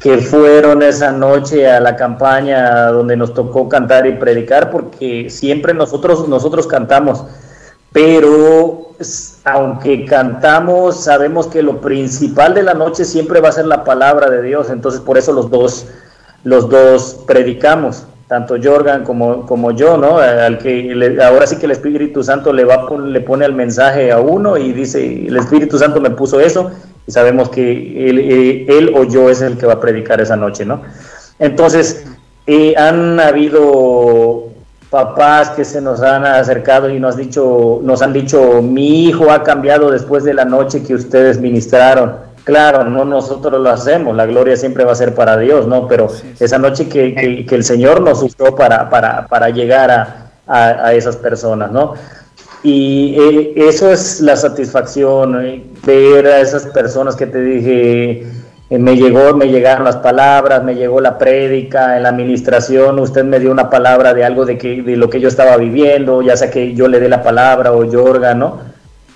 que 0.04 0.18
fueron 0.18 0.82
esa 0.82 1.10
noche 1.12 1.68
a 1.68 1.80
la 1.80 1.96
campaña 1.96 2.88
donde 2.88 3.16
nos 3.16 3.32
tocó 3.32 3.68
cantar 3.68 4.06
y 4.06 4.12
predicar, 4.12 4.70
porque 4.70 5.30
siempre 5.30 5.72
nosotros, 5.72 6.28
nosotros 6.28 6.66
cantamos, 6.66 7.24
pero 7.94 8.88
aunque 9.44 10.04
cantamos, 10.04 11.04
sabemos 11.04 11.46
que 11.46 11.62
lo 11.62 11.80
principal 11.80 12.52
de 12.52 12.64
la 12.64 12.74
noche 12.74 13.04
siempre 13.04 13.40
va 13.40 13.50
a 13.50 13.52
ser 13.52 13.66
la 13.66 13.84
palabra 13.84 14.28
de 14.28 14.42
Dios, 14.42 14.68
entonces 14.68 15.00
por 15.00 15.16
eso 15.16 15.32
los 15.32 15.48
dos, 15.48 15.86
los 16.42 16.68
dos 16.68 17.22
predicamos, 17.24 18.04
tanto 18.26 18.56
Jorgan 18.60 19.04
como, 19.04 19.46
como 19.46 19.70
yo, 19.70 19.96
¿no? 19.96 20.18
Al 20.18 20.58
que 20.58 21.16
ahora 21.22 21.46
sí 21.46 21.56
que 21.56 21.66
el 21.66 21.70
Espíritu 21.70 22.24
Santo 22.24 22.52
le 22.52 22.64
va 22.64 22.84
le 22.98 23.20
pone 23.20 23.44
el 23.44 23.54
mensaje 23.54 24.10
a 24.10 24.18
uno 24.18 24.56
y 24.56 24.72
dice, 24.72 25.28
el 25.28 25.36
Espíritu 25.36 25.78
Santo 25.78 26.00
me 26.00 26.10
puso 26.10 26.40
eso, 26.40 26.72
y 27.06 27.12
sabemos 27.12 27.48
que 27.48 28.10
él, 28.10 28.18
eh, 28.18 28.66
él, 28.76 28.92
o 28.96 29.04
yo 29.04 29.30
es 29.30 29.40
el 29.40 29.56
que 29.56 29.66
va 29.66 29.74
a 29.74 29.80
predicar 29.80 30.20
esa 30.20 30.34
noche, 30.34 30.64
¿no? 30.64 30.82
Entonces, 31.38 32.04
eh, 32.48 32.74
han 32.76 33.20
habido 33.20 34.43
papás 34.94 35.50
que 35.50 35.64
se 35.64 35.80
nos 35.80 36.02
han 36.02 36.24
acercado 36.24 36.88
y 36.88 37.00
nos, 37.00 37.16
dicho, 37.16 37.80
nos 37.82 38.00
han 38.00 38.12
dicho, 38.12 38.62
mi 38.62 39.06
hijo 39.06 39.28
ha 39.32 39.42
cambiado 39.42 39.90
después 39.90 40.22
de 40.22 40.32
la 40.32 40.44
noche 40.44 40.84
que 40.84 40.94
ustedes 40.94 41.40
ministraron. 41.40 42.14
Claro, 42.44 42.84
no 42.84 43.04
nosotros 43.04 43.60
lo 43.60 43.70
hacemos, 43.70 44.14
la 44.14 44.24
gloria 44.24 44.56
siempre 44.56 44.84
va 44.84 44.92
a 44.92 44.94
ser 44.94 45.12
para 45.12 45.36
Dios, 45.36 45.66
¿no? 45.66 45.88
Pero 45.88 46.06
esa 46.38 46.58
noche 46.58 46.88
que, 46.88 47.12
que, 47.12 47.44
que, 47.44 47.54
el 47.56 47.64
Señor 47.64 48.02
nos 48.02 48.22
usó 48.22 48.54
para, 48.54 48.88
para, 48.88 49.26
para 49.26 49.50
llegar 49.50 49.90
a, 49.90 50.30
a, 50.46 50.86
a 50.86 50.94
esas 50.94 51.16
personas, 51.16 51.72
¿no? 51.72 51.94
Y 52.62 53.16
eh, 53.18 53.52
eso 53.56 53.90
es 53.90 54.20
la 54.20 54.36
satisfacción, 54.36 55.44
eh, 55.44 55.64
ver 55.84 56.24
a 56.28 56.38
esas 56.38 56.66
personas 56.66 57.16
que 57.16 57.26
te 57.26 57.40
dije, 57.40 58.26
me 58.70 58.96
llegó, 58.96 59.34
me 59.34 59.48
llegaron 59.48 59.84
las 59.84 59.96
palabras, 59.96 60.64
me 60.64 60.74
llegó 60.74 61.00
la 61.00 61.18
prédica, 61.18 61.96
en 61.96 62.02
la 62.04 62.08
administración, 62.08 62.98
usted 62.98 63.24
me 63.24 63.38
dio 63.38 63.50
una 63.50 63.68
palabra 63.68 64.14
de 64.14 64.24
algo 64.24 64.46
de, 64.46 64.56
que, 64.56 64.82
de 64.82 64.96
lo 64.96 65.10
que 65.10 65.20
yo 65.20 65.28
estaba 65.28 65.56
viviendo, 65.56 66.22
ya 66.22 66.36
sea 66.36 66.50
que 66.50 66.74
yo 66.74 66.88
le 66.88 67.00
dé 67.00 67.08
la 67.08 67.22
palabra 67.22 67.72
o 67.72 67.84
Yorga, 67.84 68.34
¿no? 68.34 68.58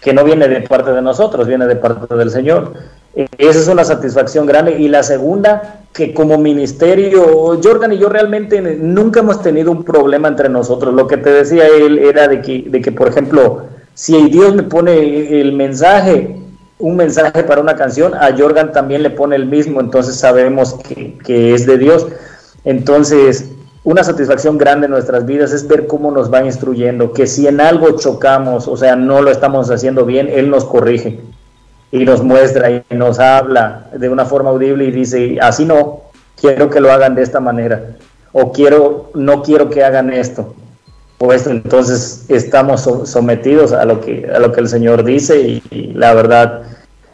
Que 0.00 0.12
no 0.12 0.22
viene 0.22 0.48
de 0.48 0.60
parte 0.60 0.92
de 0.92 1.02
nosotros, 1.02 1.46
viene 1.46 1.66
de 1.66 1.76
parte 1.76 2.14
del 2.14 2.30
Señor. 2.30 2.74
Esa 3.14 3.58
es 3.58 3.68
una 3.68 3.84
satisfacción 3.84 4.46
grande. 4.46 4.78
Y 4.78 4.86
la 4.86 5.02
segunda, 5.02 5.80
que 5.92 6.14
como 6.14 6.38
ministerio, 6.38 7.58
Jordan 7.60 7.94
y 7.94 7.98
yo 7.98 8.08
realmente 8.08 8.60
nunca 8.60 9.20
hemos 9.20 9.42
tenido 9.42 9.72
un 9.72 9.82
problema 9.82 10.28
entre 10.28 10.48
nosotros. 10.48 10.94
Lo 10.94 11.08
que 11.08 11.16
te 11.16 11.30
decía 11.30 11.66
él 11.66 11.98
era 11.98 12.28
de 12.28 12.40
que, 12.42 12.66
de 12.68 12.80
que 12.80 12.92
por 12.92 13.08
ejemplo, 13.08 13.62
si 13.94 14.28
Dios 14.28 14.54
me 14.54 14.62
pone 14.62 15.40
el 15.40 15.52
mensaje, 15.52 16.36
un 16.78 16.96
mensaje 16.96 17.42
para 17.42 17.60
una 17.60 17.76
canción, 17.76 18.14
a 18.14 18.36
Jordan 18.36 18.72
también 18.72 19.02
le 19.02 19.10
pone 19.10 19.36
el 19.36 19.46
mismo, 19.46 19.80
entonces 19.80 20.16
sabemos 20.16 20.74
que, 20.74 21.18
que 21.24 21.54
es 21.54 21.66
de 21.66 21.78
Dios. 21.78 22.06
Entonces, 22.64 23.50
una 23.84 24.04
satisfacción 24.04 24.58
grande 24.58 24.86
en 24.86 24.90
nuestras 24.90 25.24
vidas 25.24 25.52
es 25.52 25.66
ver 25.66 25.86
cómo 25.86 26.10
nos 26.10 26.32
va 26.32 26.44
instruyendo, 26.44 27.12
que 27.12 27.26
si 27.26 27.46
en 27.46 27.60
algo 27.60 27.92
chocamos, 27.92 28.68
o 28.68 28.76
sea, 28.76 28.96
no 28.96 29.22
lo 29.22 29.30
estamos 29.30 29.70
haciendo 29.70 30.04
bien, 30.04 30.28
Él 30.30 30.50
nos 30.50 30.64
corrige 30.64 31.20
y 31.90 32.04
nos 32.04 32.22
muestra 32.22 32.70
y 32.70 32.82
nos 32.90 33.18
habla 33.18 33.86
de 33.92 34.08
una 34.08 34.26
forma 34.26 34.50
audible 34.50 34.84
y 34.84 34.90
dice, 34.90 35.38
así 35.40 35.64
no, 35.64 36.02
quiero 36.38 36.68
que 36.68 36.80
lo 36.80 36.92
hagan 36.92 37.14
de 37.14 37.22
esta 37.22 37.40
manera, 37.40 37.96
o 38.32 38.52
quiero, 38.52 39.10
no 39.14 39.42
quiero 39.42 39.70
que 39.70 39.82
hagan 39.82 40.12
esto, 40.12 40.54
esto, 41.32 41.50
entonces 41.50 42.24
estamos 42.28 42.88
sometidos 43.04 43.72
a 43.72 43.84
lo 43.84 44.00
que, 44.00 44.30
a 44.32 44.38
lo 44.38 44.52
que 44.52 44.60
el 44.60 44.68
Señor 44.68 45.04
dice 45.04 45.60
y, 45.70 45.92
la 45.92 46.14
verdad 46.14 46.62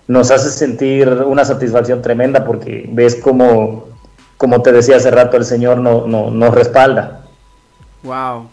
nos 0.06 0.30
hace 0.30 0.50
sentir 0.50 1.08
una 1.08 1.46
satisfacción 1.46 2.02
tremenda 2.02 2.44
porque 2.44 2.86
ves 2.92 3.16
como, 3.16 3.88
como 4.36 4.60
te 4.60 4.72
decía 4.72 4.96
hace 4.96 5.10
rato, 5.10 5.38
el 5.38 5.46
Señor 5.46 5.78
no, 5.78 6.06
no, 6.06 6.30
nos 6.30 6.54
respalda. 6.54 7.24
Wow, 8.02 8.48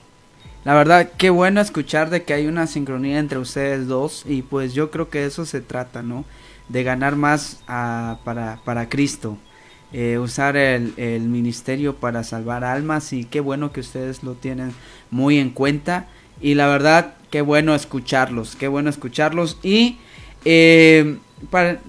la 0.63 0.73
verdad, 0.73 1.09
qué 1.17 1.29
bueno 1.29 1.59
escuchar 1.59 2.09
de 2.09 2.23
que 2.23 2.33
hay 2.33 2.47
una 2.47 2.67
sincronía 2.67 3.19
entre 3.19 3.37
ustedes 3.37 3.87
dos 3.87 4.23
y 4.25 4.43
pues 4.43 4.73
yo 4.73 4.91
creo 4.91 5.09
que 5.09 5.25
eso 5.25 5.45
se 5.45 5.59
trata, 5.59 6.01
¿no? 6.01 6.23
De 6.69 6.83
ganar 6.83 7.17
más 7.17 7.59
uh, 7.63 8.15
para, 8.23 8.59
para 8.63 8.87
Cristo, 8.87 9.37
eh, 9.93 10.17
usar 10.17 10.55
el, 10.57 10.93
el, 10.97 11.23
ministerio 11.23 11.95
para 11.95 12.23
salvar 12.23 12.63
almas 12.63 13.13
y 13.13 13.25
qué 13.25 13.39
bueno 13.39 13.71
que 13.71 13.81
ustedes 13.81 14.23
lo 14.23 14.33
tienen 14.33 14.73
muy 15.09 15.37
en 15.37 15.49
cuenta. 15.49 16.07
Y 16.41 16.55
la 16.55 16.67
verdad, 16.67 17.13
qué 17.29 17.41
bueno 17.41 17.75
escucharlos, 17.75 18.55
qué 18.55 18.67
bueno 18.67 18.89
escucharlos. 18.89 19.59
Y 19.63 19.97
eh, 20.45 21.17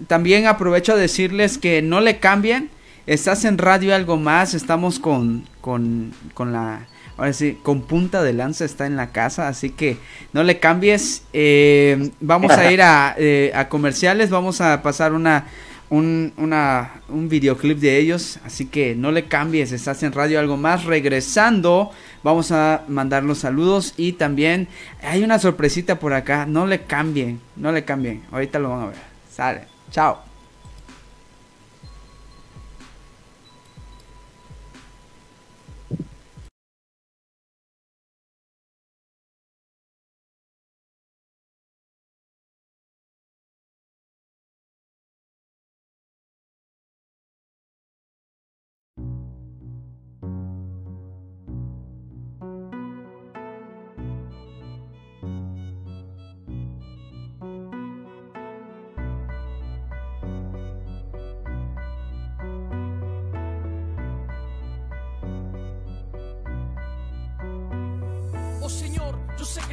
también 0.07 0.47
aprovecho 0.47 0.93
a 0.93 0.97
decirles 0.97 1.59
que 1.59 1.83
no 1.83 2.01
le 2.01 2.19
cambien, 2.19 2.71
estás 3.07 3.45
en 3.45 3.59
radio 3.59 3.95
algo 3.95 4.17
más, 4.17 4.55
estamos 4.55 4.99
con, 4.99 5.47
con, 5.61 6.13
con 6.35 6.53
la 6.53 6.87
ahora 7.17 7.33
sí, 7.33 7.59
con 7.63 7.83
punta 7.83 8.23
de 8.23 8.33
lanza 8.33 8.65
está 8.65 8.87
en 8.87 8.97
la 8.97 9.13
casa, 9.13 9.49
así 9.49 9.71
que 9.71 9.99
no 10.33 10.43
le 10.43 10.59
cambies. 10.59 11.25
Eh, 11.33 12.11
vamos 12.21 12.53
a 12.53 12.73
ir 12.73 12.83
a, 12.83 13.15
eh, 13.19 13.53
a, 13.55 13.69
comerciales, 13.69 14.31
vamos 14.31 14.61
a 14.61 14.83
pasar 14.83 15.13
una, 15.13 15.47
un, 15.93 16.33
una, 16.39 17.03
un 17.11 17.29
videoclip 17.29 17.79
de 17.79 17.99
ellos. 17.99 18.39
Así 18.45 18.67
que 18.67 18.95
no 18.95 19.13
le 19.13 19.27
cambies, 19.27 19.73
estás 19.73 20.03
en 20.03 20.13
radio 20.13 20.41
algo 20.41 20.57
más. 20.57 20.85
Regresando, 20.85 21.91
vamos 22.23 22.51
a 22.51 22.85
mandar 22.89 23.23
los 23.23 23.39
saludos. 23.39 23.93
Y 23.99 24.13
también 24.13 24.69
hay 25.03 25.23
una 25.23 25.39
sorpresita 25.39 26.01
por 26.01 26.15
acá. 26.15 26.47
No 26.47 26.67
le 26.67 26.83
cambien, 26.83 27.41
no 27.57 27.71
le 27.73 27.85
cambien. 27.85 28.23
Ahorita 28.33 28.59
lo 28.59 28.71
van 28.71 28.81
a 28.81 28.87
ver. 28.87 28.97
Sale, 29.31 29.65
chao. 29.91 30.32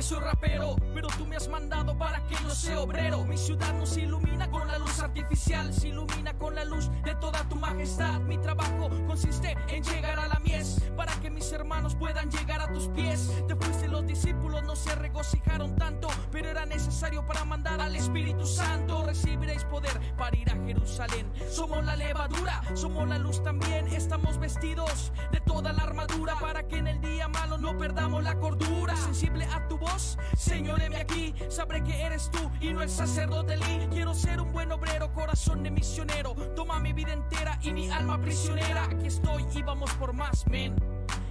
Soy 0.10 0.20
rapero, 0.22 0.76
pero 1.00 1.16
tú 1.18 1.26
me 1.26 1.38
has 1.38 1.48
mandado 1.48 1.98
para 1.98 2.20
que 2.28 2.36
yo 2.44 2.50
sea 2.50 2.82
obrero. 2.82 3.24
Mi 3.24 3.38
ciudad 3.38 3.74
no 3.74 3.86
se 3.86 4.02
ilumina 4.02 4.52
con 4.52 4.68
la 4.68 4.78
luz 4.78 5.00
artificial, 5.00 5.74
se 5.74 5.88
ilumina 5.88 6.38
con 6.38 6.56
la 6.56 6.66
luz 6.66 6.90
de 7.06 7.16
toda 7.16 7.48
tu 7.48 7.56
majestad. 7.56 8.20
Mi 8.20 8.38
trabajo 8.38 8.90
consiste 9.08 9.56
en 9.70 9.82
llegar 9.82 10.20
a 10.20 10.28
la 10.28 10.40
mies 10.40 10.82
para 10.98 11.14
que 11.22 11.30
mis 11.30 11.50
hermanos 11.54 11.96
puedan 11.96 12.30
llegar 12.30 12.60
a 12.60 12.74
tus 12.74 12.90
pies. 12.90 13.32
Después 13.48 13.80
de 13.80 13.88
los 13.88 14.06
discípulos 14.06 14.62
no 14.64 14.76
se 14.76 14.94
regocijaron 14.96 15.74
tanto, 15.78 16.10
pero 16.34 16.50
era 16.50 16.66
necesario 16.66 17.26
para 17.26 17.46
mandar 17.46 17.80
al 17.80 17.96
Espíritu 17.96 18.46
Santo. 18.46 19.06
Recibiréis 19.06 19.64
poder 19.64 19.98
para 20.18 20.36
ir 20.36 20.52
a 20.52 20.56
Jerusalén. 20.66 21.32
Somos 21.50 21.82
la 21.86 21.96
levadura, 21.96 22.62
somos 22.74 23.08
la 23.08 23.18
luz 23.18 23.42
también. 23.42 23.88
Estamos 23.88 24.38
vestidos 24.38 25.14
de 25.32 25.40
toda 25.40 25.72
la 25.72 25.84
armadura 25.84 26.36
para 26.42 26.68
que 26.68 26.76
en 26.76 26.88
el 26.88 27.00
día 27.00 27.30
malo 27.30 27.58
no 27.58 27.78
perdamos 27.78 28.22
la 28.22 28.36
cordura. 28.36 28.98
Sensible 28.98 29.46
a 29.46 29.66
tu 29.70 29.78
voz, 29.78 30.18
Señor, 30.36 30.89
aquí. 30.98 31.34
Sabré 31.50 31.84
que 31.84 32.02
eres 32.02 32.30
tú 32.32 32.50
y 32.60 32.74
no 32.74 32.82
el 32.82 32.90
sacerdote 32.90 33.58
Lee. 33.58 33.88
Quiero 33.92 34.14
ser 34.14 34.40
un 34.42 34.52
buen 34.52 34.72
obrero, 34.72 35.12
corazón 35.14 35.64
de 35.64 35.72
misionero. 35.72 36.34
Toma 36.56 36.80
mi 36.80 36.94
vida 36.94 37.14
entera 37.14 37.58
y 37.62 37.72
mi 37.72 37.90
alma 37.90 38.20
prisionera. 38.20 38.86
Aquí 38.86 39.08
estoy 39.08 39.46
y 39.54 39.62
vamos 39.62 39.92
por 39.94 40.14
más, 40.14 40.46
men. 40.48 40.76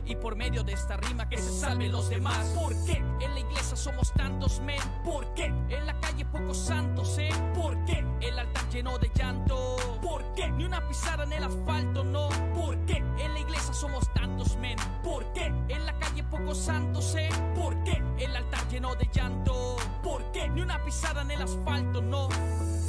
Y 0.04 0.16
por 0.16 0.36
medio 0.36 0.62
de 0.62 0.72
esta 0.72 0.96
rima 0.96 1.28
que 1.28 1.36
se 1.36 1.52
salven 1.52 1.92
los 1.92 2.08
demás. 2.08 2.46
¿Por 2.58 2.72
qué 2.86 2.96
en 3.20 3.34
la 3.34 3.40
iglesia 3.40 3.76
somos 3.76 4.12
tantos 4.14 4.60
men? 4.60 4.80
¿Por 5.04 5.34
qué 5.34 5.46
en 5.46 5.86
la 5.86 6.00
calle 6.00 6.24
pocos 6.24 6.56
santos, 6.56 7.18
eh? 7.18 7.28
¿Por 7.54 7.84
qué 7.84 8.04
el 8.22 8.38
altar 8.38 8.68
lleno 8.70 8.98
de 8.98 9.10
llanto? 9.14 9.76
¿Por 10.02 10.32
qué 10.32 10.48
ni 10.50 10.64
una 10.64 10.86
pisada 10.88 11.24
en 11.24 11.34
el 11.34 11.44
asfalto, 11.44 12.04
no? 12.04 12.30
¿Por 12.54 12.78
qué 12.86 12.96
en 12.96 13.34
la 13.34 13.40
iglesia 13.40 13.67
somos 13.78 14.12
tantos 14.12 14.56
men? 14.56 14.76
¿Por 15.04 15.32
qué 15.32 15.46
en 15.68 15.86
la 15.86 15.96
calle 15.98 16.24
pocos 16.24 16.58
santos, 16.58 17.14
eh? 17.14 17.28
¿Por 17.54 17.80
qué 17.84 18.02
el 18.18 18.34
altar 18.34 18.66
lleno 18.68 18.94
de 18.96 19.08
llanto? 19.12 19.76
¿Por 20.02 20.32
qué 20.32 20.48
ni 20.48 20.62
una 20.62 20.84
pisada 20.84 21.22
en 21.22 21.30
el 21.30 21.42
asfalto, 21.42 22.02
no? 22.02 22.28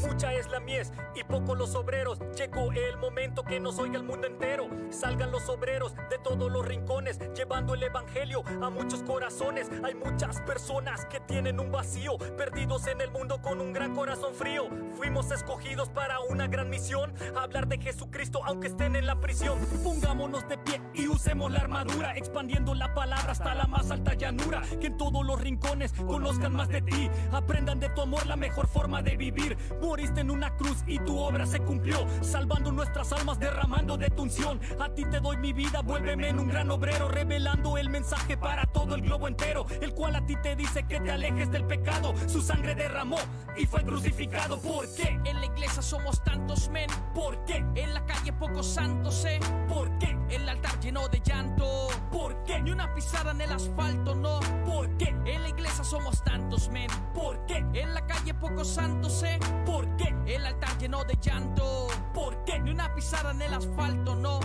Mucha 0.01 0.33
es 0.33 0.49
la 0.49 0.59
mies 0.59 0.91
y 1.13 1.23
poco 1.23 1.55
los 1.55 1.75
obreros. 1.75 2.19
Llegó 2.35 2.71
el 2.71 2.97
momento 2.97 3.43
que 3.43 3.59
nos 3.59 3.77
oiga 3.77 3.97
el 3.97 4.03
mundo 4.03 4.27
entero. 4.27 4.69
Salgan 4.89 5.29
los 5.31 5.47
obreros 5.49 5.93
de 6.09 6.17
todos 6.23 6.49
los 6.51 6.65
rincones, 6.65 7.19
llevando 7.35 7.73
el 7.73 7.83
evangelio 7.83 8.43
a 8.61 8.69
muchos 8.69 9.03
corazones. 9.03 9.69
Hay 9.83 9.95
muchas 9.95 10.39
personas 10.41 11.05
que 11.05 11.19
tienen 11.19 11.59
un 11.59 11.71
vacío, 11.71 12.17
perdidos 12.37 12.87
en 12.87 13.01
el 13.01 13.11
mundo 13.11 13.41
con 13.41 13.59
un 13.59 13.73
gran 13.73 13.93
corazón 13.93 14.33
frío. 14.33 14.69
Fuimos 14.95 15.31
escogidos 15.31 15.89
para 15.89 16.21
una 16.21 16.47
gran 16.47 16.69
misión, 16.69 17.13
hablar 17.35 17.67
de 17.67 17.77
Jesucristo 17.77 18.41
aunque 18.45 18.67
estén 18.67 18.95
en 18.95 19.05
la 19.05 19.19
prisión. 19.19 19.59
Pongámonos 19.83 20.47
de 20.47 20.57
pie 20.57 20.78
y 20.93 21.07
usemos 21.07 21.51
la 21.51 21.59
armadura, 21.59 22.15
expandiendo 22.15 22.73
la 22.75 22.93
palabra 22.93 23.31
hasta 23.31 23.55
la 23.55 23.67
más 23.67 23.91
alta 23.91 24.13
llanura. 24.13 24.61
Que 24.79 24.87
en 24.87 24.97
todos 24.97 25.25
los 25.25 25.39
rincones 25.39 25.93
conozcan 25.93 26.53
más 26.53 26.69
de 26.69 26.81
ti, 26.81 27.09
aprendan 27.31 27.79
de 27.79 27.89
tu 27.89 28.01
amor 28.01 28.25
la 28.25 28.35
mejor 28.35 28.67
forma 28.67 29.01
de 29.01 29.17
vivir. 29.17 29.57
Moriste 29.81 30.21
en 30.21 30.31
una 30.31 30.55
cruz 30.55 30.83
y 30.87 30.99
tu 30.99 31.17
obra 31.17 31.45
se 31.45 31.59
cumplió, 31.59 32.05
salvando 32.21 32.71
nuestras 32.71 33.11
almas, 33.13 33.39
derramando 33.39 33.97
de 33.97 34.09
tu 34.09 34.23
unción. 34.23 34.59
A 34.79 34.89
ti 34.89 35.03
te 35.05 35.19
doy 35.19 35.37
mi 35.37 35.53
vida, 35.53 35.81
vuélveme 35.81 36.29
en 36.29 36.39
un 36.39 36.47
gran 36.47 36.69
obrero, 36.71 37.07
revelando 37.07 37.77
el 37.77 37.89
mensaje 37.89 38.37
para 38.37 38.65
todo 38.65 38.95
el 38.95 39.01
globo 39.01 39.27
entero, 39.27 39.65
el 39.81 39.93
cual 39.93 40.15
a 40.15 40.25
ti 40.25 40.35
te 40.41 40.55
dice 40.55 40.83
que 40.83 40.99
te 40.99 41.11
alejes 41.11 41.51
del 41.51 41.65
pecado. 41.65 42.13
Su 42.27 42.41
sangre 42.41 42.75
derramó 42.75 43.17
y 43.57 43.65
fue 43.65 43.83
crucificado. 43.83 44.59
¿Por 44.59 44.85
qué? 44.95 45.19
En 45.25 45.39
la 45.39 45.45
iglesia 45.45 45.81
somos 45.81 46.23
tantos 46.23 46.69
men. 46.69 46.89
¿Por 47.13 47.43
qué? 47.45 47.63
En 47.75 47.93
la 47.93 48.05
calle 48.05 48.33
pocos 48.33 48.67
santos, 48.67 49.25
eh. 49.25 49.39
¿Por 49.67 49.97
qué? 49.99 50.17
El 50.29 50.47
altar 50.47 50.68
lleno 50.81 51.07
de 51.07 51.19
llanto. 51.19 51.87
¿Por 52.11 52.43
qué? 52.43 52.61
Ni 52.61 52.71
una 52.71 52.93
pisada 52.93 53.31
en 53.31 53.41
el 53.41 53.51
asfalto, 53.51 54.15
no. 54.15 54.39
¿Por 54.65 54.95
qué? 54.97 55.15
En 55.25 55.43
la 55.43 55.49
iglesia 55.49 55.83
somos 55.83 56.23
tantos 56.23 56.69
men. 56.69 56.89
¿Por 57.13 57.45
qué? 57.45 57.65
En 57.73 57.93
la 57.93 58.05
calle 58.05 58.33
pocos 58.33 58.67
santos, 58.67 59.23
eh. 59.23 59.39
¿Por 59.65 59.95
qué? 59.95 60.15
El 60.25 60.45
altar 60.45 60.77
lleno 60.77 61.03
de 61.03 61.17
llanto. 61.21 61.87
¿Por 62.13 62.43
qué? 62.45 62.59
Ni 62.59 62.71
una 62.71 62.93
pisada 62.95 63.31
en 63.31 63.41
el 63.41 63.53
asfalto, 63.53 64.15
no. 64.15 64.39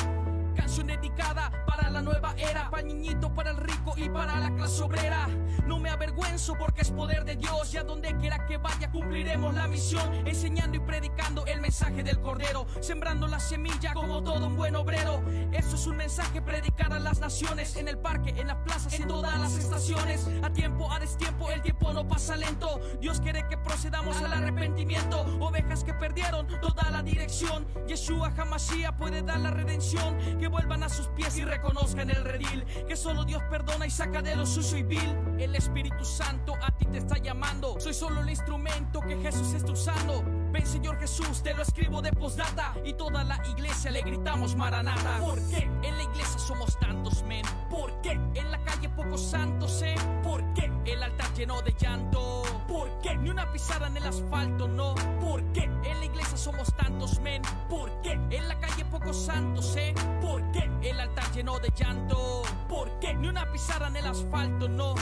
Canción 0.55 0.87
dedicada 0.87 1.51
para 1.67 1.91
la 1.91 2.03
nueva 2.03 2.35
era, 2.37 2.71
para 2.71 2.83
niñito, 2.83 3.33
para 3.35 3.51
el 3.51 3.57
rico 3.57 3.95
y 3.97 4.09
para 4.09 4.39
la 4.39 4.55
clase 4.55 4.83
obrera. 4.83 5.29
No 5.67 5.79
me 5.79 5.91
avergüenzo 5.91 6.55
porque 6.59 6.83
es 6.83 6.91
poder 6.91 7.25
de 7.25 7.37
Dios 7.37 7.73
y 7.75 7.79
a 7.79 7.85
donde 7.85 8.17
quiera 8.19 8.47
que 8.47 8.59
vaya 8.59 8.91
cumpliremos 8.91 9.55
la 9.55 9.67
misión, 9.67 10.27
enseñando 10.27 10.77
y 10.77 10.81
predicando 10.81 11.47
el 11.47 11.61
mensaje 11.61 12.03
del 12.03 12.21
Cordero, 12.21 12.67
sembrando 12.81 13.27
la 13.27 13.41
semilla 13.41 13.95
como 13.95 14.23
todo 14.23 14.47
un 14.47 14.57
buen 14.57 14.77
obrero. 14.77 15.23
Esto 15.53 15.77
es 15.77 15.87
un 15.87 15.97
mensaje 15.97 16.43
predicar 16.43 16.93
a 16.93 16.99
las 16.99 17.21
naciones, 17.21 17.77
en 17.77 17.89
el 17.89 17.99
parque, 17.99 18.35
en 18.37 18.49
las 18.49 18.57
plazas, 18.59 18.93
en 18.95 19.09
todas 19.09 19.39
las 19.39 19.57
estaciones. 19.57 20.29
A 20.43 20.51
tiempo, 20.51 20.93
a 20.93 20.99
destiempo, 21.01 21.51
el 21.51 21.63
tiempo 21.63 21.93
no 21.93 22.07
pasa 22.07 22.37
lento. 22.37 22.81
Dios 23.01 23.21
quiere 23.21 23.47
que 23.49 23.57
procedamos 23.57 24.17
al 24.23 24.33
arrepentimiento. 24.33 25.21
Ovejas 25.41 25.85
que 25.85 25.95
perdieron 25.95 26.47
toda 26.61 26.91
la 26.91 27.03
dirección. 27.03 27.67
Yeshua 27.87 28.33
Hamashiach 28.37 28.97
puede 28.97 29.23
dar 29.23 29.41
la 29.41 29.51
redención. 29.51 30.17
Que 30.45 30.49
vuelvan 30.49 30.83
a 30.83 30.91
sus 30.91 31.07
pies 31.09 31.39
y 31.39 31.45
reconozcan 31.47 32.11
el 32.11 32.23
redil. 32.23 32.67
Que 32.87 32.97
solo 32.97 33.25
Dios 33.25 33.43
perdona 33.49 33.87
y 33.87 33.91
saca 33.91 34.21
de 34.21 34.37
lo 34.37 34.45
sucio 34.45 34.77
y 34.77 34.83
vil. 34.83 35.17
El 35.39 35.55
Espíritu 35.55 36.05
Santo 36.05 36.53
a 36.61 36.71
ti 36.71 36.85
te 36.85 36.99
está 36.99 37.17
llamando. 37.17 37.81
Soy 37.81 37.95
solo 37.95 38.21
el 38.21 38.29
instrumento 38.29 39.01
que 39.01 39.17
Jesús 39.17 39.55
está 39.55 39.73
usando. 39.73 40.23
Ven 40.53 40.67
Señor 40.67 40.99
Jesús, 40.99 41.43
te 41.43 41.55
lo 41.55 41.63
escribo 41.63 42.03
de 42.03 42.13
postdata. 42.13 42.75
Y 42.85 42.93
toda 42.93 43.25
la 43.25 43.41
iglesia 43.49 43.91
le 43.91 44.03
gritamos 44.03 44.55
Maranata. 44.55 45.19
¿Por 45.19 45.41
qué? 45.49 45.67
En 45.83 45.97
la 45.97 46.03
iglesia 46.03 46.39
somos 46.39 46.79
tantos 46.79 47.23
men. 47.23 47.47
¿Por 47.71 47.99
qué? 48.03 48.11
En 48.35 48.51
la 48.51 48.63
calle 48.65 48.91
pocos 48.91 49.23
santos, 49.23 49.81
eh. 49.81 49.95
¿Por 50.23 50.45
qué? 50.53 50.71
El 50.85 51.03
altar 51.03 51.33
lleno 51.33 51.63
de 51.63 51.73
llanto. 51.73 52.43
¿Por 52.69 53.01
qué? 53.01 53.17
Ni 53.17 53.31
una 53.31 53.51
pisada 53.51 53.87
en 53.87 53.97
el 53.97 54.05
asfalto, 54.07 54.69
no. 54.69 54.95
¿Por 55.21 55.43
qué? 55.53 55.63
En 55.63 56.01
la 56.01 56.05
iglesia 56.05 56.37
somos 56.37 56.71
tantos 56.77 57.19
men. 57.21 57.41
¿Por 57.71 57.91
qué? 58.03 58.13
En 58.13 58.47
la 58.47 58.61
calle 58.61 58.85
pocos 58.85 59.17
santos, 59.25 59.75
eh. 59.77 59.95
¿Por 60.21 60.34
qué? 60.53 60.71
El 60.83 61.01
altar 61.01 61.31
lleno 61.33 61.59
de 61.59 61.71
llanto. 61.77 62.43
¿Por 62.69 62.99
qué? 63.01 63.15
Ni 63.15 63.29
una 63.29 63.51
pisada 63.53 63.89
en 63.89 63.97
el 63.97 64.07
asfalto, 64.07 64.69
no. 64.69 64.95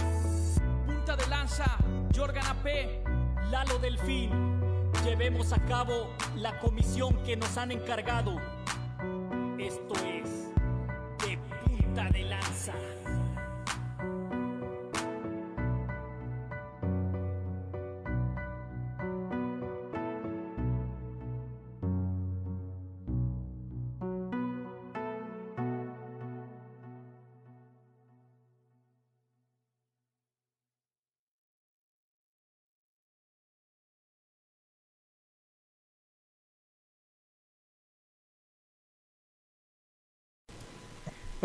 Punta 0.86 1.16
de 1.16 1.26
lanza, 1.28 1.76
Jorgan 2.14 2.46
AP. 2.46 2.66
Lalo 3.50 3.78
Delfín, 3.78 4.30
llevemos 5.04 5.52
a 5.52 5.58
cabo 5.66 6.08
la 6.36 6.58
comisión 6.58 7.14
que 7.24 7.36
nos 7.36 7.56
han 7.58 7.70
encargado. 7.70 8.40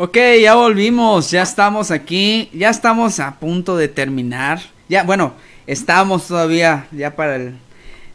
Ok, 0.00 0.16
ya 0.40 0.54
volvimos, 0.54 1.28
ya 1.32 1.42
estamos 1.42 1.90
aquí, 1.90 2.48
ya 2.52 2.70
estamos 2.70 3.18
a 3.18 3.40
punto 3.40 3.76
de 3.76 3.88
terminar. 3.88 4.60
Ya, 4.88 5.02
bueno, 5.02 5.32
estamos 5.66 6.28
todavía 6.28 6.86
ya 6.92 7.16
para 7.16 7.34
el, 7.34 7.54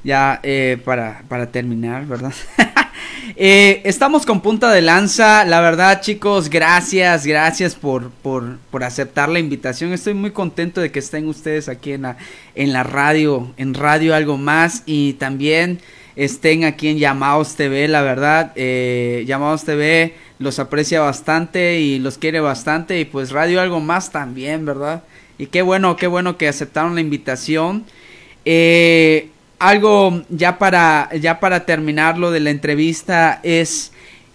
ya 0.01 0.39
eh, 0.43 0.77
para, 0.85 1.23
para 1.27 1.51
terminar, 1.51 2.05
¿verdad? 2.05 2.31
Eh, 3.35 3.81
estamos 3.85 4.25
con 4.25 4.41
punta 4.41 4.71
de 4.71 4.81
lanza. 4.81 5.45
La 5.45 5.61
verdad, 5.61 6.01
chicos, 6.01 6.49
gracias, 6.49 7.25
gracias 7.25 7.73
por, 7.73 8.11
por, 8.11 8.57
por, 8.69 8.83
aceptar 8.83 9.29
la 9.29 9.39
invitación. 9.39 9.93
Estoy 9.93 10.13
muy 10.13 10.31
contento 10.31 10.81
de 10.81 10.91
que 10.91 10.99
estén 10.99 11.27
ustedes 11.27 11.69
aquí 11.69 11.93
en 11.93 12.03
la, 12.03 12.17
en 12.53 12.73
la 12.73 12.83
radio, 12.83 13.51
en 13.57 13.73
Radio 13.73 14.13
Algo 14.13 14.37
Más. 14.37 14.83
Y 14.85 15.13
también 15.13 15.79
estén 16.15 16.65
aquí 16.65 16.89
en 16.89 16.97
Llamados 16.99 17.55
TV, 17.55 17.87
la 17.87 18.01
verdad. 18.01 18.51
Eh, 18.55 19.23
Llamados 19.25 19.63
TV 19.63 20.13
los 20.43 20.59
aprecia 20.59 21.01
bastante 21.01 21.79
y 21.79 21.97
los 21.99 22.17
quiere 22.17 22.39
bastante. 22.39 22.99
Y 22.99 23.05
pues 23.05 23.31
Radio 23.31 23.61
Algo 23.61 23.79
Más 23.79 24.11
también, 24.11 24.65
¿verdad? 24.65 25.03
Y 25.37 25.47
qué 25.47 25.61
bueno, 25.61 25.95
qué 25.95 26.07
bueno 26.07 26.37
que 26.37 26.47
aceptaron 26.47 26.95
la 26.95 27.01
invitación. 27.01 27.85
Eh, 28.45 29.29
algo 29.59 30.23
ya 30.29 30.59
para, 30.59 31.09
ya 31.19 31.39
para 31.39 31.65
terminar 31.65 32.17
lo 32.17 32.31
de 32.31 32.41
la 32.41 32.49
entrevista 32.49 33.39
es 33.43 33.93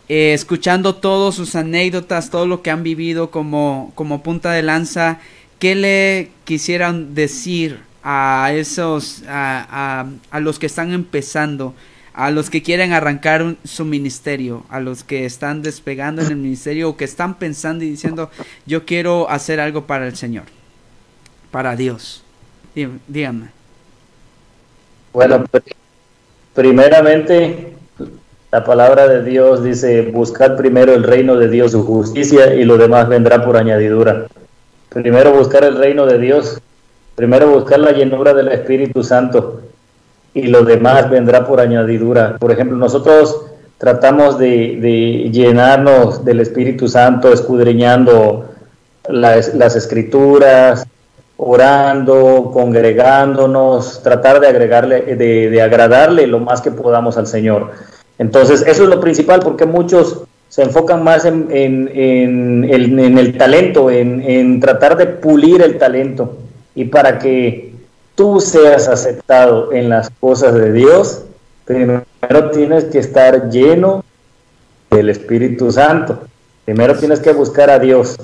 eh, 0.08 0.32
escuchando 0.32 0.94
todas 0.94 1.34
sus 1.34 1.54
anécdotas, 1.54 2.30
todo 2.30 2.46
lo 2.46 2.62
que 2.62 2.70
han 2.70 2.82
vivido 2.82 3.30
como, 3.30 3.92
como 3.94 4.22
punta 4.22 4.52
de 4.52 4.62
lanza, 4.62 5.18
¿qué 5.58 5.74
le 5.74 6.30
quisieran 6.44 7.14
decir 7.14 7.80
a 8.02 8.52
esos, 8.54 9.22
a, 9.28 10.06
a, 10.30 10.40
los 10.40 10.58
que 10.58 10.64
están 10.64 10.94
empezando? 10.94 11.74
A 12.18 12.32
los 12.32 12.50
que 12.50 12.64
quieren 12.64 12.92
arrancar 12.92 13.54
su 13.62 13.84
ministerio, 13.84 14.64
a 14.70 14.80
los 14.80 15.04
que 15.04 15.24
están 15.24 15.62
despegando 15.62 16.20
en 16.20 16.26
el 16.26 16.36
ministerio 16.36 16.88
o 16.88 16.96
que 16.96 17.04
están 17.04 17.38
pensando 17.38 17.84
y 17.84 17.90
diciendo, 17.90 18.28
yo 18.66 18.84
quiero 18.84 19.30
hacer 19.30 19.60
algo 19.60 19.84
para 19.84 20.08
el 20.08 20.16
Señor, 20.16 20.42
para 21.52 21.76
Dios. 21.76 22.24
Díganme. 23.06 23.50
Bueno, 25.12 25.44
primeramente 26.54 27.74
la 28.50 28.64
palabra 28.64 29.06
de 29.06 29.22
Dios 29.22 29.62
dice, 29.62 30.02
buscad 30.02 30.56
primero 30.56 30.94
el 30.94 31.04
reino 31.04 31.36
de 31.36 31.48
Dios, 31.48 31.70
su 31.70 31.84
justicia, 31.84 32.52
y 32.52 32.64
lo 32.64 32.78
demás 32.78 33.08
vendrá 33.08 33.44
por 33.44 33.56
añadidura. 33.56 34.26
Primero 34.88 35.34
buscar 35.34 35.62
el 35.62 35.76
reino 35.76 36.04
de 36.04 36.18
Dios, 36.18 36.60
primero 37.14 37.48
buscar 37.48 37.78
la 37.78 37.92
llenura 37.92 38.34
del 38.34 38.48
Espíritu 38.48 39.04
Santo, 39.04 39.62
y 40.38 40.46
lo 40.48 40.64
demás 40.64 41.10
vendrá 41.10 41.46
por 41.46 41.60
añadidura. 41.60 42.36
Por 42.38 42.52
ejemplo, 42.52 42.76
nosotros 42.76 43.46
tratamos 43.78 44.38
de, 44.38 45.28
llenarnos 45.32 46.24
del 46.24 46.40
Espíritu 46.40 46.88
Santo, 46.88 47.32
escudriñando 47.32 48.46
las, 49.08 49.54
las 49.54 49.76
escrituras, 49.76 50.86
orando, 51.38 52.50
congregándonos, 52.52 54.02
tratar 54.02 54.40
de 54.40 54.48
agregarle, 54.48 55.16
de, 55.16 55.62
agradarle 55.62 56.26
lo 56.26 56.40
más 56.40 56.60
que 56.60 56.72
podamos 56.72 57.16
al 57.16 57.26
Señor. 57.26 57.70
Entonces, 58.18 58.62
eso 58.66 58.82
es 58.82 58.88
lo 58.88 59.00
principal, 59.00 59.40
porque 59.40 59.64
muchos 59.64 60.24
se 60.48 60.62
enfocan 60.62 61.04
más 61.04 61.24
en, 61.24 61.48
el 61.50 63.38
talento, 63.38 63.90
en, 63.90 64.60
tratar 64.60 64.96
de 64.96 65.06
pulir 65.06 65.62
el 65.62 65.78
talento. 65.78 66.38
Y 66.74 66.86
para 66.86 67.18
que 67.18 67.67
tú 68.18 68.40
seas 68.40 68.88
aceptado 68.88 69.72
en 69.72 69.88
las 69.88 70.10
cosas 70.10 70.52
de 70.52 70.72
Dios, 70.72 71.22
primero 71.64 72.50
tienes 72.52 72.86
que 72.86 72.98
estar 72.98 73.48
lleno 73.48 74.04
del 74.90 75.08
Espíritu 75.08 75.70
Santo. 75.70 76.24
Primero 76.64 76.96
tienes 76.98 77.20
que 77.20 77.32
buscar 77.32 77.70
a 77.70 77.78
Dios. 77.78 78.16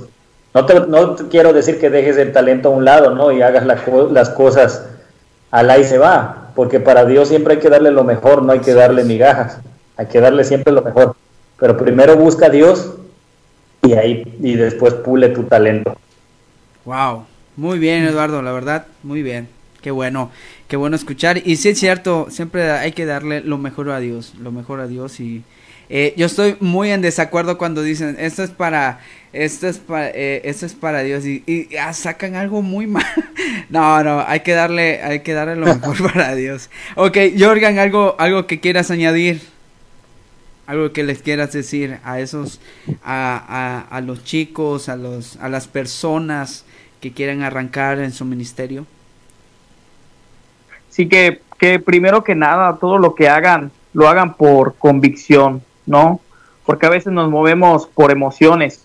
No 0.53 0.67
te, 0.67 0.81
no 0.81 1.15
quiero 1.31 1.53
decir 1.53 1.79
que 1.79 1.91
dejes 1.91 2.17
el 2.17 2.33
talento 2.33 2.71
a 2.71 2.73
un 2.73 2.85
lado, 2.85 3.15
¿no? 3.15 3.31
Y 3.31 3.41
hagas 3.41 3.65
las 3.65 4.31
cosas 4.31 4.85
al 5.53 5.71
ahí 5.71 5.85
se 5.85 5.99
va, 5.99 6.51
porque 6.57 6.81
para 6.81 7.05
Dios 7.05 7.29
siempre 7.29 7.55
hay 7.55 7.61
que 7.61 7.71
darle 7.71 7.93
lo 7.93 8.03
mejor, 8.03 8.43
no 8.43 8.51
hay 8.51 8.59
que 8.59 8.75
darle 8.75 9.05
migajas, 9.05 9.59
hay 9.97 10.07
que 10.07 10.21
darle 10.21 10.43
siempre 10.43 10.73
lo 10.73 10.83
mejor. 10.83 11.15
Pero 11.61 11.77
primero 11.77 12.17
busca 12.17 12.47
a 12.47 12.51
Dios 12.51 12.95
y 13.83 13.93
ahí 13.93 14.37
y 14.43 14.57
después 14.57 14.93
pule 14.95 15.29
tu 15.29 15.45
talento. 15.45 15.97
Wow, 16.85 17.27
muy 17.57 17.79
bien 17.79 18.03
Eduardo, 18.03 18.43
la 18.43 18.51
verdad, 18.51 18.87
muy 19.05 19.23
bien. 19.23 19.54
Qué 19.85 19.91
bueno, 19.91 20.31
qué 20.67 20.79
bueno 20.79 20.97
escuchar. 20.97 21.43
Y 21.47 21.57
sí 21.57 21.69
es 21.69 21.79
cierto, 21.79 22.29
siempre 22.31 22.71
hay 22.71 22.93
que 22.93 23.05
darle 23.05 23.43
lo 23.43 23.59
mejor 23.59 23.91
a 23.91 24.01
Dios, 24.01 24.33
lo 24.41 24.51
mejor 24.51 24.81
a 24.81 24.87
Dios 24.87 25.21
y 25.21 25.43
eh, 25.91 26.15
yo 26.17 26.25
estoy 26.25 26.57
muy 26.61 26.91
en 26.91 27.03
desacuerdo 27.03 27.59
cuando 27.59 27.83
dicen 27.83 28.17
esto 28.19 28.43
es 28.43 28.49
para 28.49 29.01
esto 29.35 29.69
es 29.69 29.77
para 29.77 30.09
eh, 30.09 30.41
esto 30.45 30.65
es 30.65 30.73
para 30.73 31.03
Dios 31.03 31.27
y, 31.27 31.69
ah, 31.79 31.93
sacan 31.93 32.35
algo 32.35 32.63
muy 32.63 32.87
mal. 32.97 33.05
no, 33.69 34.03
no, 34.03 34.25
hay 34.27 34.41
que 34.41 34.53
darle 34.53 35.03
hay 35.03 35.21
que 35.21 35.35
darle 35.35 35.57
lo 35.57 35.67
mejor 35.67 36.03
para 36.15 36.35
Dios. 36.35 36.71
Ok, 36.95 37.19
Jorgan, 37.39 37.79
algo 37.79 38.17
algo 38.19 38.47
que 38.47 38.61
quieras 38.61 38.91
añadir, 38.91 39.43
algo 40.67 40.95
que 40.95 41.03
les 41.03 41.21
quieras 41.21 41.53
decir 41.53 41.99
a 42.05 42.21
esos 42.21 42.59
a, 43.03 43.37
a, 43.91 43.95
a 43.95 44.01
los 44.01 44.25
chicos, 44.25 44.89
a 44.89 44.97
los 44.97 45.37
a 45.43 45.51
las 45.51 45.69
personas 45.69 46.65
que 47.03 47.13
quieren 47.13 47.43
arrancar 47.43 47.99
en 47.99 48.13
su 48.13 48.25
ministerio. 48.25 48.87
Sí 50.95 51.09
que 51.09 51.43
que 51.59 51.79
primero 51.79 52.25
que 52.25 52.35
nada 52.35 52.77
todo 52.81 52.99
lo 52.99 53.15
que 53.15 53.29
hagan 53.29 53.71
lo 53.93 54.09
hagan 54.09 54.35
por 54.35 54.75
convicción 54.75 55.63
¿no? 55.87 56.21
Porque 56.67 56.87
a 56.87 56.91
veces 56.91 57.13
nos 57.13 57.31
movemos 57.31 57.87
por 57.87 58.11
emociones 58.11 58.85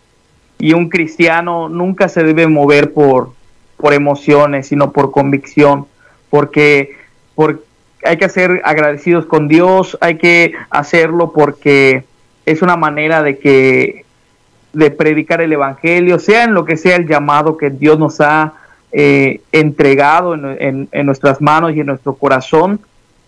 y 0.57 0.73
un 0.73 0.89
cristiano 0.89 1.69
nunca 1.69 2.09
se 2.09 2.23
debe 2.23 2.47
mover 2.47 2.93
por, 2.93 3.31
por 3.77 3.93
emociones, 3.93 4.67
sino 4.67 4.91
por 4.91 5.11
convicción, 5.11 5.87
porque, 6.29 6.97
porque 7.35 7.63
hay 8.03 8.17
que 8.17 8.27
ser 8.27 8.61
agradecidos 8.65 9.25
con 9.25 9.47
Dios, 9.47 9.97
hay 10.01 10.17
que 10.17 10.53
hacerlo 10.69 11.31
porque 11.31 12.03
es 12.45 12.61
una 12.61 12.75
manera 12.75 13.23
de 13.23 13.39
que 13.39 14.05
de 14.73 14.91
predicar 14.91 15.41
el 15.41 15.53
evangelio, 15.53 16.19
sea 16.19 16.43
en 16.43 16.53
lo 16.53 16.65
que 16.65 16.77
sea 16.77 16.97
el 16.97 17.07
llamado 17.07 17.57
que 17.57 17.69
Dios 17.69 17.97
nos 17.97 18.21
ha 18.21 18.53
eh, 18.91 19.41
entregado 19.51 20.33
en, 20.33 20.89
en, 20.91 21.05
nuestras 21.05 21.41
manos 21.41 21.73
y 21.73 21.79
en 21.79 21.87
nuestro 21.87 22.15
corazón, 22.15 22.79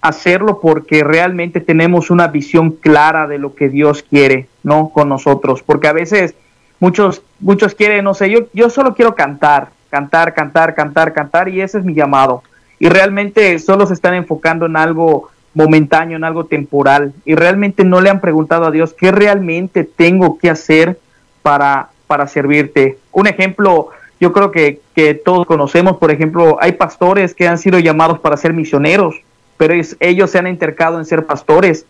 hacerlo 0.02 0.60
porque 0.60 1.04
realmente 1.04 1.62
tenemos 1.62 2.10
una 2.10 2.28
visión 2.28 2.72
clara 2.72 3.28
de 3.28 3.38
lo 3.38 3.54
que 3.54 3.70
Dios 3.70 4.04
quiere, 4.04 4.48
¿no? 4.64 4.90
Con 4.90 5.10
nosotros, 5.10 5.62
porque 5.62 5.88
a 5.88 5.94
veces 5.94 6.34
muchos, 6.80 7.22
muchos 7.40 7.76
quieren, 7.76 8.04
no 8.04 8.14
sé, 8.14 8.30
yo, 8.30 8.48
yo 8.54 8.70
solo 8.70 8.96
quiero 8.96 9.16
cantar, 9.16 9.70
cantar, 9.90 10.34
cantar, 10.34 10.74
cantar, 10.74 11.14
cantar, 11.14 11.48
y 11.50 11.62
ese 11.62 11.78
es 11.78 11.86
mi 11.86 11.94
llamado. 11.94 12.44
Y 12.80 12.90
realmente 12.90 13.60
solo 13.60 13.86
se 13.86 13.94
están 13.94 14.16
enfocando 14.16 14.66
en 14.66 14.76
algo 14.76 15.30
momentáneo, 15.54 16.18
en 16.18 16.24
algo 16.24 16.46
temporal, 16.46 17.14
y 17.24 17.36
realmente 17.36 17.84
no 17.84 18.02
le 18.02 18.10
han 18.10 18.22
preguntado 18.22 18.66
a 18.66 18.72
Dios 18.72 18.96
qué 18.98 19.12
realmente 19.12 19.84
tengo 19.84 20.40
que 20.40 20.50
hacer 20.50 20.98
para, 21.44 21.90
para 22.08 22.28
servirte. 22.28 22.98
Un 23.12 23.28
ejemplo, 23.28 23.90
yo 24.22 24.32
creo 24.32 24.52
que, 24.52 24.80
que 24.94 25.16
todos 25.16 25.48
conocemos, 25.48 25.98
por 25.98 26.12
ejemplo, 26.12 26.58
hay 26.62 26.74
pastores 26.74 27.34
que 27.34 27.48
han 27.48 27.58
sido 27.58 27.80
llamados 27.80 28.20
para 28.20 28.38
ser 28.38 28.54
misioneros, 28.54 29.16
pero 29.58 29.74
ellos 30.00 30.30
se 30.30 30.38
han 30.38 30.46
entercado 30.46 31.00
en 31.00 31.06
ser 31.06 31.26
pastores 31.26 31.86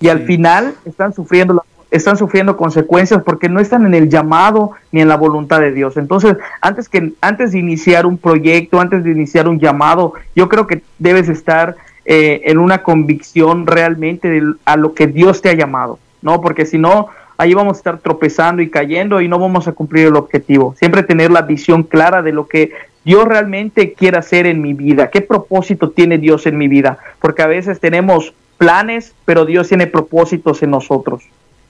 y 0.00 0.08
al 0.08 0.22
final 0.22 0.74
están 0.86 1.12
sufriendo 1.12 1.62
están 1.90 2.16
sufriendo 2.16 2.56
consecuencias 2.56 3.22
porque 3.22 3.48
no 3.48 3.60
están 3.60 3.86
en 3.86 3.94
el 3.94 4.08
llamado 4.08 4.72
ni 4.90 5.00
en 5.00 5.08
la 5.08 5.16
voluntad 5.16 5.60
de 5.60 5.70
Dios. 5.70 5.96
Entonces, 5.96 6.36
antes 6.60 6.88
que 6.88 7.12
antes 7.20 7.52
de 7.52 7.60
iniciar 7.60 8.06
un 8.06 8.18
proyecto, 8.18 8.80
antes 8.80 9.04
de 9.04 9.12
iniciar 9.12 9.48
un 9.48 9.60
llamado, 9.60 10.14
yo 10.34 10.48
creo 10.48 10.66
que 10.66 10.82
debes 10.98 11.28
estar 11.28 11.76
eh, 12.04 12.42
en 12.44 12.58
una 12.58 12.82
convicción 12.82 13.66
realmente 13.66 14.28
de, 14.28 14.54
a 14.64 14.76
lo 14.76 14.94
que 14.94 15.06
Dios 15.06 15.42
te 15.42 15.50
ha 15.50 15.54
llamado, 15.54 15.98
¿no? 16.22 16.40
Porque 16.40 16.66
si 16.66 16.76
no, 16.76 17.08
ahí 17.36 17.54
vamos 17.54 17.76
a 17.76 17.78
estar 17.78 17.98
tropezando 17.98 18.62
y 18.62 18.70
cayendo 18.70 19.20
y 19.20 19.28
no 19.28 19.38
vamos 19.38 19.68
a 19.68 19.72
cumplir 19.72 20.06
el 20.06 20.16
objetivo. 20.16 20.74
Siempre 20.78 21.02
tener 21.02 21.30
la 21.30 21.42
visión 21.42 21.82
clara 21.82 22.22
de 22.22 22.32
lo 22.32 22.46
que 22.46 22.72
Dios 23.04 23.26
realmente 23.26 23.92
quiere 23.92 24.18
hacer 24.18 24.46
en 24.46 24.60
mi 24.60 24.74
vida, 24.74 25.10
qué 25.10 25.20
propósito 25.20 25.90
tiene 25.90 26.18
Dios 26.18 26.46
en 26.46 26.58
mi 26.58 26.66
vida, 26.66 26.98
porque 27.20 27.42
a 27.42 27.46
veces 27.46 27.78
tenemos 27.78 28.34
planes, 28.58 29.14
pero 29.24 29.44
Dios 29.44 29.68
tiene 29.68 29.86
propósitos 29.86 30.62
en 30.62 30.70
nosotros. 30.70 31.22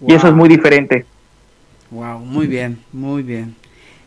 Y 0.06 0.14
eso 0.14 0.28
es 0.28 0.34
muy 0.34 0.48
diferente. 0.48 1.04
Wow, 1.90 2.20
muy 2.20 2.46
bien, 2.46 2.78
muy 2.92 3.22
bien. 3.22 3.54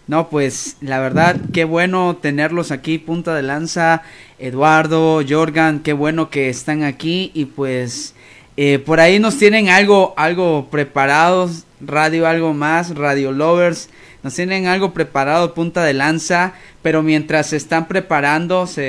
No, 0.07 0.30
pues 0.30 0.78
la 0.82 0.99
verdad, 0.99 1.36
qué 1.53 1.66
bueno 1.66 2.18
tenerlos 2.20 2.72
aquí, 2.72 2.97
punta 2.97 3.36
de 3.36 3.43
lanza, 3.43 4.01
Eduardo, 4.39 5.22
Jorgan, 5.28 5.82
qué 5.82 5.93
bueno 5.93 6.32
que 6.32 6.49
están 6.49 6.82
aquí 6.82 7.30
y 7.36 7.45
pues 7.45 8.16
eh, 8.62 8.78
por 8.78 8.99
ahí 8.99 9.20
nos 9.20 9.38
tienen 9.38 9.70
algo, 9.70 10.14
algo 10.18 10.68
preparados, 10.70 11.64
radio 11.80 12.28
algo 12.28 12.53
más, 12.53 12.93
radio 12.93 13.32
lovers, 13.32 13.88
nos 14.22 14.36
tienen 14.36 14.68
algo 14.68 14.93
preparado, 14.93 15.53
punta 15.53 15.86
de 15.86 15.93
lanza, 15.93 16.55
pero 16.82 17.01
mientras 17.01 17.47
se 17.47 17.55
están 17.55 17.88
preparando, 17.88 18.68
se, 18.68 18.84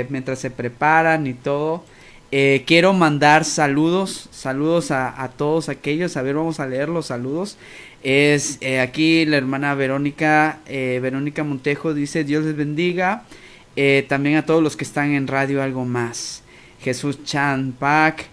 eh, 0.00 0.06
mientras 0.08 0.38
se 0.38 0.50
preparan 0.50 1.26
y 1.26 1.34
todo, 1.34 1.84
eh, 2.32 2.64
quiero 2.66 2.94
mandar 2.94 3.44
saludos, 3.44 4.30
saludos 4.30 4.90
a, 4.90 5.30
todos 5.36 5.68
aquellos, 5.68 6.16
a 6.16 6.22
ver, 6.22 6.36
vamos 6.36 6.58
a 6.58 6.66
leer 6.66 6.88
los 6.88 7.04
saludos. 7.04 7.58
Es 8.02 8.58
aquí 8.82 9.26
la 9.26 9.36
hermana 9.36 9.74
Verónica, 9.74 10.60
Verónica 10.66 11.44
Montejo 11.44 11.92
dice, 11.92 12.24
Dios 12.24 12.46
les 12.46 12.56
bendiga. 12.56 13.24
también 14.08 14.36
a 14.36 14.46
todos 14.46 14.62
los 14.62 14.78
que 14.78 14.84
están 14.84 15.12
en 15.12 15.26
radio 15.26 15.62
algo 15.62 15.84
más. 15.84 16.42
Jesús 16.80 17.22
Chan 17.24 17.74
Pac, 17.78 18.24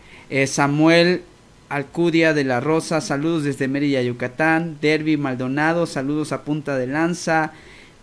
Samuel 0.47 1.21
Alcudia 1.69 2.34
de 2.34 2.43
la 2.45 2.59
Rosa, 2.61 3.01
saludos 3.01 3.43
desde 3.43 3.67
Mérida, 3.67 4.01
Yucatán. 4.01 4.78
Derby 4.82 5.17
Maldonado, 5.17 5.86
saludos 5.86 6.32
a 6.32 6.43
Punta 6.43 6.78
de 6.78 6.88
Lanza. 6.88 7.51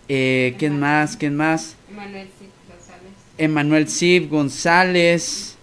Eh, 0.08 0.54
¿Quién 0.58 0.78
más? 0.78 1.16
¿Quién 1.16 1.34
más? 1.34 1.76
Emanuel 1.90 2.28
Cid 2.38 2.48
González. 2.68 3.12
Emanuel 3.38 3.88
Cid 3.88 4.28
González. 4.28 5.56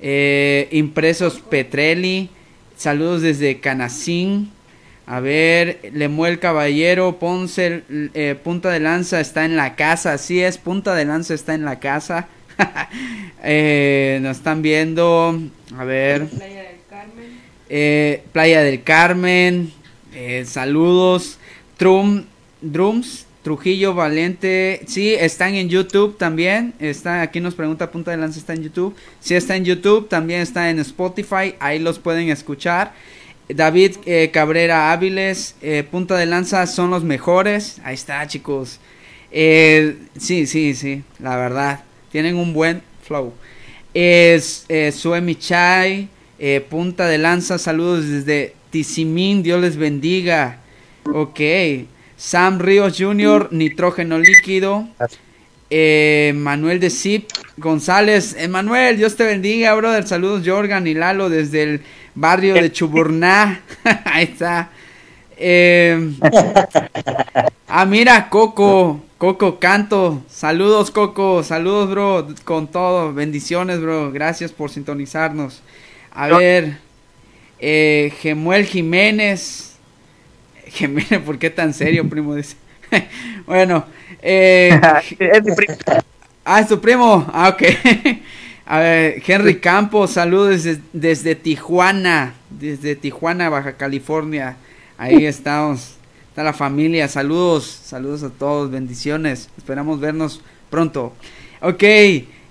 eh, 0.00 0.68
Impresos 0.72 1.40
Petrelli, 1.40 2.28
saludos 2.76 3.22
desde 3.22 3.60
Canacín. 3.60 4.50
A 5.06 5.20
ver, 5.20 5.78
Lemuel 5.92 6.38
Caballero, 6.40 7.18
Ponce, 7.18 7.84
eh, 8.14 8.34
Punta 8.42 8.70
de 8.70 8.80
Lanza 8.80 9.20
está 9.20 9.44
en 9.44 9.54
la 9.54 9.76
casa. 9.76 10.14
Así 10.14 10.42
es, 10.42 10.58
Punta 10.58 10.94
de 10.94 11.04
Lanza 11.04 11.34
está 11.34 11.54
en 11.54 11.64
la 11.64 11.78
casa. 11.78 12.26
Eh, 13.46 14.20
nos 14.22 14.38
están 14.38 14.62
viendo. 14.62 15.38
A 15.76 15.84
ver. 15.84 16.26
Playa 16.28 16.62
del 16.62 16.76
Carmen. 16.88 17.40
Eh, 17.68 18.22
Playa 18.32 18.62
del 18.62 18.82
Carmen. 18.82 19.72
eh, 20.14 20.44
saludos. 20.46 21.38
Trum, 21.76 22.24
Drums. 22.62 23.26
Trujillo 23.42 23.92
Valente. 23.92 24.80
Sí, 24.86 25.12
están 25.12 25.54
en 25.54 25.68
YouTube 25.68 26.16
también. 26.16 26.72
Está, 26.78 27.20
aquí 27.20 27.40
nos 27.40 27.54
pregunta 27.54 27.90
Punta 27.90 28.10
de 28.12 28.16
Lanza 28.16 28.38
está 28.38 28.54
en 28.54 28.62
YouTube. 28.62 28.96
Sí 29.20 29.34
está 29.34 29.56
en 29.56 29.66
YouTube. 29.66 30.08
También 30.08 30.40
está 30.40 30.70
en 30.70 30.78
Spotify. 30.78 31.54
Ahí 31.60 31.78
los 31.78 31.98
pueden 31.98 32.30
escuchar. 32.30 32.94
David 33.50 33.96
eh, 34.06 34.30
Cabrera 34.32 34.90
Áviles. 34.92 35.56
eh, 35.60 35.86
Punta 35.90 36.16
de 36.16 36.24
Lanza 36.24 36.66
son 36.66 36.88
los 36.90 37.04
mejores. 37.04 37.82
Ahí 37.84 37.92
está, 37.92 38.26
chicos. 38.26 38.80
Eh, 39.30 39.98
sí, 40.16 40.46
sí, 40.46 40.72
sí. 40.74 41.02
La 41.18 41.36
verdad. 41.36 41.84
Tienen 42.14 42.36
un 42.36 42.52
buen 42.52 42.80
flow. 43.02 43.32
Es 43.92 44.66
eh, 44.68 44.92
Sue 44.92 45.20
Michai, 45.20 46.08
eh, 46.38 46.64
Punta 46.70 47.08
de 47.08 47.18
Lanza, 47.18 47.58
saludos 47.58 48.08
desde 48.08 48.54
Tizimín, 48.70 49.42
Dios 49.42 49.60
les 49.60 49.76
bendiga. 49.76 50.60
Ok. 51.12 51.40
Sam 52.16 52.60
Ríos 52.60 52.94
Jr., 52.96 53.48
nitrógeno 53.50 54.20
líquido. 54.20 54.86
Eh, 55.70 56.32
Manuel 56.36 56.78
de 56.78 56.90
Zip 56.90 57.30
González. 57.56 58.36
Emanuel, 58.38 58.96
Dios 58.96 59.16
te 59.16 59.24
bendiga, 59.24 59.74
brother. 59.74 60.06
Saludos, 60.06 60.44
Jorgan 60.46 60.86
y 60.86 60.94
Lalo, 60.94 61.28
desde 61.28 61.64
el 61.64 61.80
barrio 62.14 62.54
de 62.54 62.70
Chuburná. 62.70 63.60
Ahí 64.04 64.22
está. 64.22 64.70
Eh, 65.36 66.12
ah, 67.68 67.84
mira, 67.84 68.28
Coco. 68.28 69.00
Coco 69.18 69.58
Canto. 69.58 70.22
Saludos, 70.28 70.90
Coco. 70.90 71.42
Saludos, 71.42 71.90
bro. 71.90 72.26
Con 72.44 72.66
todo. 72.66 73.12
Bendiciones, 73.14 73.80
bro. 73.80 74.12
Gracias 74.12 74.52
por 74.52 74.70
sintonizarnos. 74.70 75.62
A 76.12 76.28
ver. 76.28 76.78
Eh, 77.58 78.12
Gemuel 78.20 78.66
Jiménez. 78.66 79.76
Jiménez, 80.66 81.20
¿por 81.24 81.38
qué 81.38 81.50
tan 81.50 81.72
serio, 81.72 82.08
primo? 82.08 82.34
Dice. 82.34 82.56
bueno. 83.46 83.86
Eh, 84.22 84.80
Es 85.18 85.44
mi 85.44 85.54
primo. 85.54 85.74
Ah, 86.44 86.60
es 86.60 86.68
tu 86.68 86.80
primo. 86.80 87.26
Ah, 87.32 87.48
ok. 87.48 87.62
A 88.66 88.78
ver, 88.78 89.22
Henry 89.26 89.60
Campos, 89.60 90.12
saludos 90.12 90.64
desde, 90.64 90.82
desde 90.92 91.34
Tijuana, 91.34 92.34
desde 92.48 92.96
Tijuana, 92.96 93.50
Baja 93.50 93.76
California. 93.76 94.56
Ahí 94.98 95.26
estamos. 95.26 95.96
Está 96.28 96.42
la 96.42 96.52
familia. 96.52 97.08
Saludos, 97.08 97.64
saludos 97.64 98.22
a 98.22 98.30
todos, 98.30 98.70
bendiciones. 98.70 99.50
Esperamos 99.56 100.00
vernos 100.00 100.40
pronto. 100.70 101.12
Ok, 101.60 101.82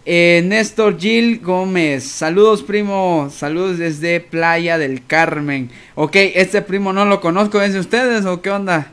eh, 0.06 0.42
Néstor 0.46 1.00
Gil 1.00 1.40
Gómez, 1.40 2.04
saludos 2.04 2.62
primo, 2.62 3.30
saludos 3.32 3.78
desde 3.78 4.20
Playa 4.20 4.78
del 4.78 5.06
Carmen. 5.06 5.70
Ok, 5.96 6.16
este 6.16 6.62
primo 6.62 6.92
no 6.92 7.06
lo 7.06 7.22
conozco, 7.22 7.62
¿es 7.62 7.74
de 7.74 7.80
ustedes 7.80 8.26
o 8.26 8.42
qué 8.42 8.50
onda? 8.50 8.92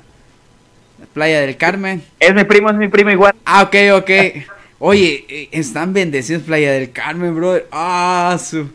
Playa 1.12 1.40
del 1.40 1.56
Carmen. 1.56 2.02
Es 2.18 2.34
mi 2.34 2.44
primo, 2.44 2.70
es 2.70 2.76
mi 2.76 2.88
primo 2.88 3.10
igual. 3.10 3.34
Ah, 3.44 3.62
ok, 3.62 3.76
ok. 3.94 4.10
Oye, 4.78 5.24
eh, 5.28 5.48
están 5.52 5.92
bendecidos 5.92 6.42
Playa 6.42 6.72
del 6.72 6.92
Carmen, 6.92 7.34
brother. 7.34 7.66
Ah, 7.72 8.38
su. 8.40 8.68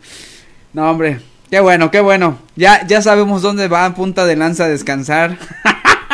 No, 0.74 0.90
hombre. 0.90 1.20
Qué 1.56 1.62
bueno, 1.62 1.90
qué 1.90 2.02
bueno. 2.02 2.38
Ya, 2.58 2.86
ya 2.86 3.02
sabemos 3.02 3.42
dónde 3.42 3.70
va 3.70 3.96
Punta 3.96 4.26
de 4.26 4.36
Lanza 4.36 4.66
a 4.66 4.68
descansar. 4.68 5.38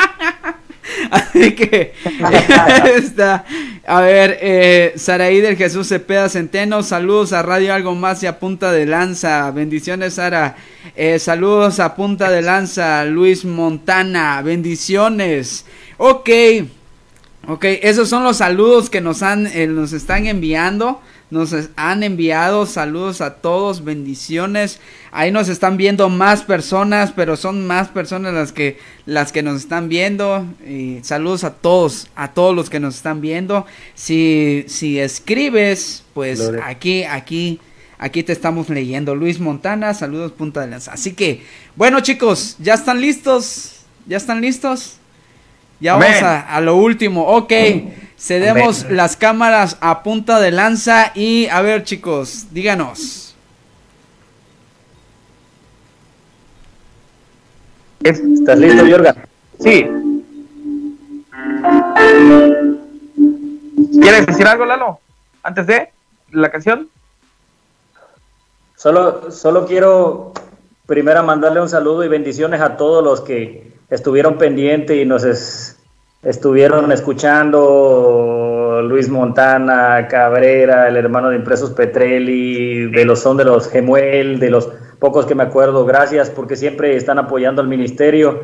Así 1.10 1.56
que 1.56 1.96
está. 2.96 3.44
A 3.88 4.02
ver, 4.02 4.38
eh, 4.40 4.94
Saraí 4.98 5.42
del 5.42 5.58
Jesús 5.58 5.88
Cepeda 5.88 6.30
Centeno, 6.30 6.84
saludos 6.84 7.34
a 7.34 7.42
Radio 7.42 7.74
Algo 7.74 7.96
Más 7.96 8.22
y 8.22 8.28
a 8.28 8.38
Punta 8.38 8.72
de 8.72 8.86
Lanza. 8.86 9.50
Bendiciones, 9.50 10.14
Sara. 10.14 10.58
Eh, 10.96 11.18
saludos 11.18 11.80
a 11.80 11.96
Punta 11.96 12.30
de 12.30 12.44
Lanza, 12.44 13.04
Luis 13.06 13.44
Montana. 13.44 14.44
Bendiciones. 14.44 15.66
Ok. 15.98 16.30
Ok, 17.48 17.66
esos 17.82 18.08
son 18.08 18.24
los 18.24 18.38
saludos 18.38 18.92
que 18.92 19.02
nos 19.02 19.24
han, 19.24 19.48
eh, 19.48 19.66
nos 19.66 19.92
están 19.92 20.28
enviando. 20.28 21.02
Nos 21.32 21.56
han 21.78 22.04
enviado 22.04 22.66
saludos 22.66 23.22
a 23.22 23.36
todos, 23.36 23.86
bendiciones. 23.86 24.82
Ahí 25.12 25.32
nos 25.32 25.48
están 25.48 25.78
viendo 25.78 26.10
más 26.10 26.44
personas, 26.44 27.14
pero 27.16 27.38
son 27.38 27.66
más 27.66 27.88
personas 27.88 28.34
las 28.34 28.52
que 28.52 28.78
las 29.06 29.32
que 29.32 29.42
nos 29.42 29.62
están 29.62 29.88
viendo. 29.88 30.46
Y 30.68 31.00
saludos 31.04 31.46
a 31.46 31.54
todos, 31.54 32.10
a 32.16 32.34
todos 32.34 32.54
los 32.54 32.70
que 32.70 32.82
nos 32.82 32.98
están 32.98 33.22
viendo. 33.22 33.66
Si 33.96 34.66
si 34.68 35.00
escribes, 35.00 36.04
pues 36.14 36.52
aquí 36.66 37.06
aquí 37.06 37.62
aquí 37.98 38.24
te 38.24 38.34
estamos 38.34 38.70
leyendo. 38.70 39.16
Luis 39.16 39.40
Montana, 39.40 39.94
saludos 39.94 40.34
Punta 40.34 40.60
de 40.60 40.68
Lanza. 40.68 40.92
Así 40.92 41.14
que, 41.14 41.46
bueno 41.78 42.02
chicos, 42.02 42.58
ya 42.60 42.74
están 42.74 43.00
listos, 43.00 43.86
ya 44.06 44.18
están 44.18 44.42
listos. 44.42 44.98
Ya 45.80 45.94
Amén. 45.96 46.10
vamos 46.12 46.24
a, 46.24 46.42
a 46.42 46.60
lo 46.60 46.76
último. 46.76 47.26
Ok, 47.26 47.54
cedemos 48.22 48.86
las 48.92 49.18
cámaras 49.18 49.78
a 49.82 50.04
punta 50.04 50.40
de 50.40 50.52
lanza 50.52 51.12
y 51.16 51.48
a 51.48 51.62
ver 51.62 51.84
chicos, 51.84 52.46
díganos. 52.52 53.34
Es- 58.04 58.20
¿Estás 58.20 58.60
listo, 58.60 58.84
Jorgan? 58.90 59.16
sí. 59.60 59.88
¿Quieres 64.02 64.26
decir 64.26 64.48
algo, 64.48 64.66
Lalo? 64.66 65.00
Antes 65.44 65.68
de 65.68 65.90
la 66.32 66.50
canción. 66.52 66.90
Solo, 68.76 69.32
solo 69.32 69.66
quiero 69.68 70.34
primero 70.88 71.24
mandarle 71.24 71.62
un 71.62 71.70
saludo 71.70 72.04
y 72.04 72.08
bendiciones 72.08 72.62
a 72.62 72.78
todos 72.78 73.04
los 73.04 73.22
que 73.22 73.72
estuvieron 73.90 74.38
pendientes 74.38 74.98
y 74.98 75.06
nos 75.06 75.24
es- 75.24 75.78
estuvieron 76.24 76.92
escuchando. 76.92 78.82
Luis 78.82 79.10
Montana, 79.10 80.08
Cabrera, 80.08 80.88
el 80.88 80.98
hermano 80.98 81.30
de 81.30 81.36
Impresos 81.38 81.72
Petrelli, 81.72 82.88
de 82.92 83.06
los 83.06 83.20
son 83.20 83.38
de 83.38 83.46
los 83.46 83.70
Gemuel, 83.70 84.40
de 84.40 84.50
los 84.50 84.70
pocos 85.00 85.26
que 85.26 85.36
me 85.36 85.44
acuerdo. 85.44 85.86
Gracias 85.86 86.30
porque 86.30 86.56
siempre 86.56 86.96
están 86.96 87.20
apoyando 87.20 87.62
al 87.62 87.68
ministerio. 87.68 88.44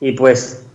Y 0.00 0.12
pues 0.12 0.68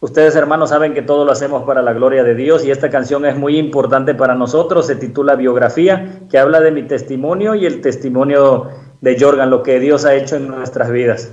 ustedes 0.00 0.36
hermanos 0.36 0.70
saben 0.70 0.94
que 0.94 1.02
todo 1.02 1.24
lo 1.24 1.32
hacemos 1.32 1.64
para 1.64 1.82
la 1.82 1.92
gloria 1.92 2.22
de 2.22 2.34
Dios 2.34 2.64
y 2.64 2.70
esta 2.70 2.90
canción 2.90 3.24
es 3.24 3.36
muy 3.36 3.56
importante 3.56 4.14
para 4.14 4.34
nosotros. 4.34 4.86
Se 4.86 4.96
titula 4.96 5.34
Biografía, 5.36 6.20
que 6.30 6.38
habla 6.38 6.60
de 6.60 6.70
mi 6.70 6.82
testimonio 6.82 7.54
y 7.54 7.66
el 7.66 7.80
testimonio 7.80 8.68
de 9.00 9.18
Jorgan, 9.18 9.50
lo 9.50 9.62
que 9.62 9.80
Dios 9.80 10.04
ha 10.04 10.14
hecho 10.14 10.36
en 10.36 10.48
nuestras 10.48 10.90
vidas. 10.90 11.32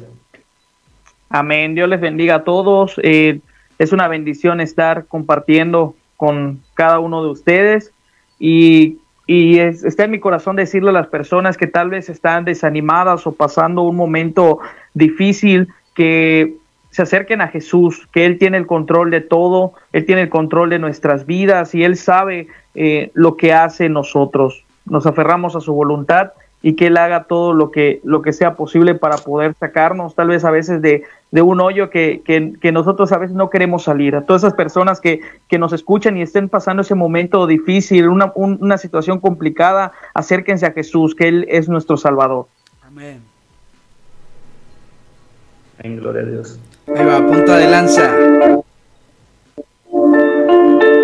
Amén. 1.30 1.76
Dios 1.76 1.88
les 1.88 2.02
bendiga 2.02 2.36
a 2.36 2.44
todos. 2.44 2.96
Eh, 3.04 3.40
es 3.82 3.92
una 3.92 4.08
bendición 4.08 4.62
estar 4.62 5.06
compartiendo 5.08 5.96
con 6.16 6.60
cada 6.76 7.00
uno 7.00 7.24
de 7.24 7.30
ustedes 7.32 7.92
y, 8.40 9.00
y 9.26 9.58
es- 9.58 9.84
está 9.84 10.04
en 10.04 10.12
mi 10.12 10.20
corazón 10.20 10.56
decirle 10.56 10.90
a 10.90 10.94
las 10.94 11.08
personas 11.08 11.58
que 11.58 11.66
tal 11.66 11.90
vez 11.90 12.08
están 12.08 12.46
desanimadas 12.46 13.26
o 13.26 13.32
pasando 13.32 13.82
un 13.82 13.96
momento 13.96 14.60
difícil 14.94 15.70
que 15.96 16.54
se 16.92 17.02
acerquen 17.02 17.42
a 17.42 17.48
Jesús, 17.48 18.08
que 18.12 18.26
Él 18.26 18.38
tiene 18.38 18.58
el 18.58 18.68
control 18.68 19.10
de 19.10 19.22
todo, 19.22 19.74
Él 19.94 20.06
tiene 20.06 20.22
el 20.24 20.30
control 20.30 20.70
de 20.70 20.78
nuestras 20.78 21.26
vidas 21.26 21.74
y 21.74 21.84
Él 21.84 21.96
sabe 21.98 22.48
eh, 22.76 23.10
lo 23.16 23.36
que 23.36 23.54
hace 23.54 23.90
nosotros. 23.90 24.64
Nos 24.86 25.08
aferramos 25.08 25.56
a 25.56 25.60
su 25.62 25.74
voluntad 25.74 26.34
y 26.64 26.76
que 26.76 26.88
Él 26.88 26.98
haga 26.98 27.24
todo 27.24 27.54
lo 27.54 27.72
que, 27.72 28.02
lo 28.04 28.22
que 28.22 28.34
sea 28.34 28.56
posible 28.56 28.94
para 28.96 29.18
poder 29.18 29.56
sacarnos, 29.60 30.14
tal 30.14 30.28
vez 30.28 30.46
a 30.46 30.52
veces 30.52 30.82
de, 30.82 31.04
de 31.32 31.42
un 31.42 31.60
hoyo 31.60 31.90
que, 31.90 32.22
que- 32.24 32.54
que 32.62 32.72
nosotros 32.72 33.12
a 33.12 33.18
veces 33.18 33.36
no 33.36 33.50
queremos 33.50 33.84
salir. 33.84 34.16
A 34.16 34.22
todas 34.26 34.44
esas 34.44 34.54
personas 34.54 35.02
que, 35.02 35.22
que 35.48 35.58
nos 35.58 35.74
escuchan 35.74 36.18
y 36.18 36.22
estén 36.22 36.50
pasando 36.50 36.82
ese 36.84 36.94
momento 36.94 37.48
difícil, 37.48 38.08
una, 38.10 38.32
un- 38.36 38.60
una 38.62 38.78
situación 38.78 39.20
complicada, 39.20 39.92
acérquense 40.14 40.66
a 40.68 40.72
Jesús, 40.72 41.16
que 41.16 41.28
Él 41.30 41.46
es 41.50 41.68
nuestro 41.68 41.98
Salvador. 41.98 42.46
Amén. 42.86 43.22
En 45.84 45.98
gloria 45.98 46.22
a 46.22 46.26
Dios. 46.26 46.60
Ahí 46.96 47.06
va, 47.06 47.18
punta 47.26 47.58
de 47.58 47.68
lanza. 47.72 48.12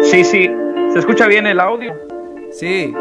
Sí, 0.04 0.24
sí, 0.24 0.50
¿se 0.94 1.00
escucha 1.00 1.26
bien 1.28 1.48
el 1.48 1.60
audio? 1.60 1.94
Sí. 2.52 2.94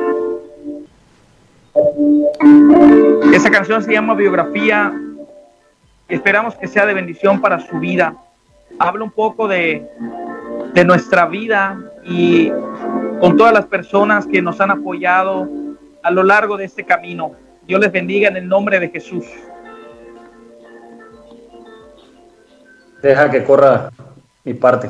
Esa 3.33 3.51
canción 3.51 3.83
se 3.83 3.93
llama 3.93 4.15
Biografía 4.15 4.93
Esperamos 6.09 6.55
que 6.55 6.69
sea 6.69 6.87
de 6.87 6.95
bendición 6.95 7.41
para 7.41 7.59
su 7.59 7.81
vida. 7.81 8.17
Habla 8.79 9.03
un 9.03 9.11
poco 9.11 9.49
de, 9.49 9.89
de 10.73 10.85
nuestra 10.85 11.27
vida 11.27 11.81
y 12.05 12.51
con 13.21 13.37
todas 13.37 13.53
las 13.53 13.67
personas 13.67 14.27
que 14.27 14.41
nos 14.41 14.61
han 14.61 14.71
apoyado 14.71 15.49
a 16.03 16.11
lo 16.13 16.23
largo 16.23 16.57
de 16.57 16.67
este 16.67 16.85
camino. 16.85 17.33
Dios 17.67 17.81
les 17.81 17.91
bendiga 17.91 18.29
en 18.29 18.37
el 18.37 18.49
nombre 18.49 18.79
de 18.79 18.89
Jesús. 18.89 19.25
Deja 23.03 23.29
que 23.29 23.43
corra 23.43 23.91
mi 24.45 24.55
parte. 24.55 24.89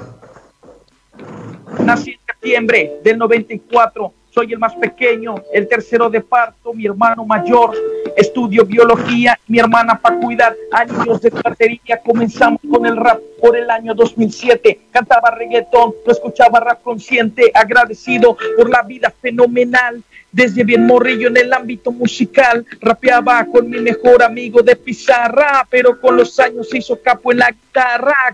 Nací 1.83 2.11
en 2.11 2.21
septiembre 2.27 3.01
del 3.03 3.17
94. 3.17 4.13
Soy 4.39 4.53
el 4.53 4.59
más 4.59 4.75
pequeño, 4.75 5.35
el 5.51 5.67
tercero 5.67 6.11
de 6.11 6.21
parto, 6.21 6.75
mi 6.75 6.85
hermano 6.85 7.25
mayor. 7.25 7.75
Estudio 8.15 8.67
biología, 8.67 9.41
mi 9.47 9.59
hermana 9.59 9.99
cuidar 10.21 10.55
años 10.73 11.23
de 11.23 11.31
batería. 11.31 12.03
Comenzamos 12.05 12.61
con 12.71 12.85
el 12.85 12.99
rap 12.99 13.19
por 13.41 13.57
el 13.57 13.71
año 13.71 13.95
2007. 13.95 14.81
Cantaba 14.91 15.31
reggaetón, 15.31 15.95
lo 16.05 16.13
escuchaba 16.13 16.61
rap 16.61 16.83
consciente, 16.83 17.51
agradecido 17.55 18.37
por 18.59 18.69
la 18.69 18.83
vida 18.83 19.11
fenomenal. 19.23 20.03
Desde 20.31 20.65
bien 20.65 20.87
morrillo 20.87 21.29
en 21.29 21.39
el 21.39 21.51
ámbito 21.55 21.91
musical, 21.91 22.67
rapeaba 22.83 23.47
con 23.47 23.71
mi 23.71 23.79
mejor 23.79 24.23
amigo 24.23 24.61
de 24.61 24.77
pizarra, 24.77 25.67
pero 25.71 25.99
con 25.99 26.15
los 26.15 26.39
años 26.39 26.69
se 26.69 26.77
hizo 26.77 27.01
capo 27.01 27.33
en 27.33 27.39
la 27.39 27.57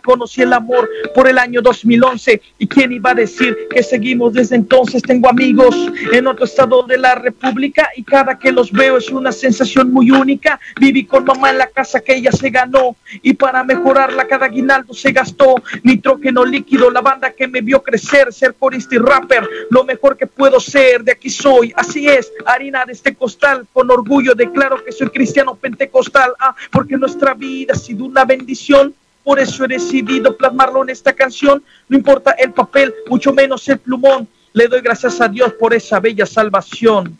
Conocí 0.02 0.42
el 0.42 0.52
amor 0.52 0.88
por 1.14 1.28
el 1.28 1.38
año 1.38 1.62
2011 1.62 2.40
y 2.58 2.66
quién 2.66 2.92
iba 2.92 3.10
a 3.10 3.14
decir 3.14 3.56
que 3.70 3.82
seguimos 3.82 4.32
desde 4.32 4.56
entonces. 4.56 5.02
Tengo 5.02 5.28
amigos 5.28 5.74
en 6.12 6.26
otro 6.26 6.44
estado 6.44 6.82
de 6.82 6.98
la 6.98 7.14
República 7.14 7.90
y 7.96 8.02
cada 8.02 8.38
que 8.38 8.52
los 8.52 8.70
veo 8.72 8.96
es 8.96 9.10
una 9.10 9.32
sensación 9.32 9.92
muy 9.92 10.10
única. 10.10 10.60
Viví 10.80 11.04
con 11.04 11.24
mamá 11.24 11.50
en 11.50 11.58
la 11.58 11.66
casa 11.66 12.00
que 12.00 12.14
ella 12.14 12.32
se 12.32 12.50
ganó 12.50 12.96
y 13.22 13.34
para 13.34 13.64
mejorarla 13.64 14.26
cada 14.26 14.46
aguinaldo 14.46 14.94
se 14.94 15.12
gastó. 15.12 15.56
Nitrógeno 15.82 16.44
líquido, 16.44 16.90
la 16.90 17.00
banda 17.00 17.32
que 17.32 17.48
me 17.48 17.60
vio 17.60 17.82
crecer, 17.82 18.32
ser 18.32 18.54
corista 18.54 18.94
y 18.94 18.98
rapper, 18.98 19.48
lo 19.70 19.84
mejor 19.84 20.16
que 20.16 20.26
puedo 20.26 20.60
ser, 20.60 21.02
de 21.04 21.12
aquí 21.12 21.30
soy. 21.30 21.72
Así 21.76 22.08
es, 22.08 22.32
harina 22.46 22.84
de 22.84 22.92
este 22.92 23.14
costal, 23.14 23.66
con 23.72 23.90
orgullo 23.90 24.34
declaro 24.34 24.82
que 24.84 24.92
soy 24.92 25.08
cristiano 25.08 25.54
pentecostal, 25.54 26.32
ah, 26.38 26.54
porque 26.70 26.96
nuestra 26.96 27.34
vida 27.34 27.74
ha 27.74 27.76
sido 27.76 28.04
una 28.04 28.24
bendición. 28.24 28.94
Por 29.24 29.38
eso 29.38 29.64
he 29.64 29.68
decidido 29.68 30.36
plasmarlo 30.36 30.82
en 30.82 30.90
esta 30.90 31.12
canción. 31.12 31.62
No 31.88 31.96
importa 31.96 32.32
el 32.32 32.52
papel, 32.52 32.94
mucho 33.08 33.32
menos 33.32 33.68
el 33.68 33.78
plumón. 33.78 34.28
Le 34.52 34.68
doy 34.68 34.80
gracias 34.80 35.20
a 35.20 35.28
Dios 35.28 35.52
por 35.54 35.72
esa 35.72 36.00
bella 36.00 36.26
salvación. 36.26 37.16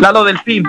Lalo 0.00 0.24
del 0.24 0.38
fin. 0.40 0.64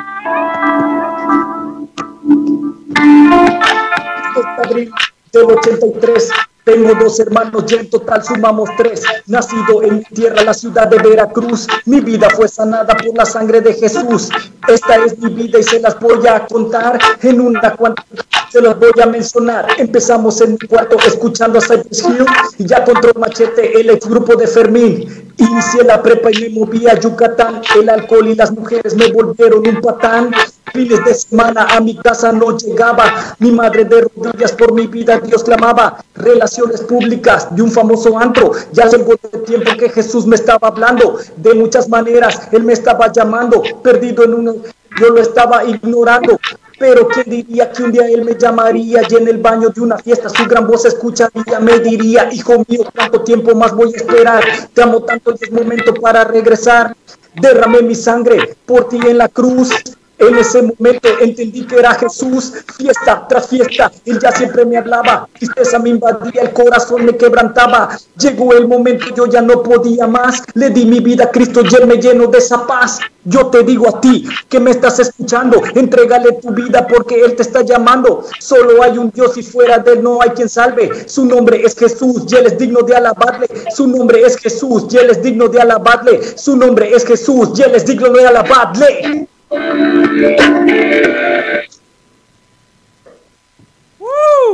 del 5.31 5.43
83. 5.43 6.31
Tengo 6.67 6.93
dos 6.95 7.17
hermanos 7.21 7.63
y 7.69 7.75
en 7.75 7.89
total 7.89 8.21
sumamos 8.25 8.69
tres. 8.75 9.01
Nacido 9.25 9.81
en 9.83 9.99
mi 9.99 10.03
tierra, 10.03 10.43
la 10.43 10.53
ciudad 10.53 10.85
de 10.89 10.97
Veracruz. 10.97 11.65
Mi 11.85 12.01
vida 12.01 12.29
fue 12.29 12.49
sanada 12.49 12.93
por 12.93 13.15
la 13.15 13.25
sangre 13.25 13.61
de 13.61 13.73
Jesús. 13.73 14.27
Esta 14.67 14.97
es 14.97 15.17
mi 15.17 15.33
vida 15.33 15.59
y 15.59 15.63
se 15.63 15.79
las 15.79 15.97
voy 15.97 16.27
a 16.27 16.45
contar 16.45 16.99
en 17.21 17.39
una 17.39 17.73
cuanta. 17.73 18.03
Se 18.51 18.61
las 18.61 18.77
voy 18.77 18.91
a 19.01 19.05
mencionar. 19.05 19.65
Empezamos 19.77 20.41
en 20.41 20.51
mi 20.51 20.67
cuarto 20.67 20.97
escuchando 21.07 21.59
a 21.59 21.61
Cypress 21.61 22.03
Hill 22.03 22.25
y 22.57 22.65
ya 22.65 22.83
control 22.83 23.13
machete 23.17 23.79
el 23.79 23.89
ex 23.89 24.05
grupo 24.05 24.35
de 24.35 24.47
Fermín. 24.47 25.31
Inicié 25.37 25.85
la 25.85 26.03
prepa 26.03 26.31
y 26.33 26.49
me 26.49 26.59
moví 26.59 26.85
a 26.85 26.99
Yucatán. 26.99 27.61
El 27.79 27.87
alcohol 27.87 28.27
y 28.27 28.35
las 28.35 28.51
mujeres 28.51 28.93
me 28.93 29.09
volvieron 29.13 29.65
un 29.65 29.79
patán. 29.79 30.31
Fines 30.77 31.03
de 31.03 31.13
semana 31.15 31.65
a 31.71 31.79
mi 31.81 31.95
casa 31.95 32.31
no 32.31 32.55
llegaba. 32.55 33.35
Mi 33.39 33.49
madre 33.49 33.83
de 33.83 34.01
rodillas 34.01 34.51
por 34.51 34.73
mi 34.73 34.85
vida 34.85 35.19
Dios 35.19 35.43
clamaba. 35.43 35.97
Relaciones 36.13 36.81
públicas 36.81 37.47
de 37.49 37.63
un 37.63 37.71
famoso 37.71 38.15
antro. 38.15 38.51
Ya 38.73 38.83
hace 38.83 38.99
de 38.99 39.39
tiempo 39.39 39.71
que 39.75 39.89
Jesús 39.89 40.27
me 40.27 40.35
estaba 40.35 40.67
hablando. 40.67 41.17
De 41.35 41.55
muchas 41.55 41.89
maneras 41.89 42.39
Él 42.51 42.61
me 42.61 42.73
estaba 42.73 43.11
llamando. 43.11 43.63
Perdido 43.81 44.23
en 44.23 44.35
uno, 44.35 44.55
yo 45.01 45.09
lo 45.09 45.19
estaba 45.19 45.65
ignorando. 45.65 46.39
Pero 46.77 47.07
quién 47.07 47.27
diría 47.27 47.71
que 47.71 47.81
un 47.81 47.91
día 47.91 48.07
él 48.07 48.23
me 48.23 48.37
llamaría 48.37 49.01
y 49.09 49.15
en 49.15 49.27
el 49.27 49.39
baño 49.39 49.69
de 49.69 49.81
una 49.81 49.97
fiesta 49.97 50.29
su 50.29 50.45
gran 50.45 50.67
voz 50.67 50.85
escucharía, 50.85 51.59
me 51.59 51.79
diría, 51.79 52.31
hijo 52.31 52.63
mío, 52.67 52.83
¿cuánto 52.95 53.21
tiempo 53.21 53.55
más 53.55 53.73
voy 53.73 53.91
a 53.95 53.97
esperar? 53.97 54.43
Te 54.75 54.83
amo 54.83 55.01
tanto 55.01 55.31
y 55.31 55.43
es 55.43 55.51
momento 55.51 55.91
para 55.95 56.23
regresar. 56.23 56.95
Derramé 57.33 57.81
mi 57.81 57.95
sangre 57.95 58.55
por 58.67 58.87
ti 58.87 58.99
en 59.03 59.17
la 59.17 59.27
cruz. 59.27 59.71
En 60.19 60.35
ese 60.35 60.61
momento 60.63 61.09
entendí 61.21 61.65
que 61.65 61.75
era 61.75 61.93
Jesús, 61.93 62.53
fiesta 62.75 63.25
tras 63.29 63.47
fiesta, 63.47 63.91
él 64.05 64.19
ya 64.19 64.31
siempre 64.31 64.65
me 64.65 64.77
hablaba, 64.77 65.29
tristeza 65.37 65.77
me 65.77 65.89
invadía, 65.89 66.41
el 66.41 66.53
corazón 66.53 67.05
me 67.05 67.15
quebrantaba, 67.15 67.97
llegó 68.17 68.53
el 68.53 68.67
momento, 68.67 69.05
yo 69.15 69.27
ya 69.27 69.41
no 69.41 69.61
podía 69.61 70.07
más, 70.07 70.41
le 70.55 70.71
di 70.71 70.85
mi 70.85 71.01
vida 71.01 71.25
a 71.25 71.31
Cristo 71.31 71.61
y 71.63 71.75
él 71.75 71.85
me 71.85 71.97
lleno 71.97 72.27
de 72.27 72.39
esa 72.39 72.65
paz. 72.65 72.99
Yo 73.29 73.47
te 73.47 73.63
digo 73.63 73.89
a 73.89 73.99
ti 73.99 74.25
que 74.47 74.57
me 74.57 74.71
estás 74.71 74.99
escuchando, 74.99 75.61
entrégale 75.75 76.31
tu 76.41 76.51
vida 76.51 76.87
porque 76.87 77.19
Él 77.19 77.35
te 77.35 77.41
está 77.41 77.61
llamando. 77.61 78.23
Solo 78.39 78.81
hay 78.81 78.97
un 78.97 79.11
Dios 79.11 79.37
y 79.37 79.43
fuera 79.43 79.79
de 79.79 79.93
Él 79.93 80.03
no 80.03 80.21
hay 80.21 80.29
quien 80.29 80.47
salve. 80.47 81.09
Su 81.09 81.25
nombre 81.25 81.61
es 81.61 81.77
Jesús 81.77 82.23
y 82.31 82.35
Él 82.37 82.45
es 82.45 82.57
digno 82.57 82.83
de 82.83 82.95
alabarle. 82.95 83.47
Su 83.75 83.85
nombre 83.85 84.21
es 84.21 84.37
Jesús 84.37 84.85
y 84.91 84.97
Él 84.97 85.09
es 85.09 85.21
digno 85.21 85.49
de 85.49 85.59
alabarle. 85.59 86.21
Su 86.37 86.55
nombre 86.55 86.89
es 86.95 87.05
Jesús 87.05 87.49
y 87.59 87.63
Él 87.63 87.75
es 87.75 87.85
digno 87.85 88.09
de 88.11 88.27
alabarle. 88.27 89.27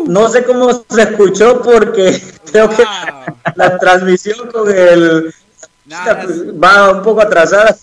No 0.08 0.30
sé 0.30 0.44
cómo 0.44 0.86
se 0.90 1.02
escuchó 1.02 1.62
porque 1.62 2.22
creo 2.52 2.70
que 2.70 2.84
Wow. 2.84 3.38
la 3.56 3.78
transmisión 3.78 4.50
con 4.52 4.70
el 4.70 5.34
Nada, 5.86 6.26
va 6.62 6.92
un 6.92 7.02
poco 7.04 7.22
atrasada. 7.22 7.76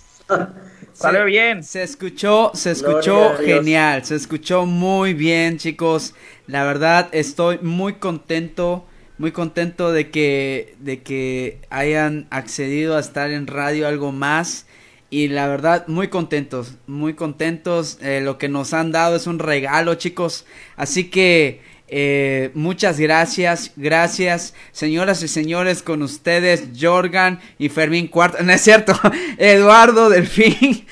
Salió 0.92 1.24
bien. 1.24 1.62
Se 1.64 1.82
escuchó, 1.82 2.50
se 2.54 2.72
escuchó 2.72 3.30
Gloria 3.30 3.56
genial, 3.56 4.04
se 4.04 4.16
escuchó 4.16 4.66
muy 4.66 5.14
bien, 5.14 5.58
chicos. 5.58 6.14
La 6.46 6.64
verdad 6.64 7.08
estoy 7.12 7.58
muy 7.62 7.94
contento, 7.94 8.84
muy 9.18 9.32
contento 9.32 9.92
de 9.92 10.10
que 10.10 10.76
de 10.80 11.02
que 11.02 11.60
hayan 11.70 12.26
accedido 12.30 12.96
a 12.96 13.00
estar 13.00 13.30
en 13.30 13.46
radio 13.46 13.86
algo 13.88 14.12
más 14.12 14.66
y 15.11 15.28
la 15.28 15.48
verdad 15.48 15.86
muy 15.88 16.08
contentos, 16.08 16.76
muy 16.86 17.14
contentos. 17.14 17.98
Eh, 18.00 18.20
lo 18.22 18.38
que 18.38 18.48
nos 18.48 18.72
han 18.72 18.92
dado 18.92 19.16
es 19.16 19.26
un 19.26 19.40
regalo, 19.40 19.96
chicos. 19.96 20.46
Así 20.76 21.11
que 21.11 21.61
eh, 21.92 22.52
muchas 22.54 23.00
gracias, 23.00 23.72
gracias, 23.74 24.54
señoras 24.70 25.24
y 25.24 25.28
señores, 25.28 25.82
con 25.82 26.02
ustedes, 26.02 26.68
Jorgan 26.80 27.40
y 27.58 27.68
Fermín 27.68 28.06
Cuarto, 28.06 28.40
no 28.44 28.52
es 28.52 28.61
cierto, 28.61 28.92
Eduardo 29.38 30.08
Delfín. 30.08 30.86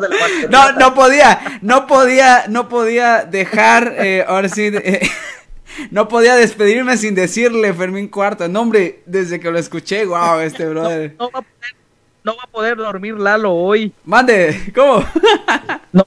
Del. 0.00 0.50
No, 0.50 0.72
no 0.72 0.94
podía, 0.94 1.60
no 1.62 1.86
podía, 1.86 2.46
no 2.48 2.68
podía 2.68 3.24
dejar, 3.24 3.94
eh, 3.98 4.24
ahora 4.26 4.48
sí, 4.48 4.72
no 5.92 6.08
podía 6.08 6.34
despedirme 6.34 6.96
sin 6.96 7.14
decirle 7.14 7.72
Fermín 7.74 8.08
Cuarto. 8.08 8.48
No, 8.48 8.62
hombre, 8.62 9.02
desde 9.06 9.38
que 9.38 9.50
lo 9.52 9.58
escuché, 9.60 10.06
wow, 10.06 10.40
este 10.40 10.66
brother. 10.66 11.14
No 11.18 11.30
va, 11.30 11.38
a 11.38 11.42
poder, 11.42 11.77
no 12.28 12.36
va 12.36 12.42
a 12.42 12.46
poder 12.48 12.76
dormir 12.76 13.14
Lalo 13.14 13.54
hoy. 13.54 13.90
Mande, 14.04 14.70
¿cómo? 14.74 15.02
No 15.92 16.06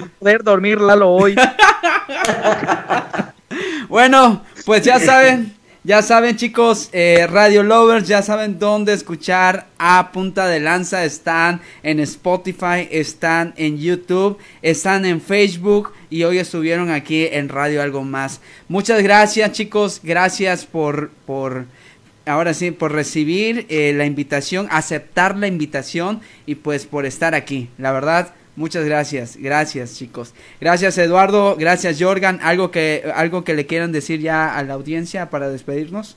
va 0.00 0.06
a 0.06 0.08
poder 0.18 0.42
dormir 0.42 0.80
Lalo 0.80 1.10
hoy. 1.10 1.36
Bueno, 3.88 4.44
pues 4.64 4.84
ya 4.84 5.00
saben, 5.00 5.52
ya 5.82 6.00
saben 6.02 6.36
chicos, 6.36 6.88
eh, 6.92 7.26
Radio 7.28 7.64
Lovers, 7.64 8.06
ya 8.06 8.22
saben 8.22 8.60
dónde 8.60 8.92
escuchar 8.92 9.66
a 9.76 10.12
Punta 10.12 10.46
de 10.46 10.60
Lanza. 10.60 11.04
Están 11.04 11.60
en 11.82 11.98
Spotify, 11.98 12.88
están 12.90 13.52
en 13.56 13.78
YouTube, 13.78 14.38
están 14.62 15.04
en 15.04 15.20
Facebook 15.20 15.92
y 16.08 16.22
hoy 16.22 16.38
estuvieron 16.38 16.90
aquí 16.90 17.26
en 17.26 17.48
Radio 17.48 17.82
Algo 17.82 18.04
Más. 18.04 18.40
Muchas 18.68 19.02
gracias 19.02 19.52
chicos, 19.52 20.00
gracias 20.02 20.64
por... 20.64 21.10
por 21.26 21.66
Ahora 22.26 22.52
sí, 22.54 22.70
por 22.70 22.92
recibir 22.92 23.66
eh, 23.70 23.92
la 23.94 24.04
invitación, 24.04 24.68
aceptar 24.70 25.36
la 25.36 25.46
invitación 25.46 26.20
y 26.46 26.56
pues 26.56 26.86
por 26.86 27.06
estar 27.06 27.34
aquí. 27.34 27.70
La 27.78 27.92
verdad, 27.92 28.34
muchas 28.56 28.84
gracias. 28.84 29.36
Gracias, 29.36 29.96
chicos. 29.96 30.34
Gracias, 30.60 30.98
Eduardo. 30.98 31.56
Gracias, 31.56 31.96
Jorgan. 31.98 32.38
¿Algo 32.42 32.70
que, 32.70 33.10
algo 33.14 33.42
que 33.42 33.54
le 33.54 33.66
quieran 33.66 33.90
decir 33.90 34.20
ya 34.20 34.54
a 34.56 34.62
la 34.62 34.74
audiencia 34.74 35.30
para 35.30 35.48
despedirnos? 35.48 36.16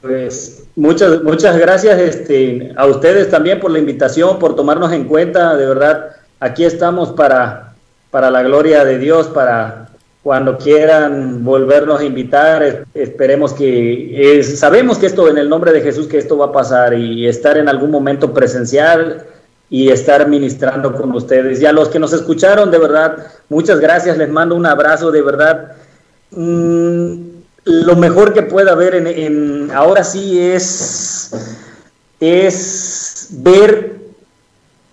Pues 0.00 0.64
muchas, 0.76 1.22
muchas 1.22 1.58
gracias 1.58 2.00
este, 2.00 2.72
a 2.76 2.86
ustedes 2.86 3.28
también 3.28 3.60
por 3.60 3.70
la 3.70 3.78
invitación, 3.78 4.38
por 4.38 4.56
tomarnos 4.56 4.92
en 4.92 5.04
cuenta. 5.04 5.56
De 5.56 5.66
verdad, 5.66 6.12
aquí 6.38 6.64
estamos 6.64 7.10
para, 7.10 7.74
para 8.10 8.30
la 8.30 8.42
gloria 8.42 8.84
de 8.86 8.98
Dios, 8.98 9.26
para 9.26 9.89
cuando 10.22 10.58
quieran 10.58 11.44
volvernos 11.44 12.00
a 12.00 12.04
invitar. 12.04 12.62
es- 12.62 12.76
Esperemos 12.94 13.52
que, 13.54 14.38
es- 14.40 14.58
sabemos 14.58 14.98
que 14.98 15.06
esto 15.06 15.28
en 15.28 15.38
el 15.38 15.48
nombre 15.48 15.72
de 15.72 15.80
Jesús, 15.80 16.06
que 16.06 16.18
esto 16.18 16.36
va 16.36 16.46
a 16.46 16.52
pasar 16.52 16.94
y 16.94 17.26
estar 17.26 17.56
en 17.56 17.68
algún 17.68 17.90
momento 17.90 18.32
presencial 18.34 19.24
y 19.70 19.88
estar 19.90 20.28
ministrando 20.28 20.92
con 20.94 21.12
ustedes. 21.14 21.60
Y 21.62 21.66
a 21.66 21.72
los 21.72 21.88
que 21.88 21.98
nos 21.98 22.12
escucharon, 22.12 22.70
de 22.70 22.78
verdad, 22.78 23.16
muchas 23.48 23.78
gracias, 23.80 24.18
les 24.18 24.28
mando 24.28 24.54
un 24.56 24.66
abrazo, 24.66 25.10
de 25.10 25.22
verdad. 25.22 25.72
Mm, 26.32 27.22
lo 27.64 27.96
mejor 27.96 28.32
que 28.32 28.42
pueda 28.42 28.72
haber 28.72 28.94
en, 28.96 29.06
en, 29.06 29.70
ahora 29.72 30.02
sí 30.04 30.40
es, 30.40 31.30
es 32.18 33.28
ver 33.30 33.96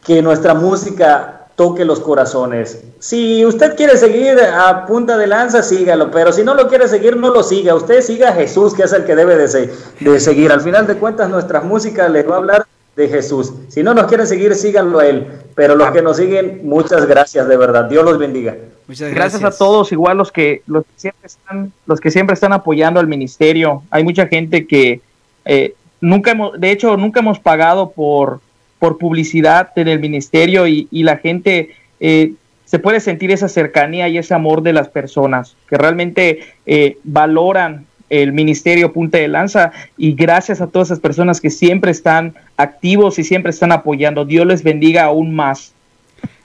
que 0.06 0.22
nuestra 0.22 0.54
música 0.54 1.37
toque 1.58 1.84
los 1.84 2.00
corazones. 2.00 2.84
Si 3.00 3.44
usted 3.44 3.76
quiere 3.76 3.98
seguir 3.98 4.40
a 4.40 4.86
punta 4.86 5.18
de 5.18 5.26
lanza, 5.26 5.64
sígalo, 5.64 6.12
pero 6.12 6.32
si 6.32 6.44
no 6.44 6.54
lo 6.54 6.68
quiere 6.68 6.88
seguir, 6.88 7.18
no 7.18 7.34
lo 7.34 7.42
siga. 7.42 7.74
Usted 7.74 8.02
siga 8.02 8.30
a 8.30 8.34
Jesús, 8.34 8.76
que 8.76 8.84
es 8.84 8.94
el 8.94 9.06
que 9.06 9.16
debe 9.16 9.36
de, 9.36 9.74
de 10.00 10.20
seguir. 10.20 10.52
Al 10.52 10.62
final 10.62 10.86
de 10.86 10.96
cuentas, 10.96 11.30
nuestra 11.30 11.62
música 11.62 12.08
les 12.10 12.30
va 12.30 12.36
a 12.36 12.38
hablar 12.38 12.68
de 12.96 13.10
Jesús. 13.10 13.52
Si 13.70 13.82
no 13.82 13.96
nos 13.96 14.06
quieren 14.06 14.28
seguir, 14.28 14.54
síganlo 14.54 15.00
a 15.00 15.08
Él. 15.08 15.28
Pero 15.56 15.76
los 15.76 15.90
que 15.90 16.04
nos 16.04 16.18
siguen, 16.18 16.62
muchas 16.64 17.08
gracias, 17.08 17.48
de 17.48 17.58
verdad. 17.58 17.86
Dios 17.86 18.06
los 18.06 18.20
bendiga. 18.20 18.56
Muchas 18.88 19.10
gracias. 19.10 19.42
gracias 19.42 19.56
a 19.56 19.58
todos, 19.58 19.92
igual 19.92 20.16
los 20.18 20.32
que, 20.32 20.62
los 20.68 20.84
que 20.86 20.92
siempre 20.96 21.26
están, 21.26 21.74
los 21.88 22.00
que 22.00 22.12
siempre 22.12 22.36
están 22.36 22.54
apoyando 22.54 23.00
al 23.00 23.08
ministerio. 23.08 23.82
Hay 23.90 24.04
mucha 24.04 24.28
gente 24.28 24.68
que 24.68 25.02
eh, 25.44 25.74
nunca 26.02 26.32
hemos, 26.32 26.60
de 26.60 26.70
hecho, 26.70 26.96
nunca 26.98 27.22
hemos 27.22 27.40
pagado 27.40 27.90
por 27.90 28.42
por 28.80 28.98
publicidad 28.98 29.72
en 29.76 29.88
el 29.88 30.00
ministerio 30.00 30.68
y, 30.68 30.88
la 30.92 31.18
gente 31.18 31.72
eh, 32.00 32.34
se 32.66 32.80
puede 32.80 33.00
sentir 33.00 33.32
esa 33.32 33.48
cercanía 33.48 34.08
y 34.10 34.18
ese 34.18 34.34
amor 34.34 34.62
de 34.62 34.74
las 34.74 34.90
personas 34.90 35.56
que 35.70 35.78
realmente 35.78 36.40
eh, 36.66 36.98
valoran 37.04 37.86
el 38.10 38.34
ministerio 38.34 38.94
Punta 38.94 39.18
de 39.18 39.28
Lanza 39.28 39.72
y 39.98 40.14
gracias 40.14 40.62
a 40.62 40.68
todas 40.68 40.90
esas 40.90 41.00
personas 41.00 41.42
que 41.42 41.50
siempre 41.50 41.92
están 41.92 42.36
activos 42.56 43.20
y 43.20 43.24
siempre 43.24 43.52
están 43.52 43.72
apoyando. 43.72 44.26
Dios 44.26 44.46
les 44.46 44.64
bendiga 44.64 45.04
aún 45.04 45.34
más. 45.34 45.74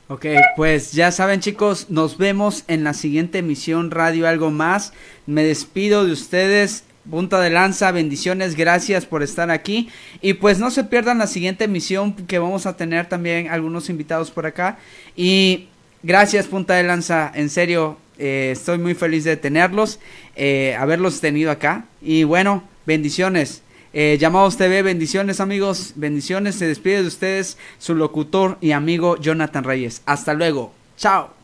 Ok, 0.08 0.26
pues 0.56 0.92
ya 0.92 1.10
saben 1.10 1.40
chicos, 1.40 1.88
nos 1.88 2.18
vemos 2.18 2.64
en 2.68 2.84
la 2.84 2.92
siguiente 2.92 3.38
emisión 3.38 3.90
Radio 3.90 4.28
Algo 4.28 4.50
Más. 4.50 4.92
Me 5.26 5.42
despido 5.42 6.04
de 6.04 6.12
ustedes 6.12 6.84
punta 7.10 7.40
de 7.40 7.50
lanza, 7.50 7.90
bendiciones, 7.92 8.56
gracias 8.56 9.06
por 9.06 9.22
estar 9.22 9.50
aquí. 9.50 9.88
Y 10.20 10.34
pues 10.34 10.58
no 10.58 10.70
se 10.70 10.84
pierdan 10.84 11.18
la 11.18 11.26
siguiente 11.26 11.64
emisión 11.64 12.14
que 12.14 12.38
vamos 12.38 12.66
a 12.66 12.76
tener 12.76 13.08
también 13.08 13.48
algunos 13.48 13.88
invitados 13.88 14.30
por 14.30 14.46
acá. 14.46 14.78
Y 15.16 15.68
gracias 16.02 16.46
punta 16.46 16.74
de 16.74 16.84
lanza, 16.84 17.30
en 17.34 17.50
serio, 17.50 17.98
eh, 18.18 18.50
estoy 18.52 18.78
muy 18.78 18.94
feliz 18.94 19.24
de 19.24 19.36
tenerlos, 19.36 19.98
eh, 20.36 20.76
haberlos 20.78 21.20
tenido 21.20 21.50
acá. 21.50 21.86
Y 22.00 22.24
bueno, 22.24 22.64
bendiciones. 22.86 23.62
Eh, 23.94 24.16
Llamados 24.18 24.56
TV, 24.56 24.82
bendiciones 24.82 25.40
amigos, 25.40 25.92
bendiciones. 25.96 26.54
Se 26.54 26.66
despide 26.66 27.02
de 27.02 27.08
ustedes 27.08 27.58
su 27.78 27.94
locutor 27.94 28.56
y 28.60 28.72
amigo 28.72 29.16
Jonathan 29.16 29.64
Reyes. 29.64 30.02
Hasta 30.06 30.34
luego. 30.34 30.72
Chao. 30.96 31.41